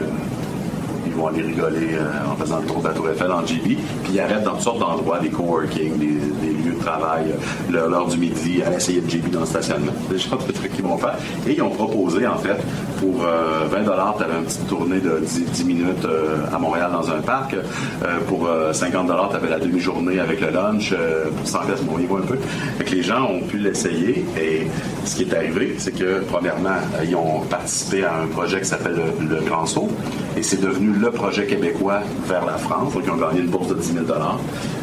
ils 1.05 1.13
vont 1.13 1.27
aller 1.27 1.41
rigoler 1.41 1.95
euh, 1.95 2.31
en 2.31 2.35
faisant 2.35 2.59
le 2.59 2.67
tour 2.67 2.81
de 2.81 2.87
la 2.87 2.93
Tour 2.93 3.09
Eiffel 3.09 3.31
en 3.31 3.45
GB. 3.45 3.77
Puis 4.03 4.13
ils 4.13 4.19
arrêtent 4.21 4.43
dans 4.43 4.51
toutes 4.51 4.61
sortes 4.61 4.79
d'endroits, 4.79 5.19
des 5.19 5.29
coworking, 5.29 5.97
des, 5.97 6.05
des 6.05 6.53
lieux 6.63 6.73
de 6.77 6.79
travail, 6.79 7.33
l'heure 7.69 8.07
du 8.07 8.17
midi, 8.17 8.61
à 8.63 8.73
essayer 8.75 9.01
de 9.01 9.09
GB 9.09 9.29
dans 9.29 9.41
le 9.41 9.45
stationnement. 9.45 9.91
C'est 10.07 10.13
le 10.13 10.19
genre 10.19 10.39
de 10.47 10.51
trucs 10.53 10.73
qu'ils 10.73 10.83
vont 10.85 10.97
faire. 10.97 11.15
Et 11.47 11.53
ils 11.53 11.61
ont 11.61 11.71
proposé, 11.71 12.25
en 12.27 12.37
fait, 12.37 12.55
pour 12.99 13.23
euh, 13.23 13.65
20 13.69 13.83
tu 14.17 14.23
avais 14.23 14.37
une 14.37 14.45
petite 14.45 14.67
tournée 14.67 14.99
de 14.99 15.19
10, 15.19 15.51
10 15.51 15.63
minutes 15.65 16.05
euh, 16.05 16.37
à 16.53 16.59
Montréal 16.59 16.91
dans 16.91 17.09
un 17.09 17.21
parc. 17.21 17.53
Euh, 17.53 18.19
pour 18.27 18.47
euh, 18.47 18.73
50 18.73 19.07
tu 19.07 19.35
avais 19.35 19.49
la 19.49 19.59
demi-journée 19.59 20.19
avec 20.19 20.41
le 20.41 20.49
lunch. 20.49 20.93
Pour 21.37 21.47
100 21.47 21.59
pièces, 21.59 21.81
bon, 21.81 21.95
on 22.09 22.17
un 22.17 22.21
peu. 22.21 22.37
Que 22.83 22.95
les 22.95 23.03
gens 23.03 23.25
ont 23.25 23.41
pu 23.41 23.57
l'essayer. 23.57 24.25
Et 24.39 24.67
ce 25.05 25.15
qui 25.15 25.23
est 25.23 25.33
arrivé, 25.33 25.75
c'est 25.77 25.97
que, 25.97 26.21
premièrement, 26.29 26.77
ils 27.03 27.15
ont 27.15 27.41
participé 27.49 28.03
à 28.03 28.21
un 28.21 28.27
projet 28.27 28.59
qui 28.61 28.67
s'appelle 28.67 28.99
le, 29.19 29.39
Grand 29.41 29.65
Saut. 29.65 29.89
Et 30.37 30.43
c'est 30.43 30.61
devenu 30.61 30.91
le 30.91 31.11
projet 31.11 31.45
québécois 31.45 32.01
vers 32.27 32.45
la 32.45 32.57
France. 32.57 32.93
Donc, 32.93 33.03
ils 33.05 33.11
ont 33.11 33.17
gagné 33.17 33.39
une 33.39 33.47
bourse 33.49 33.69
de 33.69 33.75
10 33.75 33.93
000 33.93 34.05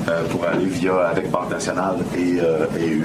euh, 0.09 0.23
pour 0.31 0.45
aller 0.45 0.67
via 0.67 1.09
avec 1.09 1.31
Banque 1.31 1.51
Nationale 1.51 1.97
et, 2.17 2.39
euh, 2.41 2.67
et 2.79 2.97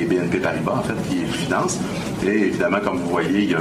et 0.00 0.04
BNP 0.04 0.38
Paribas, 0.38 0.72
en 0.72 0.82
fait, 0.82 0.94
qui 1.08 1.24
finance. 1.26 1.78
Et 2.26 2.46
évidemment, 2.46 2.80
comme 2.84 2.98
vous 2.98 3.10
voyez, 3.10 3.56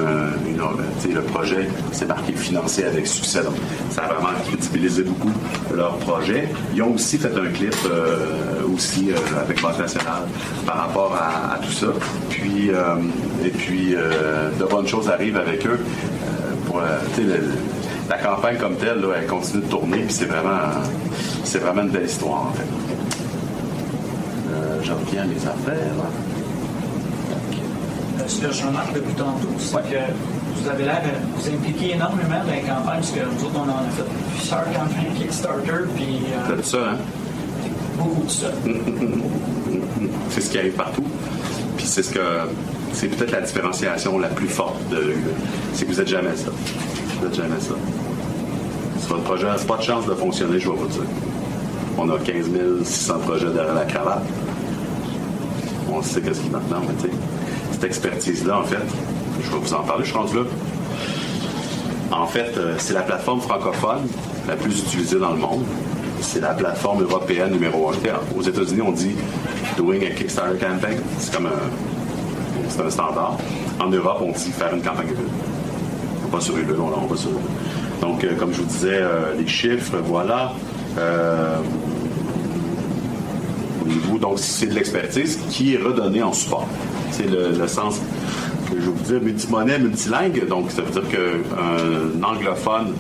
sais, 1.00 1.10
le 1.10 1.22
projet, 1.22 1.68
c'est 1.92 2.08
marqué 2.08 2.34
financé 2.34 2.84
avec 2.84 3.08
succès. 3.08 3.42
Donc, 3.44 3.56
ça 3.90 4.04
a 4.04 4.14
vraiment 4.14 4.38
crédibilisé 4.46 5.04
beaucoup 5.04 5.32
leur 5.74 5.96
projet. 5.98 6.50
Ils 6.74 6.82
ont 6.84 6.94
aussi 6.94 7.18
fait 7.18 7.36
un 7.36 7.52
clip 7.52 7.76
euh, 7.86 8.64
aussi 8.74 9.12
euh, 9.12 9.16
avec 9.42 9.62
Banque 9.62 9.80
Nationale 9.80 10.24
par 10.66 10.88
rapport 10.88 11.16
à, 11.16 11.58
tout 11.60 11.72
ça. 11.72 11.88
Puis, 12.30 12.70
euh, 12.70 12.96
et 13.46 13.50
puis, 13.50 13.96
euh, 13.96 14.50
de 14.60 14.66
bonnes 14.66 14.88
choses 14.88 15.10
arrivent 15.10 15.38
avec 15.38 15.66
eux. 15.66 15.80
Euh, 15.80 16.80
euh, 17.20 17.38
la 18.10 18.18
campagne 18.18 18.58
comme 18.58 18.76
telle, 18.76 19.06
elle 19.16 19.28
continue 19.28 19.64
de 19.64 19.70
tourner, 19.70 20.00
puis 20.00 20.14
c'est 20.14 20.26
vraiment, 20.26 20.72
c'est 21.44 21.60
vraiment 21.60 21.84
une 21.84 21.90
belle 21.90 22.06
histoire, 22.06 22.48
en 22.48 22.54
fait. 22.54 22.64
Euh, 24.52 24.80
je 24.84 24.92
reviens 24.92 25.24
à 25.24 25.26
mes 25.26 25.36
affaires. 25.36 25.76
Euh, 25.76 26.29
Ce 28.28 28.42
que 28.42 28.52
je 28.52 28.66
remarque 28.66 28.94
depuis 28.94 29.14
tantôt, 29.14 29.48
c'est 29.58 29.76
que 29.90 29.98
vous 30.56 30.70
avez 30.70 30.84
l'air 30.84 31.02
de 31.02 31.40
vous 31.42 31.48
impliquer 31.50 31.94
énormément 31.94 32.44
dans 32.46 32.52
les 32.52 32.62
campagnes, 32.62 33.00
parce 33.00 33.12
que 33.12 33.20
nous 33.20 33.46
autres, 33.46 33.56
on 33.56 33.70
en 33.70 33.88
a 33.88 33.90
fait 33.92 34.04
plusieurs 34.36 34.66
campagnes 34.66 35.14
Kickstarter, 35.18 35.88
puis 35.96 36.20
euh, 36.34 36.56
C'est 36.58 36.66
ça, 36.66 36.78
hein? 36.92 36.98
beaucoup 37.98 38.26
de 38.26 38.30
ça. 38.32 38.48
c'est 40.30 40.42
ce 40.42 40.50
qui 40.50 40.58
arrive 40.58 40.74
partout. 40.74 41.04
Puis 41.78 41.86
c'est 41.86 42.04
ce 42.04 42.12
que 42.12 42.20
c'est 42.94 43.08
peut-être 43.08 43.32
la 43.32 43.42
différenciation 43.42 44.18
la 44.20 44.30
plus 44.30 44.48
forte 44.48 44.78
de. 44.90 45.14
C'est 45.74 45.86
que 45.86 45.92
vous 45.92 46.00
n'êtes 46.00 46.08
jamais 46.08 46.36
ça. 46.36 46.50
Vous 47.20 47.26
n'êtes 47.26 47.36
jamais 47.36 47.60
ça. 47.60 47.76
Si 49.00 49.08
votre 49.08 49.24
projet 49.24 49.46
n'a 49.46 49.56
pas 49.56 49.78
de 49.78 49.84
chance 49.84 50.06
de 50.06 50.14
fonctionner, 50.16 50.60
je 50.60 50.70
vais 50.70 50.76
vous 50.76 50.88
dire. 50.88 51.04
On 51.98 52.10
a 52.10 52.18
15 52.18 52.48
600 52.84 53.20
projets 53.20 53.50
derrière 53.52 53.74
la 53.74 53.86
cravate. 53.86 54.24
On 55.92 56.02
sait 56.02 56.22
qu'est-ce 56.22 56.42
qui 56.42 56.50
maintenant, 56.50 56.82
mais 56.88 56.94
tu 57.02 57.08
sais, 57.10 57.14
cette 57.80 57.92
expertise-là, 57.92 58.60
en 58.60 58.64
fait, 58.64 58.78
je 59.42 59.50
vais 59.50 59.58
vous 59.58 59.74
en 59.74 59.84
parler, 59.84 60.04
je 60.04 60.14
rendu 60.14 60.36
là. 60.36 60.42
En 62.12 62.26
fait, 62.26 62.58
euh, 62.58 62.76
c'est 62.78 62.94
la 62.94 63.04
plateforme 63.04 63.40
francophone 63.40 64.06
la 64.48 64.56
plus 64.58 64.80
utilisée 64.80 65.18
dans 65.18 65.32
le 65.32 65.38
monde. 65.38 65.64
C'est 66.20 66.42
la 66.42 66.54
plateforme 66.54 67.04
européenne 67.04 67.52
numéro 67.52 67.90
un. 67.90 67.94
Aux 68.38 68.42
États-Unis, 68.42 68.82
on 68.82 68.92
dit 68.92 69.16
doing 69.78 70.02
a 70.02 70.10
Kickstarter 70.10 70.58
campaign. 70.58 71.00
C'est 71.20 71.34
comme 71.34 71.46
un, 71.46 72.86
un 72.86 72.90
standard. 72.90 73.38
En 73.80 73.90
Europe, 73.90 74.18
on 74.22 74.32
dit 74.32 74.52
faire 74.52 74.74
une 74.74 74.82
campagne 74.82 75.08
de 75.08 75.16
On 76.26 76.36
va 76.36 76.42
sur 76.42 76.58
Ulule, 76.58 76.76
on, 76.82 77.06
va 77.06 77.16
sur 77.16 77.30
Ulule. 77.30 77.42
Donc, 78.02 78.24
euh, 78.26 78.36
comme 78.36 78.52
je 78.52 78.60
vous 78.60 78.68
disais, 78.68 79.00
euh, 79.00 79.36
les 79.38 79.48
chiffres, 79.48 79.96
voilà. 80.04 80.52
Euh, 80.98 81.56
donc, 84.20 84.38
c'est 84.40 84.68
de 84.68 84.74
l'expertise 84.74 85.40
qui 85.50 85.76
est 85.76 85.78
redonnée 85.78 86.24
en 86.24 86.34
support. 86.34 86.68
C'est 87.12 87.28
le, 87.30 87.68
sens 87.68 88.00
que 88.70 88.80
je 88.80 88.90
vous 88.90 89.04
dire 89.04 89.22
multimonnaie, 89.22 89.80
multilingue. 89.80 90.48
Donc, 90.48 90.72
ça 90.72 90.82
veut 90.82 90.92
dire 90.92 91.10
qu'un 91.10 92.24
anglophone 92.24 92.94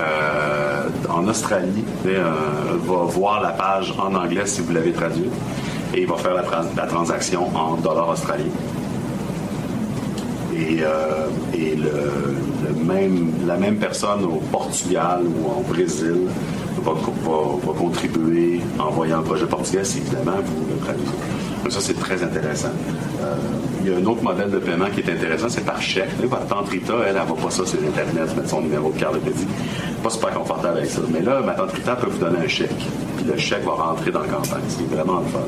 euh, 0.00 0.84
en 1.08 1.26
Australie 1.26 1.84
euh, 2.06 2.22
va 2.86 2.96
voir 3.06 3.42
la 3.42 3.50
page 3.50 3.92
en 3.98 4.14
anglais 4.14 4.46
si 4.46 4.60
vous 4.60 4.72
l'avez 4.72 4.92
traduite 4.92 5.32
et 5.94 6.02
il 6.02 6.06
va 6.06 6.16
faire 6.16 6.34
la, 6.34 6.42
trans- 6.42 6.70
la 6.76 6.86
transaction 6.86 7.48
en 7.56 7.74
dollars 7.76 8.10
australiens. 8.10 8.44
Et, 10.56 10.82
euh, 10.82 11.26
la 13.46 13.56
même 13.56 13.76
personne 13.76 14.24
au 14.24 14.40
Portugal 14.52 15.20
ou 15.24 15.60
au 15.60 15.62
Brésil 15.62 16.16
va 16.82 16.92
contribuer 17.72 18.60
en 18.78 18.90
voyant 18.90 19.18
le 19.18 19.24
projet 19.24 19.46
portugais 19.46 19.84
si 19.84 19.98
évidemment 19.98 20.36
vous 20.44 20.66
le 20.70 20.76
traduisez. 20.84 21.10
Donc 21.62 21.72
ça, 21.72 21.80
c'est 21.80 21.98
très 21.98 22.22
intéressant. 22.22 22.70
Euh, 23.20 23.34
il 23.82 23.90
y 23.90 23.94
a 23.94 23.98
un 23.98 24.06
autre 24.06 24.22
modèle 24.22 24.50
de 24.50 24.58
paiement 24.58 24.86
qui 24.94 25.00
est 25.00 25.10
intéressant, 25.10 25.48
c'est 25.48 25.64
par 25.64 25.80
chèque. 25.80 26.10
Là, 26.20 26.26
votre 26.26 26.46
tante 26.46 26.68
Rita, 26.68 26.94
elle, 27.02 27.16
elle 27.16 27.22
ne 27.22 27.28
va 27.28 27.42
pas 27.42 27.50
ça 27.50 27.66
sur 27.66 27.78
Internet, 27.80 28.36
mettre 28.36 28.48
son 28.48 28.60
numéro 28.60 28.90
de 28.92 28.98
carte 28.98 29.14
de 29.14 29.20
crédit. 29.20 29.46
Pas 30.02 30.10
super 30.10 30.30
confortable 30.30 30.78
avec 30.78 30.90
ça. 30.90 31.00
Mais 31.10 31.20
là, 31.20 31.40
ma 31.40 31.54
tante 31.54 31.72
Rita 31.72 31.96
peut 31.96 32.08
vous 32.08 32.18
donner 32.18 32.38
un 32.44 32.48
chèque. 32.48 32.70
Puis 33.16 33.26
le 33.26 33.36
chèque 33.36 33.64
va 33.64 33.72
rentrer 33.72 34.10
dans 34.10 34.20
la 34.20 34.28
campagne. 34.28 34.62
C'est 34.68 34.88
vraiment 34.94 35.20
le 35.20 35.26
fun. 35.26 35.40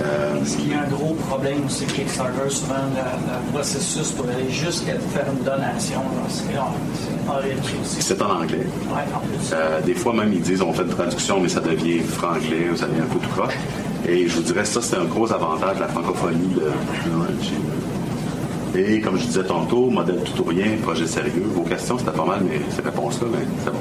Euh, 0.00 0.44
Ce 0.44 0.56
qui 0.56 0.70
est 0.70 0.74
un 0.74 0.88
gros 0.88 1.14
problème 1.14 1.64
aussi 1.66 1.84
Kickstarter, 1.86 2.48
souvent 2.48 2.74
le, 2.94 3.52
processus 3.52 4.12
pour 4.12 4.26
aller 4.26 4.48
jusqu'à 4.48 4.92
faire 4.94 5.26
une 5.32 5.44
donation, 5.44 6.00
c'est 6.28 6.44
c'est 6.44 7.30
horrible 7.30 7.60
aussi. 7.82 8.00
c'est 8.00 8.22
en 8.22 8.42
anglais. 8.42 8.66
Ouais, 8.90 9.02
en 9.14 9.18
plus. 9.18 9.50
Euh, 9.52 9.80
des 9.80 9.94
fois 9.94 10.12
même, 10.12 10.32
ils 10.32 10.40
disent 10.40 10.62
on 10.62 10.72
fait 10.72 10.82
une 10.82 10.90
traduction, 10.90 11.40
mais 11.40 11.48
ça 11.48 11.60
devient 11.60 11.98
franglais 12.00 12.68
ça 12.76 12.86
devient 12.86 13.00
un 13.00 13.12
peu 13.12 13.18
tout 13.18 13.30
croche. 13.30 13.54
Et 14.06 14.28
je 14.28 14.34
vous 14.36 14.42
dirais, 14.42 14.64
ça, 14.64 14.80
c'est 14.80 14.96
un 14.96 15.04
gros 15.04 15.32
avantage 15.32 15.76
de 15.76 15.80
la 15.80 15.88
francophonie. 15.88 16.54
Et 18.74 19.00
comme 19.00 19.18
je 19.18 19.24
disais 19.24 19.44
tantôt, 19.44 19.90
modèle 19.90 20.20
tout 20.22 20.42
ou 20.42 20.44
rien, 20.44 20.76
projet 20.82 21.06
sérieux. 21.06 21.42
Vos 21.54 21.62
questions, 21.62 21.98
c'était 21.98 22.12
pas 22.12 22.24
mal, 22.24 22.40
mais 22.48 22.60
ces 22.70 22.82
réponses-là, 22.82 23.28
mais 23.32 23.44
c'est 23.64 23.70
bon. 23.70 23.78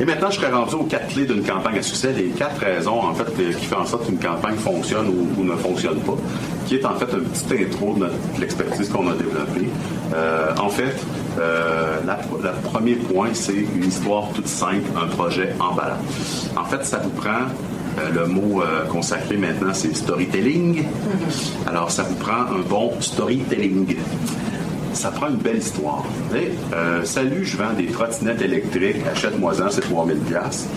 Et 0.00 0.06
maintenant, 0.06 0.30
je 0.30 0.36
serais 0.36 0.50
rendu 0.50 0.76
aux 0.76 0.84
quatre 0.84 1.08
clés 1.08 1.26
d'une 1.26 1.44
campagne 1.44 1.76
à 1.76 1.82
succès, 1.82 2.14
les 2.14 2.28
quatre 2.28 2.58
raisons, 2.60 3.00
en 3.00 3.12
fait, 3.12 3.30
qui 3.36 3.66
font 3.66 3.80
en 3.80 3.86
sorte 3.86 4.06
qu'une 4.06 4.18
campagne 4.18 4.56
fonctionne 4.56 5.08
ou, 5.36 5.44
ne 5.44 5.54
fonctionne 5.56 5.98
pas, 6.00 6.16
qui 6.64 6.76
est 6.76 6.86
en 6.86 6.94
fait 6.94 7.12
une 7.12 7.24
petite 7.24 7.52
intro 7.52 7.94
de, 7.94 8.06
de 8.06 8.40
l'expertise 8.40 8.88
qu'on 8.88 9.10
a 9.10 9.12
développée. 9.12 9.68
Euh, 10.14 10.54
en 10.58 10.70
fait, 10.70 10.96
euh, 11.38 11.98
le 12.06 12.68
premier 12.70 12.94
point, 12.94 13.28
c'est 13.34 13.52
une 13.52 13.84
histoire 13.86 14.28
toute 14.34 14.48
simple, 14.48 14.88
un 14.96 15.06
projet 15.06 15.54
emballant. 15.60 15.98
En 16.56 16.64
fait, 16.64 16.82
ça 16.86 16.98
vous 16.98 17.10
prend 17.10 17.48
le 18.12 18.26
mot 18.26 18.62
euh, 18.62 18.84
consacré 18.86 19.36
maintenant, 19.36 19.74
c'est 19.74 19.94
storytelling. 19.94 20.84
Alors, 21.66 21.90
ça 21.90 22.02
vous 22.04 22.14
prend 22.16 22.42
un 22.42 22.60
bon 22.68 22.92
storytelling. 23.00 23.96
Ça 24.92 25.10
prend 25.10 25.28
une 25.28 25.36
belle 25.36 25.58
histoire. 25.58 26.04
Hey, 26.34 26.50
euh, 26.72 27.04
salut, 27.04 27.44
je 27.44 27.56
vends 27.56 27.72
des 27.76 27.86
trottinettes 27.86 28.42
électriques, 28.42 29.06
achète-moi-en, 29.10 29.70
c'est 29.70 29.82
3000 29.82 30.16
pièces. 30.18 30.68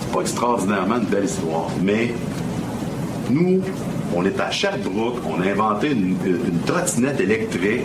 C'est 0.00 0.12
pas 0.12 0.20
extraordinairement 0.20 0.96
une 0.96 1.06
belle 1.06 1.24
histoire, 1.24 1.68
mais 1.82 2.14
nous, 3.30 3.60
on 4.14 4.24
est 4.24 4.38
à 4.40 4.50
Sherbrooke, 4.50 5.18
on 5.26 5.40
a 5.40 5.50
inventé 5.50 5.90
une, 5.90 6.16
une 6.24 6.60
trottinette 6.64 7.20
électrique. 7.20 7.82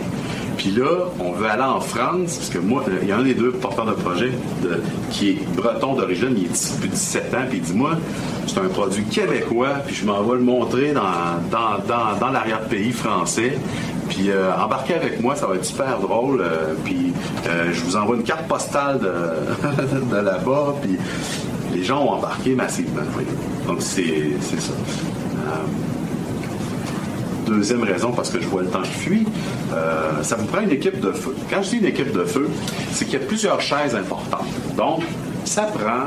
Puis 0.56 0.70
là, 0.70 1.08
on 1.20 1.32
veut 1.32 1.48
aller 1.48 1.62
en 1.62 1.80
France, 1.80 2.36
parce 2.36 2.50
que 2.50 2.58
moi, 2.58 2.84
il 3.02 3.08
y 3.08 3.12
a 3.12 3.16
un 3.16 3.22
des 3.22 3.34
deux 3.34 3.52
porteurs 3.52 3.86
de 3.86 3.92
projet 3.92 4.32
qui 5.10 5.30
est 5.30 5.56
breton 5.56 5.94
d'origine, 5.94 6.34
il 6.36 6.44
est 6.44 6.74
depuis 6.76 6.88
17 6.88 7.34
ans, 7.34 7.44
puis 7.48 7.58
il 7.58 7.64
dit 7.64 7.74
Moi, 7.74 7.92
c'est 8.46 8.58
un 8.58 8.68
produit 8.68 9.04
québécois, 9.04 9.76
puis 9.86 9.94
je 9.94 10.04
m'en 10.04 10.22
vais 10.22 10.34
le 10.34 10.42
montrer 10.42 10.92
dans, 10.92 12.32
l'arrière-pays 12.32 12.92
français. 12.92 13.58
Puis 14.08 14.30
euh, 14.30 14.52
embarquez 14.54 14.94
avec 14.94 15.20
moi, 15.20 15.34
ça 15.36 15.46
va 15.46 15.54
être 15.54 15.64
super 15.64 15.98
drôle. 15.98 16.42
euh, 16.42 16.74
puis 16.84 17.12
euh, 17.46 17.72
je 17.72 17.80
vous 17.82 17.96
envoie 17.96 18.16
une 18.16 18.24
carte 18.24 18.46
postale 18.46 18.98
de, 18.98 20.16
là-bas, 20.16 20.74
puis 20.82 20.98
les 21.74 21.82
gens 21.82 22.04
ont 22.04 22.10
embarqué 22.10 22.54
massivement. 22.54 23.02
Donc 23.66 23.78
c'est 23.80 24.32
ça. 24.40 24.72
Deuxième 27.52 27.82
raison, 27.82 28.12
parce 28.12 28.30
que 28.30 28.40
je 28.40 28.48
vois 28.48 28.62
le 28.62 28.68
temps 28.68 28.80
qui 28.80 28.92
fuit, 28.92 29.26
euh, 29.74 30.22
ça 30.22 30.36
vous 30.36 30.46
prend 30.46 30.62
une 30.62 30.70
équipe 30.70 31.00
de 31.00 31.12
feu. 31.12 31.34
Quand 31.50 31.62
je 31.62 31.70
dis 31.70 31.76
une 31.76 31.84
équipe 31.84 32.10
de 32.10 32.24
feu, 32.24 32.48
c'est 32.92 33.04
qu'il 33.04 33.20
y 33.20 33.22
a 33.22 33.26
plusieurs 33.26 33.60
chaises 33.60 33.94
importantes. 33.94 34.46
Donc, 34.74 35.02
ça 35.44 35.64
prend 35.64 36.06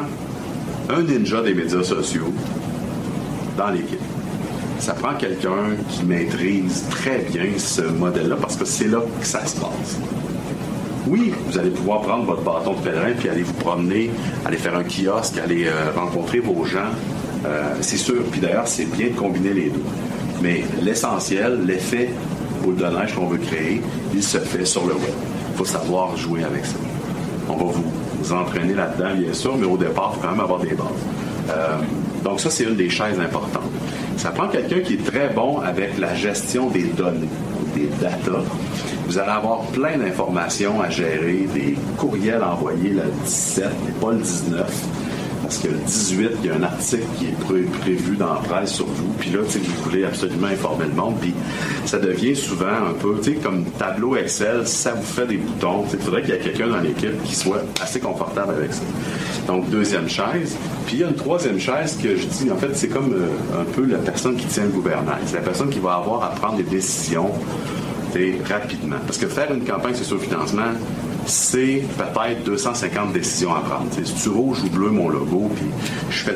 un 0.89 1.03
ninja 1.03 1.43
des 1.43 1.53
médias 1.53 1.83
sociaux 1.83 2.33
dans 3.55 3.69
l'équipe. 3.69 3.99
Ça 4.79 4.93
prend 4.93 5.13
quelqu'un 5.13 5.75
qui 5.89 6.03
maîtrise 6.03 6.85
très 6.89 7.19
bien 7.19 7.45
ce 7.57 7.83
modèle-là, 7.83 8.37
parce 8.41 8.55
que 8.55 8.65
c'est 8.65 8.87
là 8.87 9.01
que 9.21 9.27
ça 9.27 9.45
se 9.45 9.55
passe. 9.57 9.99
Oui, 11.07 11.31
vous 11.47 11.59
allez 11.59 11.69
pouvoir 11.69 12.01
prendre 12.01 12.25
votre 12.25 12.41
bâton 12.41 12.73
de 12.73 12.79
pèlerin 12.79 13.11
puis 13.17 13.29
aller 13.29 13.43
vous 13.43 13.53
promener, 13.53 14.09
aller 14.45 14.57
faire 14.57 14.75
un 14.75 14.83
kiosque, 14.83 15.37
aller 15.37 15.67
euh, 15.67 15.91
rencontrer 15.95 16.39
vos 16.39 16.65
gens. 16.65 16.89
Euh, 17.45 17.75
c'est 17.81 17.97
sûr. 17.97 18.23
Puis 18.31 18.41
d'ailleurs, 18.41 18.67
c'est 18.67 18.85
bien 18.85 19.09
de 19.09 19.13
combiner 19.13 19.53
les 19.53 19.69
deux. 19.69 19.83
Mais 20.41 20.63
l'essentiel, 20.81 21.65
l'effet 21.65 22.09
boule 22.63 22.75
de 22.75 22.85
neige 22.85 23.13
qu'on 23.13 23.27
veut 23.27 23.37
créer, 23.37 23.81
il 24.13 24.23
se 24.23 24.37
fait 24.39 24.65
sur 24.65 24.85
le 24.85 24.93
web. 24.93 25.13
Il 25.51 25.57
faut 25.57 25.65
savoir 25.65 26.15
jouer 26.17 26.43
avec 26.43 26.65
ça. 26.65 26.77
On 27.47 27.55
va 27.55 27.65
vous 28.19 28.33
entraîner 28.33 28.73
là-dedans, 28.73 29.15
bien 29.15 29.33
sûr, 29.33 29.55
mais 29.57 29.67
au 29.67 29.77
départ, 29.77 30.13
il 30.13 30.15
faut 30.15 30.21
quand 30.21 30.31
même 30.31 30.41
avoir 30.41 30.59
des 30.59 30.73
bases. 30.73 30.87
Euh, 31.49 31.77
donc 32.23 32.39
ça, 32.39 32.49
c'est 32.49 32.63
une 32.63 32.75
des 32.75 32.89
choses 32.89 33.19
importantes. 33.19 33.61
Ça 34.17 34.31
prend 34.31 34.47
quelqu'un 34.47 34.79
qui 34.79 34.93
est 34.95 35.05
très 35.05 35.29
bon 35.29 35.59
avec 35.59 35.97
la 35.99 36.15
gestion 36.15 36.69
des 36.69 36.85
données, 36.85 37.29
des 37.75 37.89
data. 38.01 38.41
Vous 39.05 39.17
allez 39.19 39.29
avoir 39.29 39.61
plein 39.67 39.97
d'informations 39.97 40.81
à 40.81 40.89
gérer, 40.89 41.47
des 41.53 41.75
courriels 41.97 42.41
envoyés 42.43 42.89
le 42.89 43.03
17, 43.25 43.65
mais 43.85 43.91
pas 44.01 44.11
le 44.11 44.19
19 44.19 44.65
parce 45.55 45.67
que 45.67 45.67
le 45.71 45.77
18, 45.85 46.29
il 46.43 46.49
y 46.49 46.51
a 46.51 46.55
un 46.55 46.63
article 46.63 47.03
qui 47.17 47.25
est 47.27 47.39
pré- 47.39 47.79
prévu 47.81 48.17
dans 48.17 48.33
la 48.33 48.39
presse 48.41 48.73
sur 48.73 48.85
vous, 48.85 49.13
puis 49.19 49.29
là, 49.29 49.39
tu 49.47 49.53
sais, 49.53 49.59
vous 49.59 49.89
voulez 49.89 50.03
absolument 50.03 50.47
informer 50.47 50.85
le 50.85 50.93
monde, 51.01 51.15
puis 51.21 51.33
ça 51.85 51.97
devient 51.97 52.35
souvent 52.35 52.65
un 52.89 52.93
peu, 52.99 53.15
tu 53.23 53.31
sais, 53.33 53.37
comme 53.37 53.63
tableau 53.77 54.15
Excel, 54.17 54.67
ça 54.67 54.93
vous 54.93 55.03
fait 55.03 55.27
des 55.27 55.37
boutons, 55.37 55.85
il 55.93 55.99
faudrait 55.99 56.21
qu'il 56.23 56.31
y 56.31 56.37
ait 56.37 56.41
quelqu'un 56.41 56.67
dans 56.67 56.79
l'équipe 56.81 57.23
qui 57.23 57.35
soit 57.35 57.61
assez 57.81 57.99
confortable 58.01 58.53
avec 58.57 58.73
ça. 58.73 58.81
Donc, 59.47 59.69
deuxième 59.69 60.09
chaise. 60.09 60.57
Puis 60.87 60.97
il 60.97 60.99
y 60.99 61.03
a 61.03 61.07
une 61.07 61.15
troisième 61.15 61.59
chaise 61.59 61.97
que 62.01 62.15
je 62.17 62.25
dis, 62.25 62.51
en 62.51 62.57
fait, 62.57 62.69
c'est 62.75 62.87
comme 62.89 63.13
euh, 63.13 63.61
un 63.61 63.63
peu 63.63 63.85
la 63.85 63.99
personne 63.99 64.35
qui 64.35 64.45
tient 64.47 64.63
le 64.63 64.69
gouvernail. 64.69 65.21
C'est 65.25 65.35
la 65.35 65.41
personne 65.41 65.69
qui 65.69 65.79
va 65.79 65.93
avoir 65.95 66.23
à 66.23 66.29
prendre 66.29 66.57
des 66.57 66.63
décisions 66.63 67.29
rapidement. 68.49 68.95
Parce 69.05 69.17
que 69.17 69.27
faire 69.27 69.51
une 69.53 69.65
campagne 69.65 69.93
sur 69.95 70.19
financement, 70.21 70.71
c'est 71.25 71.83
peut-être 71.97 72.43
250 72.43 73.13
décisions 73.13 73.55
à 73.55 73.59
prendre. 73.59 73.87
Si 73.91 74.13
tu 74.13 74.29
rouge 74.29 74.59
ou 74.63 74.69
bleu 74.69 74.89
mon 74.89 75.09
logo, 75.09 75.49
puis 75.55 75.65
je 76.09 76.23
fais 76.23 76.35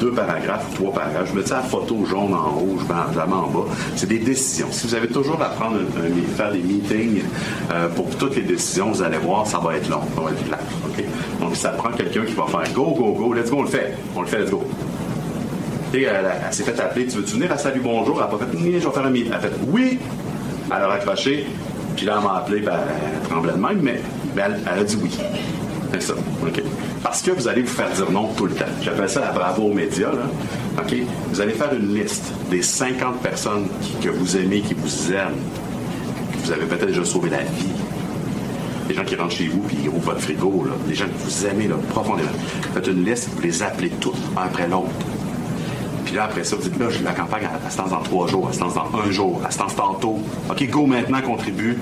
deux 0.00 0.12
paragraphes 0.12 0.66
ou 0.70 0.74
trois 0.74 0.92
paragraphes, 0.92 1.30
je 1.32 1.38
mets 1.38 1.46
ça 1.46 1.56
la 1.56 1.62
photo 1.62 2.04
jaune 2.04 2.34
en 2.34 2.60
mets 2.60 3.16
la 3.16 3.26
main 3.26 3.36
en 3.36 3.48
bas. 3.48 3.64
C'est 3.96 4.08
des 4.08 4.18
décisions. 4.18 4.68
Si 4.70 4.86
vous 4.86 4.94
avez 4.94 5.08
toujours 5.08 5.40
à 5.42 5.50
prendre 5.50 5.78
faire 6.36 6.52
des 6.52 6.60
meetings 6.60 7.22
euh, 7.72 7.88
pour 7.88 8.08
toutes 8.16 8.36
les 8.36 8.42
décisions, 8.42 8.90
vous 8.90 9.02
allez 9.02 9.18
voir, 9.18 9.46
ça 9.46 9.58
va 9.58 9.76
être 9.76 9.88
long, 9.88 10.00
ça 10.14 10.20
va 10.20 10.30
être 10.30 10.44
plat. 10.44 10.58
Donc 11.40 11.56
ça 11.56 11.70
prend 11.70 11.90
quelqu'un 11.90 12.24
qui 12.24 12.34
va 12.34 12.46
faire 12.46 12.72
go, 12.74 12.94
go, 12.96 13.12
go, 13.12 13.32
let's 13.34 13.50
go, 13.50 13.58
on 13.58 13.62
le 13.62 13.68
fait. 13.68 13.94
On 14.16 14.22
le 14.22 14.26
fait, 14.26 14.40
let's 14.40 14.50
go. 14.50 14.62
Tu 15.92 15.98
sais, 15.98 16.04
elle, 16.04 16.30
elle 16.46 16.54
s'est 16.54 16.64
fait 16.64 16.80
appeler, 16.80 17.06
tu 17.06 17.18
veux-tu 17.18 17.34
venir 17.34 17.52
à 17.52 17.58
Salut 17.58 17.80
Bonjour? 17.82 18.16
Elle 18.16 18.22
n'a 18.22 18.38
pas 18.38 18.38
fait, 18.38 18.58
je 18.58 18.86
vais 18.86 18.94
faire 18.94 19.06
un 19.06 19.10
meeting. 19.10 19.28
Elle 19.28 19.36
a 19.36 19.40
fait, 19.40 19.52
oui. 19.68 19.98
Elle 20.68 20.82
a 20.82 20.86
raccroché, 20.86 21.46
puis 21.96 22.06
là, 22.06 22.14
elle 22.18 22.24
m'a 22.24 22.38
appelé, 22.38 22.60
ben, 22.60 22.72
elle 22.72 23.28
tremblait 23.28 23.52
de 23.52 23.58
même, 23.58 23.80
mais 23.82 24.00
ben, 24.34 24.54
elle, 24.72 24.78
a 24.80 24.84
dit 24.84 24.98
oui. 25.02 25.10
C'est 25.92 26.02
ça. 26.02 26.14
Parce 27.02 27.20
que 27.20 27.32
vous 27.32 27.48
allez 27.48 27.62
vous 27.62 27.74
faire 27.74 27.90
dire 27.90 28.10
non 28.10 28.28
tout 28.36 28.46
le 28.46 28.54
temps. 28.54 28.64
J'appelle 28.82 29.08
ça 29.08 29.20
la 29.20 29.32
bravo 29.32 29.64
aux 29.64 29.74
médias, 29.74 30.12
là. 30.12 30.82
Vous 31.30 31.40
allez 31.40 31.52
faire 31.52 31.72
une 31.74 31.94
liste 31.94 32.32
des 32.50 32.62
50 32.62 33.20
personnes 33.20 33.66
que 34.02 34.08
vous 34.08 34.36
aimez, 34.36 34.60
qui 34.60 34.74
vous 34.74 35.12
aiment, 35.12 35.36
que 36.32 36.38
vous 36.46 36.52
avez 36.52 36.64
peut-être 36.64 36.86
déjà 36.86 37.04
sauvé 37.04 37.30
la 37.30 37.42
vie. 37.42 37.72
Les 38.88 38.94
gens 38.94 39.04
qui 39.04 39.16
rentrent 39.16 39.34
chez 39.34 39.48
vous 39.48 39.60
puis 39.60 39.78
ils 39.82 39.88
ouvrent 39.88 40.12
votre 40.12 40.20
frigo, 40.20 40.66
les 40.88 40.94
gens 40.94 41.06
que 41.06 41.24
vous 41.24 41.46
aimez 41.46 41.68
là, 41.68 41.76
profondément. 41.90 42.28
Faites 42.74 42.86
une 42.86 43.04
liste, 43.04 43.28
vous 43.34 43.42
les 43.42 43.62
appelez 43.62 43.90
toutes, 44.00 44.16
un 44.36 44.42
après 44.42 44.68
l'autre. 44.68 44.90
Puis 46.04 46.14
là, 46.14 46.24
après 46.24 46.44
ça, 46.44 46.56
vous 46.56 46.62
dites, 46.62 46.78
là, 46.78 46.86
la 47.04 47.12
campagne, 47.12 47.48
elle, 47.64 47.70
se 47.70 47.76
dans 47.76 48.02
trois 48.02 48.26
jours, 48.26 48.48
elle 48.48 48.54
se 48.54 48.60
dans 48.60 48.78
un 48.78 49.10
jour, 49.10 49.40
elle 49.44 49.52
se 49.52 49.58
tantôt. 49.58 50.18
OK, 50.50 50.68
go 50.68 50.86
maintenant, 50.86 51.22
contribue. 51.22 51.78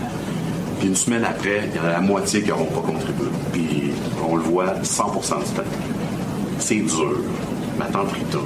Puis 0.81 0.89
une 0.89 0.97
semaine 0.97 1.25
après, 1.25 1.69
il 1.71 1.77
y 1.77 1.79
en 1.79 1.85
a 1.89 1.93
la 1.93 2.01
moitié 2.01 2.43
qui 2.43 2.49
n'auront 2.49 2.65
pas 2.65 2.81
contribué. 2.81 3.27
Puis 3.53 3.93
on 4.27 4.37
le 4.37 4.43
voit 4.43 4.75
100% 4.83 5.39
du 5.39 5.51
temps. 5.53 5.63
C'est 6.59 6.77
dur. 6.77 7.19
Ma 7.79 7.85
tante 7.85 8.13
Rita, 8.13 8.39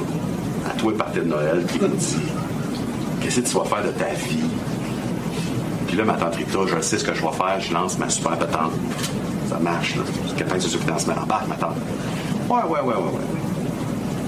à 0.69 0.77
toi, 0.77 0.93
partir 0.99 1.23
de 1.23 1.29
Noël, 1.29 1.65
qui 1.73 1.81
me 1.81 1.89
dit, 1.89 2.17
qu'est-ce 3.21 3.41
que 3.41 3.49
tu 3.49 3.57
vas 3.57 3.65
faire 3.65 3.85
de 3.85 3.91
ta 3.91 4.13
vie? 4.15 4.45
Puis 5.87 5.97
là, 5.97 6.05
ma 6.05 6.15
tante 6.15 6.35
Rita, 6.35 6.59
je 6.67 6.81
sais 6.81 6.99
ce 6.99 7.05
que 7.05 7.15
je 7.15 7.23
vais 7.23 7.33
faire, 7.33 7.61
je 7.61 7.73
lance 7.73 7.99
ma 7.99 8.09
super 8.09 8.37
patente. 8.37 8.73
Ça 9.49 9.59
marche, 9.61 9.95
là. 9.95 10.03
Quelqu'un 10.37 10.57
qui 10.57 10.69
se 10.69 10.77
financement 10.77 11.15
en 11.23 11.27
barre, 11.27 11.45
ma 11.49 11.55
tante. 11.55 11.77
Ouais, 12.51 12.63
ouais, 12.69 12.81
ouais, 12.81 12.95
ouais, 12.95 12.95
ouais. 12.95 13.21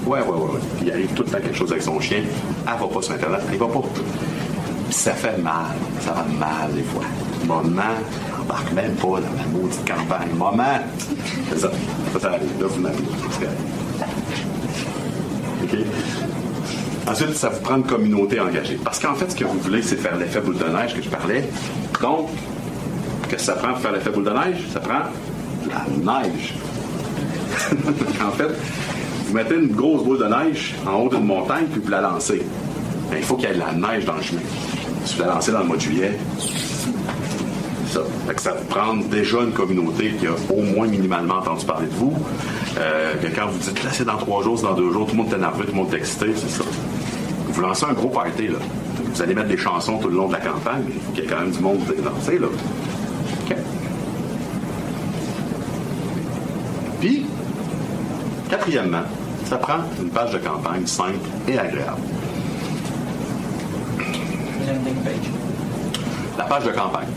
Ouais, 0.07 0.21
ouais, 0.21 0.37
ouais, 0.37 0.59
il 0.81 0.91
arrive 0.91 1.13
tout 1.13 1.23
le 1.23 1.29
temps 1.29 1.39
quelque 1.39 1.57
chose 1.57 1.71
avec 1.71 1.83
son 1.83 1.99
chien. 1.99 2.19
Elle 2.19 2.79
va 2.79 2.87
pas 2.87 3.01
sur 3.01 3.13
Internet. 3.13 3.41
Elle 3.51 3.57
va 3.57 3.67
pas. 3.67 3.81
Puis 3.81 4.93
ça 4.93 5.11
fait 5.11 5.37
mal. 5.37 5.75
Ça 5.99 6.13
va 6.13 6.23
mal 6.39 6.73
des 6.73 6.83
fois. 6.83 7.03
Maman, 7.45 7.95
embarque 8.41 8.71
même 8.73 8.93
pas 8.95 9.07
dans 9.07 9.19
la 9.19 9.45
maudite 9.51 9.85
campagne. 9.85 10.29
Maman! 10.37 10.79
C'est 11.49 11.59
ça. 11.59 11.71
Là, 12.21 12.39
vous 12.61 12.81
m'avez. 12.81 12.95
OK? 15.63 15.77
Ensuite, 17.07 17.35
ça 17.35 17.49
vous 17.49 17.61
prend 17.61 17.77
une 17.77 17.83
communauté 17.83 18.39
engagée. 18.39 18.79
Parce 18.83 18.99
qu'en 18.99 19.13
fait, 19.15 19.31
ce 19.31 19.35
que 19.35 19.45
vous 19.45 19.59
voulez, 19.59 19.81
c'est 19.81 19.95
faire 19.95 20.17
l'effet 20.17 20.41
boule 20.41 20.57
de 20.57 20.65
neige 20.65 20.93
que 20.93 21.01
je 21.01 21.09
parlais. 21.09 21.47
Donc, 22.01 22.29
qu'est-ce 23.29 23.35
que 23.35 23.41
ça 23.41 23.53
prend 23.53 23.69
pour 23.69 23.79
faire 23.79 23.93
l'effet 23.93 24.09
boule 24.09 24.25
de 24.25 24.31
neige? 24.31 24.57
Ça 24.73 24.79
prend 24.79 25.03
la 25.69 26.21
neige. 26.21 26.53
en 28.27 28.31
fait, 28.31 28.49
vous 29.27 29.33
mettez 29.33 29.55
une 29.55 29.73
grosse 29.73 30.03
boule 30.03 30.19
de 30.19 30.25
neige 30.25 30.75
en 30.85 31.01
haut 31.01 31.09
d'une 31.09 31.25
montagne, 31.25 31.65
puis 31.71 31.81
vous 31.81 31.89
la 31.89 32.01
lancez. 32.01 32.41
Ben, 33.09 33.17
il 33.17 33.23
faut 33.23 33.35
qu'il 33.35 33.47
y 33.47 33.51
ait 33.51 33.55
de 33.55 33.59
la 33.59 33.71
neige 33.71 34.05
dans 34.05 34.15
le 34.15 34.21
chemin. 34.21 34.41
Si 35.05 35.15
vous 35.15 35.21
la 35.21 35.29
lancez 35.29 35.51
dans 35.53 35.59
le 35.59 35.65
mois 35.65 35.77
de 35.77 35.81
juillet, 35.81 36.17
ça. 37.97 38.03
Fait 38.27 38.33
que 38.35 38.41
ça 38.41 38.53
vous 38.53 38.65
prend 38.65 38.95
déjà 38.95 39.39
une 39.41 39.51
communauté 39.51 40.11
qui 40.19 40.27
a 40.27 40.31
au 40.53 40.61
moins 40.61 40.87
minimalement 40.87 41.35
entendu 41.35 41.65
parler 41.65 41.87
de 41.87 41.93
vous. 41.93 42.13
Euh, 42.77 43.15
que 43.15 43.27
quand 43.27 43.47
vous 43.47 43.59
dites 43.59 43.83
là, 43.83 43.89
c'est 43.91 44.05
dans 44.05 44.17
trois 44.17 44.43
jours, 44.43 44.57
c'est 44.57 44.65
dans 44.65 44.73
deux 44.73 44.91
jours, 44.91 45.05
tout 45.07 45.15
le 45.15 45.23
monde 45.23 45.33
est 45.33 45.37
nerveux, 45.37 45.65
tout 45.65 45.71
le 45.71 45.77
monde 45.77 45.93
est 45.93 45.97
excité, 45.97 46.27
c'est 46.35 46.49
ça. 46.49 46.63
Vous 47.47 47.61
lancez 47.61 47.85
un 47.85 47.93
gros 47.93 48.09
party, 48.09 48.47
là. 48.47 48.59
Vous 49.03 49.21
allez 49.21 49.33
mettre 49.33 49.47
des 49.49 49.57
chansons 49.57 49.97
tout 49.97 50.09
le 50.09 50.15
long 50.15 50.27
de 50.27 50.33
la 50.33 50.39
campagne, 50.39 50.83
mais 50.85 50.93
il 50.95 51.01
faut 51.01 51.11
qu'il 51.11 51.23
y 51.23 51.27
ait 51.27 51.29
quand 51.29 51.39
même 51.39 51.51
du 51.51 51.59
monde 51.59 51.79
danser, 52.03 52.37
là. 52.37 52.47
OK. 52.47 53.57
Puis, 56.99 57.25
quatrièmement, 58.49 59.03
ça 59.45 59.57
prend 59.57 59.79
une 59.99 60.09
page 60.09 60.33
de 60.33 60.37
campagne 60.37 60.85
simple 60.85 61.17
et 61.47 61.57
agréable. 61.57 62.01
La 66.37 66.43
page 66.43 66.65
de 66.65 66.71
campagne. 66.71 67.07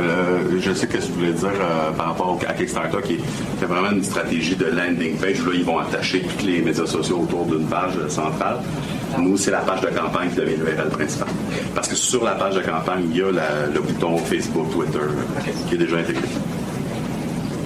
Euh, 0.00 0.58
je 0.60 0.72
sais 0.74 0.86
que 0.86 0.98
tu 0.98 1.10
voulais 1.12 1.32
dire 1.32 1.48
euh, 1.48 1.90
par 1.92 2.06
rapport 2.08 2.28
au- 2.40 2.46
à 2.48 2.52
Kickstarter 2.52 2.98
qui 3.02 3.14
est, 3.14 3.64
vraiment 3.66 3.90
une 3.90 4.04
stratégie 4.04 4.54
de 4.54 4.66
landing 4.66 5.16
page 5.16 5.38
là, 5.44 5.52
ils 5.54 5.64
vont 5.64 5.78
attacher 5.78 6.22
tous 6.38 6.44
les 6.46 6.60
médias 6.60 6.86
sociaux 6.86 7.20
autour 7.22 7.46
d'une 7.46 7.66
page 7.66 7.92
euh, 7.98 8.08
centrale. 8.08 8.58
Nous, 9.18 9.36
c'est 9.38 9.50
la 9.50 9.58
page 9.60 9.80
de 9.80 9.86
campagne 9.88 10.28
qui 10.30 10.36
devient 10.36 10.56
l'URL 10.56 10.88
principal. 10.90 11.28
Parce 11.74 11.88
que 11.88 11.94
sur 11.96 12.22
la 12.22 12.32
page 12.32 12.54
de 12.56 12.60
campagne, 12.60 13.04
il 13.10 13.16
y 13.16 13.22
a 13.22 13.32
la- 13.32 13.66
le 13.72 13.80
bouton 13.80 14.18
Facebook, 14.18 14.70
Twitter 14.70 14.98
qui 15.68 15.74
est 15.74 15.78
déjà 15.78 15.96
intégré. 15.96 16.22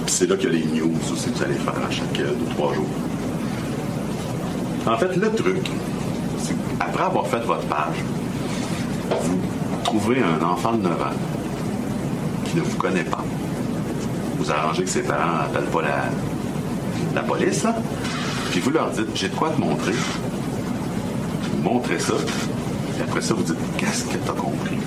Puis 0.05 0.15
c'est 0.15 0.27
là 0.29 0.35
qu'il 0.37 0.49
y 0.53 0.55
a 0.55 0.59
les 0.59 0.65
news 0.79 0.91
aussi 1.11 1.29
que 1.29 1.37
vous 1.37 1.43
allez 1.43 1.53
faire 1.55 1.73
à 1.87 1.91
chaque 1.91 2.19
euh, 2.21 2.29
deux, 2.39 2.53
trois 2.55 2.73
jours. 2.73 2.87
En 4.87 4.97
fait, 4.97 5.15
le 5.15 5.29
truc, 5.31 5.57
c'est 6.39 6.55
qu'après 6.79 7.03
avoir 7.03 7.27
fait 7.27 7.39
votre 7.45 7.65
page, 7.67 7.97
vous 9.09 9.37
trouvez 9.83 10.17
un 10.23 10.43
enfant 10.45 10.73
de 10.73 10.83
9 10.83 10.91
ans 10.93 11.05
ne 12.55 12.61
vous 12.61 12.77
connaît 12.77 13.03
pas. 13.03 13.23
Vous 14.37 14.51
arrangez 14.51 14.83
que 14.83 14.89
ses 14.89 15.03
parents 15.03 15.37
n'appellent 15.43 15.69
pas 15.71 15.81
la, 15.81 16.03
la 17.15 17.21
police, 17.21 17.63
là. 17.63 17.75
Puis 18.51 18.59
vous 18.59 18.71
leur 18.71 18.89
dites, 18.91 19.07
j'ai 19.15 19.29
de 19.29 19.35
quoi 19.35 19.49
te 19.49 19.59
montrer. 19.59 19.93
Vous 21.51 21.63
montrez 21.63 21.99
ça. 21.99 22.13
Et 22.99 23.01
après 23.01 23.21
ça, 23.21 23.33
vous 23.33 23.43
dites, 23.43 23.57
qu'est-ce 23.77 24.05
que 24.05 24.17
tu 24.17 24.29
as 24.29 24.33
compris? 24.33 24.77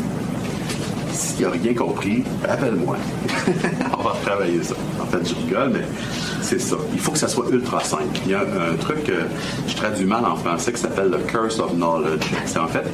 S'il 1.12 1.46
n'a 1.46 1.50
rien 1.50 1.74
compris, 1.74 2.22
appelle-moi. 2.46 2.96
On 3.98 4.02
va 4.02 4.14
travailler 4.22 4.62
ça. 4.62 4.74
En 5.02 5.06
fait, 5.06 5.26
je 5.26 5.34
rigole, 5.34 5.70
mais 5.72 5.86
c'est 6.42 6.60
ça. 6.60 6.76
Il 6.92 7.00
faut 7.00 7.12
que 7.12 7.18
ça 7.18 7.28
soit 7.28 7.46
ultra 7.50 7.80
simple. 7.82 8.04
Il 8.26 8.32
y 8.32 8.34
a 8.34 8.40
un, 8.40 8.72
un 8.72 8.76
truc 8.76 9.04
que 9.04 9.24
je 9.66 9.74
traduis 9.74 10.04
mal 10.04 10.24
en 10.24 10.36
français 10.36 10.72
qui 10.72 10.80
s'appelle 10.80 11.10
le 11.10 11.18
curse 11.18 11.58
of 11.58 11.72
knowledge. 11.74 12.22
C'est 12.44 12.58
en 12.58 12.68
fait 12.68 12.84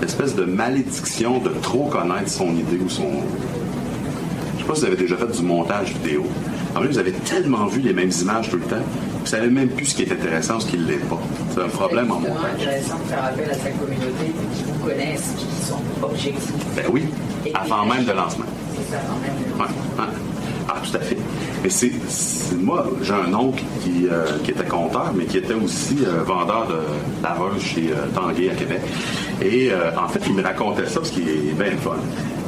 l'espèce 0.00 0.34
de 0.34 0.44
malédiction 0.44 1.38
de 1.38 1.50
trop 1.62 1.86
connaître 1.86 2.28
son 2.28 2.50
idée 2.50 2.78
ou 2.84 2.88
son, 2.88 3.10
pas 4.70 4.76
si 4.76 4.80
vous 4.82 4.86
avez 4.86 4.96
déjà 4.96 5.16
fait 5.16 5.26
du 5.36 5.42
montage 5.42 5.92
vidéo. 5.94 6.24
En 6.76 6.80
fait, 6.82 6.86
vous 6.88 6.98
avez 6.98 7.12
tellement 7.12 7.66
vu 7.66 7.80
les 7.80 7.92
mêmes 7.92 8.10
images 8.22 8.48
tout 8.50 8.56
le 8.56 8.62
temps, 8.62 8.76
vous 9.20 9.26
savez 9.26 9.48
même 9.48 9.68
plus 9.68 9.86
ce 9.86 9.94
qui 9.96 10.02
est 10.04 10.12
intéressant 10.12 10.60
ce 10.60 10.66
qui 10.66 10.78
ne 10.78 10.86
l'est 10.86 11.08
pas. 11.08 11.18
C'est 11.54 11.60
un 11.62 11.68
problème 11.68 12.10
en 12.12 12.20
C'est 12.22 12.28
montage. 12.28 12.44
intéressant 12.54 12.98
de 12.98 13.08
faire 13.08 13.24
appel 13.24 13.50
à 13.50 13.54
sa 13.54 13.70
communauté 13.70 14.26
qui 14.54 14.62
vous 14.64 14.84
connaissent, 14.86 15.32
qui 15.36 15.66
sont 15.66 15.80
objectifs. 16.02 16.54
Ben 16.76 16.84
oui, 16.92 17.04
avant 17.54 17.84
même 17.86 18.04
de 18.04 18.12
lancement. 18.12 18.44
C'est 18.76 18.92
ça, 18.94 19.00
quand 19.08 19.20
même. 19.20 19.60
Ouais, 19.60 19.66
ouais. 20.04 20.10
Ah, 20.68 20.76
tout 20.88 20.96
à 20.96 21.00
fait. 21.00 21.16
Mais 21.64 21.68
c'est, 21.68 21.90
c'est- 22.08 22.54
moi, 22.54 22.86
j'ai 23.02 23.12
un 23.12 23.34
oncle 23.34 23.62
qui, 23.82 24.06
euh, 24.10 24.24
qui 24.44 24.52
était 24.52 24.64
compteur, 24.64 25.12
mais 25.14 25.24
qui 25.24 25.38
était 25.38 25.54
aussi 25.54 25.98
euh, 26.06 26.22
vendeur 26.22 26.68
de 26.68 26.76
laveuses 27.24 27.60
chez 27.62 27.90
euh, 27.90 28.06
Tanguay 28.14 28.50
à 28.50 28.54
Québec. 28.54 28.80
Et 29.42 29.72
euh, 29.72 29.90
en 30.00 30.06
fait, 30.08 30.20
il 30.28 30.34
me 30.34 30.42
racontait 30.42 30.86
ça 30.86 31.00
parce 31.00 31.10
qu'il 31.10 31.28
est 31.28 31.52
bien 31.58 31.76
fun. 31.82 31.96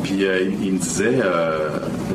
Puis 0.03 0.25
euh, 0.25 0.51
il, 0.63 0.73
me 0.73 0.79
disait, 0.79 1.21
euh, 1.25 1.69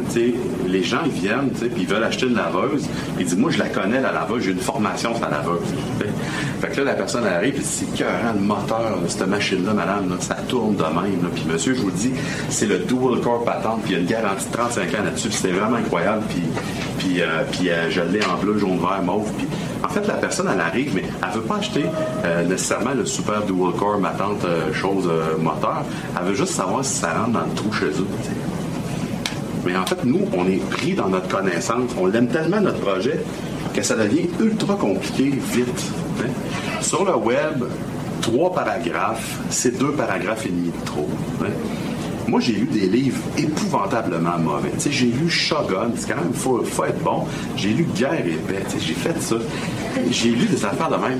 tu 0.09 0.19
sais, 0.19 0.33
les 0.67 0.83
gens 0.83 0.99
ils 1.05 1.11
viennent, 1.11 1.49
puis 1.49 1.69
ils 1.77 1.87
veulent 1.87 2.03
acheter 2.03 2.27
une 2.27 2.35
laveuse. 2.35 2.87
Il 3.19 3.25
dit, 3.25 3.35
moi 3.35 3.51
je 3.51 3.59
la 3.59 3.69
connais 3.69 4.01
la 4.01 4.11
laveuse, 4.11 4.43
j'ai 4.43 4.51
une 4.51 4.59
formation 4.59 5.15
sur 5.15 5.23
la 5.25 5.37
laveuse. 5.37 5.67
Fait 6.61 6.69
que 6.69 6.77
là 6.77 6.83
la 6.85 6.93
personne 6.93 7.25
arrive, 7.25 7.53
puis 7.53 7.63
c'est 7.63 7.85
écœurant 7.85 8.33
le 8.33 8.41
moteur 8.41 8.99
de 9.03 9.07
cette 9.07 9.27
machine-là, 9.27 9.73
madame, 9.73 10.15
ça 10.19 10.35
tourne 10.47 10.75
de 10.75 10.83
même. 10.83 11.29
Puis 11.33 11.45
monsieur, 11.51 11.73
je 11.73 11.81
vous 11.81 11.91
dis, 11.91 12.11
c'est 12.49 12.65
le 12.65 12.79
dual 12.79 13.21
core 13.21 13.43
patente, 13.43 13.81
puis 13.83 13.93
il 13.93 13.93
y 13.93 13.97
a 13.97 14.01
une 14.01 14.07
garantie 14.07 14.47
de 14.47 14.53
35 14.53 14.83
ans 14.95 15.03
là-dessus. 15.05 15.31
C'est 15.31 15.51
vraiment 15.51 15.77
incroyable. 15.77 16.23
Puis, 16.29 16.43
puis 16.97 17.21
euh, 17.21 17.89
je 17.89 18.01
l'ai 18.01 18.23
en 18.25 18.37
bleu, 18.37 18.57
jaune, 18.57 18.79
vert, 18.79 19.01
mauve. 19.03 19.31
En 19.83 19.89
fait, 19.89 20.07
la 20.07 20.15
personne, 20.15 20.49
elle 20.53 20.59
arrive, 20.59 20.95
mais 20.95 21.03
elle 21.03 21.39
veut 21.39 21.45
pas 21.45 21.57
acheter 21.57 21.85
euh, 22.25 22.43
nécessairement 22.43 22.93
le 22.93 23.05
super 23.05 23.43
dual 23.43 23.73
core, 23.73 23.99
ma 23.99 24.09
tante, 24.09 24.43
euh, 24.45 24.73
chose 24.73 25.07
euh, 25.07 25.37
moteur. 25.37 25.83
Elle 26.19 26.27
veut 26.27 26.35
juste 26.35 26.53
savoir 26.53 26.83
si 26.83 26.95
ça 26.95 27.13
rentre 27.13 27.31
dans 27.31 27.45
le 27.45 27.53
trou 27.53 27.71
chez 27.71 27.85
eux. 27.85 28.07
Mais 29.65 29.75
en 29.75 29.85
fait, 29.85 30.03
nous, 30.05 30.27
on 30.35 30.47
est 30.47 30.63
pris 30.69 30.93
dans 30.93 31.09
notre 31.09 31.27
connaissance. 31.27 31.91
On 31.99 32.05
l'aime 32.05 32.27
tellement, 32.27 32.61
notre 32.61 32.79
projet, 32.79 33.19
que 33.73 33.81
ça 33.81 33.95
devient 33.95 34.27
ultra 34.39 34.75
compliqué 34.75 35.25
vite. 35.53 35.91
Sur 36.81 37.05
le 37.05 37.15
web, 37.15 37.63
trois 38.21 38.51
paragraphes, 38.53 39.39
c'est 39.49 39.77
deux 39.77 39.91
paragraphes 39.91 40.45
et 40.45 40.49
demi 40.49 40.69
de 40.69 40.85
trop. 40.85 41.09
Moi, 42.27 42.41
j'ai 42.41 42.53
lu 42.53 42.65
des 42.65 42.87
livres 42.87 43.19
épouvantablement 43.37 44.37
mauvais. 44.37 44.71
J'ai 44.89 45.05
lu 45.05 45.29
Shogun, 45.29 45.91
c'est 45.95 46.09
quand 46.09 46.21
même, 46.21 46.33
faut, 46.33 46.61
faut 46.63 46.83
être 46.83 47.01
bon. 47.01 47.23
J'ai 47.55 47.69
lu 47.69 47.87
Guerre 47.95 48.25
et 48.25 48.37
paix, 48.47 48.63
j'ai 48.77 48.93
fait 48.93 49.21
ça. 49.21 49.37
J'ai 50.11 50.31
lu 50.31 50.45
des 50.45 50.65
affaires 50.65 50.89
de 50.89 50.97
même, 50.97 51.19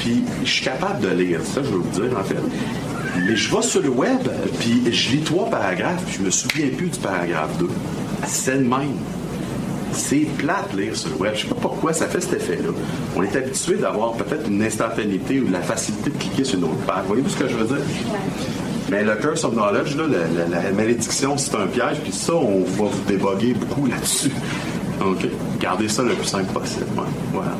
puis, 0.00 0.24
je 0.44 0.50
suis 0.50 0.64
capable 0.64 1.00
de 1.00 1.08
lire, 1.08 1.40
ça, 1.44 1.62
je 1.62 1.68
veux 1.68 1.78
vous 1.78 2.00
dire, 2.00 2.18
en 2.18 2.24
fait. 2.24 2.36
Mais 3.24 3.36
je 3.36 3.54
vais 3.54 3.62
sur 3.62 3.80
le 3.80 3.90
web, 3.90 4.28
puis 4.58 4.82
je 4.92 5.10
lis 5.12 5.22
trois 5.22 5.48
paragraphes, 5.50 6.02
puis 6.04 6.16
je 6.18 6.22
me 6.22 6.30
souviens 6.30 6.68
plus 6.76 6.88
du 6.88 6.98
paragraphe 6.98 7.56
2. 7.58 7.68
C'est 8.26 8.56
le 8.56 8.62
même. 8.62 8.96
C'est 9.92 10.26
plate 10.36 10.74
lire 10.76 10.96
sur 10.96 11.10
le 11.10 11.16
web. 11.16 11.32
Je 11.34 11.42
sais 11.42 11.48
pas 11.48 11.56
pourquoi 11.60 11.92
ça 11.92 12.06
fait 12.06 12.20
cet 12.20 12.34
effet-là. 12.34 12.70
On 13.16 13.22
est 13.22 13.34
habitué 13.34 13.76
d'avoir 13.76 14.12
peut-être 14.12 14.48
une 14.48 14.62
instantanéité 14.62 15.40
ou 15.40 15.48
la 15.48 15.60
facilité 15.60 16.10
de 16.10 16.16
cliquer 16.16 16.44
sur 16.44 16.58
une 16.58 16.64
autre 16.64 16.84
page. 16.86 17.04
Voyez-vous 17.06 17.30
ce 17.30 17.36
que 17.36 17.48
je 17.48 17.54
veux 17.56 17.66
dire? 17.76 17.84
Mais 18.90 19.04
le 19.04 19.16
curse 19.16 19.44
of 19.44 19.52
knowledge, 19.54 19.96
là, 19.96 20.04
la, 20.06 20.46
la- 20.46 20.62
la 20.62 20.72
malédiction, 20.72 21.36
c'est 21.36 21.54
un 21.54 21.66
piège, 21.66 21.98
puis 22.02 22.12
ça, 22.12 22.34
on 22.34 22.60
va 22.64 22.84
vous 22.90 23.02
déboguer 23.06 23.52
beaucoup 23.54 23.86
là-dessus. 23.86 24.30
Donc, 24.98 25.18
gardez 25.60 25.88
ça 25.88 26.02
le 26.02 26.14
plus 26.14 26.26
simple 26.26 26.50
possible. 26.52 26.86
Ouais, 26.96 27.04
Voilà. 27.32 27.52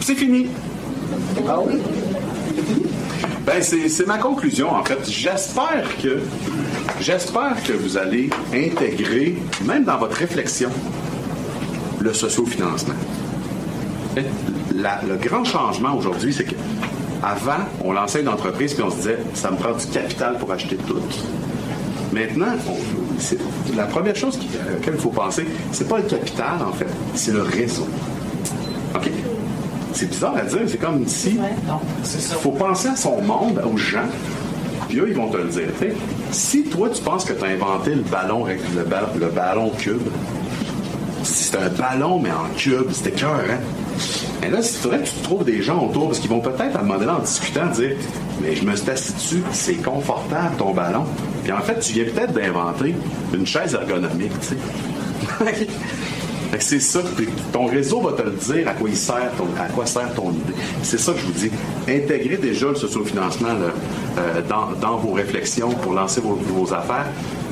C'est 0.00 0.14
fini. 0.14 0.46
Ah 1.48 1.58
oui? 1.64 1.74
Ben, 3.46 3.60
c'est 3.62 3.88
c'est 3.88 4.06
ma 4.06 4.18
conclusion, 4.18 4.70
en 4.72 4.84
fait. 4.84 4.98
J'espère 5.08 5.84
que, 6.02 6.20
j'espère 7.00 7.56
que 7.66 7.72
vous 7.72 7.96
allez 7.96 8.30
intégrer, 8.52 9.36
même 9.64 9.84
dans 9.84 9.98
votre 9.98 10.16
réflexion, 10.16 10.70
le 12.00 12.12
sociofinancement. 12.12 12.94
La- 14.74 15.00
le 15.06 15.16
grand 15.16 15.44
changement 15.44 15.94
aujourd'hui, 15.96 16.32
c'est 16.32 16.44
que 16.44 16.54
avant, 17.22 17.62
on 17.84 17.92
lançait 17.92 18.22
une 18.22 18.28
entreprise 18.28 18.72
puis 18.74 18.82
on 18.82 18.90
se 18.90 18.96
disait, 18.96 19.18
ça 19.34 19.50
me 19.50 19.56
prend 19.56 19.72
du 19.72 19.86
capital 19.86 20.38
pour 20.38 20.50
acheter 20.52 20.76
tout. 20.76 21.00
Maintenant, 22.12 22.46
on- 22.68 23.76
la 23.76 23.84
première 23.84 24.16
chose 24.16 24.38
à 24.66 24.70
laquelle 24.72 24.94
il 24.94 25.00
faut 25.00 25.10
penser, 25.10 25.46
c'est 25.72 25.88
pas 25.88 25.98
le 25.98 26.04
capital, 26.04 26.54
en 26.66 26.72
fait, 26.72 26.86
c'est 27.14 27.32
le 27.32 27.42
réseau. 27.42 27.86
OK? 28.96 29.10
C'est 29.92 30.08
bizarre 30.08 30.36
à 30.36 30.42
dire, 30.42 30.60
c'est 30.66 30.78
comme 30.80 31.06
si 31.06 31.36
il 32.02 32.18
faut 32.40 32.52
penser 32.52 32.88
à 32.88 32.96
son 32.96 33.20
monde, 33.20 33.60
aux 33.70 33.76
gens, 33.76 34.08
puis 34.88 34.98
eux, 34.98 35.06
ils 35.08 35.14
vont 35.16 35.28
te 35.28 35.36
le 35.36 35.48
dire. 35.48 35.68
Si 36.32 36.62
toi, 36.64 36.88
tu 36.88 37.02
penses 37.02 37.24
que 37.24 37.32
tu 37.34 37.44
as 37.44 37.48
inventé 37.48 37.94
le 37.94 38.02
ballon, 38.02 38.46
le 38.46 39.26
ballon 39.28 39.70
cube, 39.78 40.00
c'est 41.50 41.58
un 41.58 41.68
ballon, 41.68 42.18
mais 42.20 42.30
en 42.30 42.46
cube, 42.56 42.90
c'était 42.92 43.10
cœur, 43.12 43.40
hein? 43.50 43.58
Et 44.42 44.48
là, 44.50 44.58
il 44.60 44.64
faudrait 44.64 45.00
que 45.00 45.08
tu 45.08 45.14
trouves 45.22 45.44
des 45.44 45.62
gens 45.62 45.86
autour, 45.86 46.06
parce 46.08 46.18
qu'ils 46.20 46.30
vont 46.30 46.40
peut-être, 46.40 46.76
à 46.76 46.80
un 46.80 46.82
moment 46.82 46.98
donné, 46.98 47.10
en 47.10 47.18
discutant, 47.18 47.66
dire 47.66 47.92
Mais 48.42 48.54
je 48.56 48.64
me 48.64 48.74
suis 48.76 48.90
assis 48.90 49.12
dessus, 49.12 49.42
c'est 49.52 49.74
confortable 49.74 50.56
ton 50.56 50.72
ballon. 50.72 51.04
Puis 51.42 51.52
en 51.52 51.60
fait, 51.60 51.78
tu 51.80 51.92
viens 51.92 52.04
peut-être 52.04 52.32
d'inventer 52.32 52.94
une 53.34 53.46
chaise 53.46 53.74
ergonomique, 53.74 54.32
tu 54.40 54.46
sais. 54.48 55.66
C'est 56.58 56.80
ça. 56.80 57.00
Ton 57.52 57.66
réseau 57.66 58.00
va 58.00 58.12
te 58.12 58.22
le 58.22 58.32
dire 58.32 58.66
à 58.68 58.72
quoi 58.72 58.88
il 58.88 58.96
sert, 58.96 59.30
ton- 59.38 59.46
à 59.56 59.66
quoi 59.68 59.86
sert 59.86 60.12
ton 60.14 60.30
idée. 60.32 60.52
C'est 60.82 60.98
ça 60.98 61.12
que 61.12 61.18
je 61.20 61.26
vous 61.26 61.32
dis. 61.32 61.50
Intégrez 61.88 62.38
déjà 62.38 62.66
le 62.68 62.74
sociofinancement 62.74 63.52
là, 63.52 63.66
euh, 64.18 64.42
dans, 64.48 64.70
dans 64.80 64.96
vos 64.96 65.12
réflexions 65.12 65.70
pour 65.70 65.92
lancer 65.92 66.20
vos, 66.20 66.34
vos 66.34 66.74
affaires. 66.74 67.06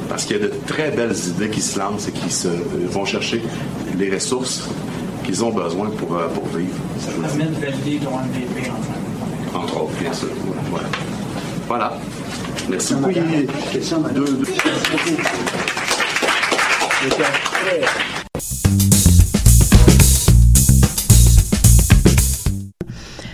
Parce 0.08 0.24
qu'il 0.24 0.36
y 0.38 0.40
a 0.40 0.42
de 0.42 0.52
très 0.66 0.90
belles 0.90 1.14
idées 1.28 1.48
qui 1.48 1.60
se 1.60 1.78
lancent 1.78 2.08
et 2.08 2.12
qui 2.12 2.28
se, 2.28 2.48
euh, 2.48 2.52
vont 2.90 3.04
chercher 3.04 3.40
les 3.98 4.10
ressources 4.14 4.68
qu'ils 5.24 5.44
ont 5.44 5.50
besoin 5.50 5.90
pour, 5.90 6.16
euh, 6.16 6.28
pour 6.28 6.46
vivre. 6.46 6.74
Ça 7.00 7.10
permet 7.12 7.44
de 7.44 7.60
valider 7.60 7.98
ton 8.04 8.10
MVP, 8.18 8.70
en 8.70 8.82
fait. 8.82 9.56
Entre 9.58 9.82
autres, 9.82 9.92
bien 10.00 10.12
sûr. 10.12 10.28
Voilà. 10.70 10.88
Voilà. 11.66 11.98
Merci 12.70 12.94
beaucoup. 12.94 13.12
Question, 13.72 14.00
Deux- 14.14 14.24
deux- 14.24 14.44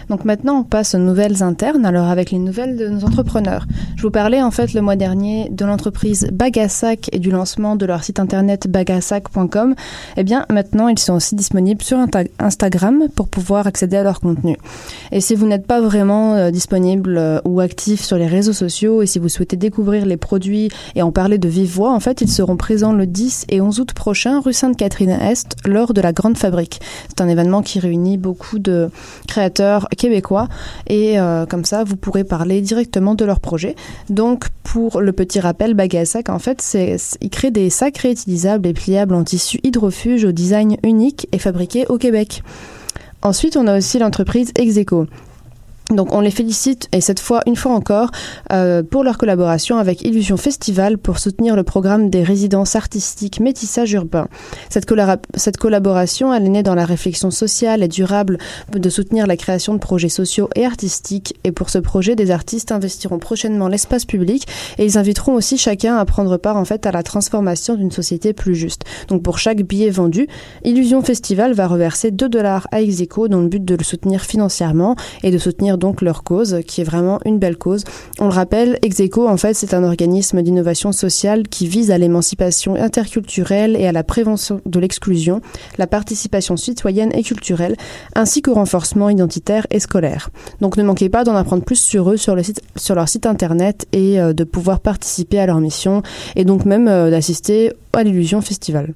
Donc 0.08 0.24
maintenant, 0.24 0.60
on 0.60 0.64
passe 0.64 0.94
aux 0.94 0.98
nouvelles 0.98 1.42
internes, 1.42 1.86
alors 1.86 2.08
avec 2.08 2.30
les 2.30 2.38
nouvelles 2.38 2.76
de 2.76 2.88
nos 2.88 3.04
entrepreneurs. 3.04 3.66
Je 3.96 4.02
vous 4.02 4.10
parlais 4.10 4.42
en 4.42 4.50
fait 4.50 4.74
le 4.74 4.80
mois 4.80 4.96
dernier 4.96 5.48
de 5.50 5.64
l'entreprise 5.64 6.28
Bagassac 6.32 7.08
et 7.12 7.18
du 7.18 7.30
lancement 7.30 7.76
de 7.76 7.86
leur 7.86 8.04
site 8.04 8.20
internet 8.20 8.68
bagassac.com. 8.68 9.74
Eh 10.16 10.24
bien, 10.24 10.46
maintenant, 10.50 10.88
ils 10.88 10.98
sont 10.98 11.14
aussi 11.14 11.34
disponibles 11.34 11.82
sur 11.82 11.98
Instagram 12.38 13.04
pour 13.14 13.28
pouvoir 13.28 13.66
accéder 13.66 13.96
à 13.96 14.02
leur 14.02 14.20
contenu. 14.20 14.56
Et 15.12 15.20
si 15.20 15.34
vous 15.34 15.46
n'êtes 15.46 15.66
pas 15.66 15.80
vraiment 15.80 16.34
euh, 16.34 16.50
disponible 16.50 17.16
euh, 17.16 17.40
ou 17.44 17.60
actif 17.60 18.02
sur 18.02 18.16
les 18.16 18.26
réseaux 18.26 18.52
sociaux 18.52 19.02
et 19.02 19.06
si 19.06 19.18
vous 19.18 19.28
souhaitez 19.28 19.56
découvrir 19.56 20.06
les 20.06 20.16
produits 20.16 20.70
et 20.94 21.02
en 21.02 21.12
parler 21.12 21.38
de 21.38 21.48
vive 21.48 21.70
voix, 21.70 21.92
en 21.92 22.00
fait, 22.00 22.20
ils 22.20 22.30
seront 22.30 22.56
présents 22.56 22.92
le 22.92 23.06
10 23.06 23.46
et 23.48 23.60
11 23.60 23.80
août 23.80 23.92
prochain 23.94 24.40
rue 24.40 24.52
Sainte-Catherine-Est 24.52 25.56
lors 25.66 25.94
de 25.94 26.00
la 26.00 26.12
Grande 26.12 26.36
Fabrique. 26.36 26.80
C'est 27.08 27.20
un 27.20 27.28
événement 27.28 27.62
qui 27.62 27.78
réunit 27.78 28.18
beaucoup 28.18 28.58
de 28.58 28.90
créateurs 29.28 29.88
québécois 30.08 30.48
et 30.88 31.18
euh, 31.18 31.46
comme 31.46 31.64
ça, 31.64 31.82
vous 31.84 31.96
pourrez 31.96 32.24
parler 32.24 32.60
directement 32.60 33.14
de 33.14 33.24
leur 33.24 33.40
projet. 33.40 33.74
Donc, 34.10 34.44
pour 34.62 35.00
le 35.00 35.12
petit 35.12 35.40
rappel, 35.40 35.72
Bagassac, 35.74 36.28
en 36.28 36.38
fait, 36.38 36.60
c'est, 36.60 36.98
c'est- 36.98 37.16
il 37.22 37.30
crée 37.30 37.50
des 37.50 37.70
sacs 37.70 37.96
réutilisables 37.98 38.66
et 38.66 38.74
pliables 38.74 39.14
en 39.14 39.24
tissu 39.24 39.58
hydrofuge 39.62 40.24
au 40.24 40.32
design 40.32 40.76
unique 40.82 41.26
et 41.32 41.38
fabriqués 41.38 41.86
au 41.88 41.96
Québec. 41.98 42.42
Ensuite, 43.22 43.56
on 43.56 43.66
a 43.66 43.78
aussi 43.78 43.98
l'entreprise 43.98 44.50
Execo. 44.58 45.06
Donc 45.90 46.14
on 46.14 46.20
les 46.20 46.30
félicite 46.30 46.88
et 46.92 47.02
cette 47.02 47.20
fois, 47.20 47.42
une 47.46 47.56
fois 47.56 47.72
encore, 47.72 48.10
euh, 48.52 48.82
pour 48.82 49.04
leur 49.04 49.18
collaboration 49.18 49.76
avec 49.76 50.00
Illusion 50.00 50.38
Festival 50.38 50.96
pour 50.96 51.18
soutenir 51.18 51.56
le 51.56 51.62
programme 51.62 52.08
des 52.08 52.22
résidences 52.22 52.74
artistiques 52.74 53.38
métissage 53.38 53.92
urbain. 53.92 54.28
Cette, 54.70 54.90
cette 55.34 55.56
collaboration, 55.58 56.32
elle 56.32 56.46
est 56.46 56.48
née 56.48 56.62
dans 56.62 56.74
la 56.74 56.86
réflexion 56.86 57.30
sociale 57.30 57.82
et 57.82 57.88
durable 57.88 58.38
de 58.72 58.88
soutenir 58.88 59.26
la 59.26 59.36
création 59.36 59.74
de 59.74 59.78
projets 59.78 60.08
sociaux 60.08 60.48
et 60.56 60.64
artistiques. 60.64 61.34
Et 61.44 61.52
pour 61.52 61.68
ce 61.68 61.78
projet, 61.78 62.16
des 62.16 62.30
artistes 62.30 62.72
investiront 62.72 63.18
prochainement 63.18 63.68
l'espace 63.68 64.06
public 64.06 64.46
et 64.78 64.86
ils 64.86 64.96
inviteront 64.96 65.34
aussi 65.34 65.58
chacun 65.58 65.98
à 65.98 66.04
prendre 66.06 66.38
part 66.38 66.56
en 66.56 66.64
fait 66.64 66.86
à 66.86 66.92
la 66.92 67.02
transformation 67.02 67.74
d'une 67.74 67.92
société 67.92 68.32
plus 68.32 68.54
juste. 68.54 68.84
Donc 69.08 69.22
pour 69.22 69.38
chaque 69.38 69.62
billet 69.62 69.90
vendu, 69.90 70.28
Illusion 70.64 71.02
Festival 71.02 71.52
va 71.52 71.66
reverser 71.66 72.10
2 72.10 72.28
dollars 72.30 72.66
à 72.72 72.80
Execo 72.80 73.28
dans 73.28 73.42
le 73.42 73.48
but 73.48 73.64
de 73.64 73.74
le 73.74 73.84
soutenir 73.84 74.22
financièrement 74.22 74.96
et 75.22 75.30
de 75.30 75.36
soutenir 75.36 75.73
donc 75.76 76.02
leur 76.02 76.22
cause, 76.22 76.60
qui 76.66 76.80
est 76.80 76.84
vraiment 76.84 77.20
une 77.24 77.38
belle 77.38 77.56
cause. 77.56 77.84
On 78.18 78.24
le 78.24 78.32
rappelle, 78.32 78.78
Execo, 78.82 79.28
en 79.28 79.36
fait, 79.36 79.54
c'est 79.54 79.74
un 79.74 79.84
organisme 79.84 80.42
d'innovation 80.42 80.92
sociale 80.92 81.48
qui 81.48 81.66
vise 81.66 81.90
à 81.90 81.98
l'émancipation 81.98 82.74
interculturelle 82.74 83.76
et 83.76 83.86
à 83.86 83.92
la 83.92 84.04
prévention 84.04 84.60
de 84.66 84.80
l'exclusion, 84.80 85.40
la 85.78 85.86
participation 85.86 86.56
citoyenne 86.56 87.10
et 87.14 87.22
culturelle, 87.22 87.76
ainsi 88.14 88.42
qu'au 88.42 88.54
renforcement 88.54 89.08
identitaire 89.08 89.66
et 89.70 89.80
scolaire. 89.80 90.30
Donc 90.60 90.76
ne 90.76 90.82
manquez 90.82 91.08
pas 91.08 91.24
d'en 91.24 91.36
apprendre 91.36 91.64
plus 91.64 91.80
sur 91.80 92.10
eux 92.10 92.16
sur, 92.16 92.34
le 92.34 92.42
site, 92.42 92.62
sur 92.76 92.94
leur 92.94 93.08
site 93.08 93.26
internet 93.26 93.86
et 93.92 94.20
euh, 94.20 94.32
de 94.32 94.44
pouvoir 94.44 94.80
participer 94.80 95.38
à 95.38 95.46
leur 95.46 95.60
mission 95.60 96.02
et 96.36 96.44
donc 96.44 96.64
même 96.64 96.88
euh, 96.88 97.10
d'assister 97.10 97.72
à 97.92 98.02
l'Illusion 98.02 98.40
Festival. 98.40 98.94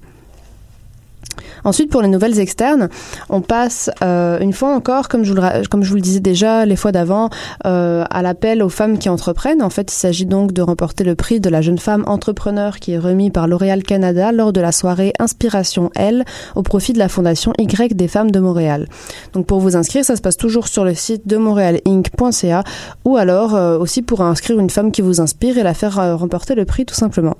Ensuite, 1.64 1.90
pour 1.90 2.02
les 2.02 2.08
nouvelles 2.08 2.38
externes, 2.38 2.88
on 3.28 3.40
passe 3.40 3.90
euh, 4.02 4.38
une 4.40 4.52
fois 4.52 4.74
encore, 4.74 5.08
comme 5.08 5.24
je, 5.24 5.32
vous 5.32 5.94
le, 5.94 6.00
disais 6.00 6.20
déjà 6.20 6.64
les 6.66 6.76
fois 6.76 6.92
d'avant, 6.92 7.30
euh, 7.66 8.04
à 8.10 8.22
l'appel 8.22 8.62
aux 8.62 8.68
femmes 8.68 8.98
qui 8.98 9.08
entreprennent. 9.08 9.62
En 9.62 9.70
fait, 9.70 9.92
il 9.92 9.96
s'agit 9.96 10.26
donc 10.26 10.52
de 10.52 10.62
remporter 10.62 11.04
le 11.04 11.14
prix 11.14 11.40
de 11.40 11.48
la 11.48 11.60
jeune 11.60 11.78
femme 11.78 12.04
entrepreneur 12.06 12.78
qui 12.78 12.92
est 12.92 12.98
remis 12.98 13.30
par 13.30 13.48
L'Oréal 13.48 13.82
Canada 13.82 14.32
lors 14.32 14.52
de 14.52 14.60
la 14.60 14.72
soirée 14.72 15.12
Inspiration 15.18 15.90
L 15.94 16.24
au 16.54 16.62
profit 16.62 16.92
de 16.92 16.98
la 16.98 17.08
Fondation 17.08 17.52
Y 17.58 17.94
des 17.94 18.08
femmes 18.08 18.30
de 18.30 18.40
Montréal. 18.40 18.88
Donc 19.32 19.46
pour 19.46 19.60
vous 19.60 19.76
inscrire, 19.76 20.04
ça 20.04 20.16
se 20.16 20.22
passe 20.22 20.36
toujours 20.36 20.68
sur 20.68 20.84
le 20.84 20.94
site 20.94 21.26
de 21.26 21.36
montrealinc.ca 21.36 22.64
ou 23.04 23.16
alors 23.16 23.54
euh, 23.54 23.78
aussi 23.78 24.02
pour 24.02 24.20
inscrire 24.22 24.58
une 24.58 24.70
femme 24.70 24.92
qui 24.92 25.02
vous 25.02 25.20
inspire 25.20 25.58
et 25.58 25.62
la 25.62 25.74
faire 25.74 26.18
remporter 26.18 26.54
le 26.54 26.64
prix 26.64 26.86
tout 26.86 26.94
simplement. 26.94 27.36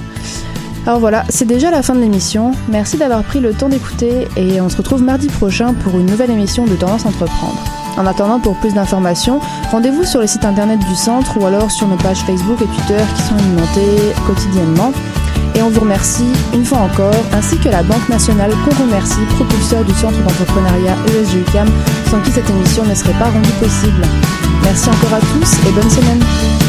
Alors 0.86 1.00
voilà, 1.00 1.24
c'est 1.30 1.46
déjà 1.46 1.70
la 1.70 1.82
fin 1.82 1.94
de 1.94 2.00
l'émission. 2.00 2.52
Merci 2.68 2.98
d'avoir 2.98 3.24
pris 3.24 3.40
le 3.40 3.54
temps 3.54 3.70
d'écouter 3.70 4.28
et 4.36 4.60
on 4.60 4.68
se 4.68 4.76
retrouve 4.76 5.02
mardi 5.02 5.28
prochain 5.28 5.72
pour 5.72 5.98
une 5.98 6.04
nouvelle 6.04 6.30
émission 6.30 6.66
de 6.66 6.76
Tendance 6.76 7.06
Entreprendre. 7.06 7.58
En 7.96 8.04
attendant, 8.04 8.38
pour 8.38 8.56
plus 8.56 8.74
d'informations, 8.74 9.40
rendez-vous 9.70 10.04
sur 10.04 10.20
le 10.20 10.26
site 10.26 10.44
internet 10.44 10.78
du 10.78 10.94
centre 10.94 11.40
ou 11.40 11.46
alors 11.46 11.70
sur 11.70 11.88
nos 11.88 11.96
pages 11.96 12.20
Facebook 12.20 12.60
et 12.60 12.66
Twitter 12.66 13.02
qui 13.16 13.22
sont 13.22 13.36
alimentées 13.36 14.12
quotidiennement. 14.26 14.92
Et 15.56 15.62
on 15.62 15.70
vous 15.70 15.80
remercie 15.80 16.26
une 16.52 16.64
fois 16.64 16.78
encore, 16.78 17.14
ainsi 17.32 17.56
que 17.56 17.70
la 17.70 17.82
Banque 17.82 18.08
nationale 18.10 18.50
qu'on 18.50 18.82
remercie, 18.82 19.24
propulseur 19.36 19.82
du 19.84 19.94
centre 19.94 20.18
d'entrepreneuriat 20.18 20.96
ESG 21.08 21.46
sans 22.10 22.20
qui 22.20 22.30
cette 22.30 22.50
émission 22.50 22.84
ne 22.84 22.94
serait 22.94 23.18
pas 23.18 23.30
rendue 23.30 23.48
possible. 23.58 24.02
Merci 24.62 24.88
encore 24.90 25.14
à 25.14 25.20
tous 25.20 25.68
et 25.68 25.72
bonne 25.72 25.90
semaine. 25.90 26.65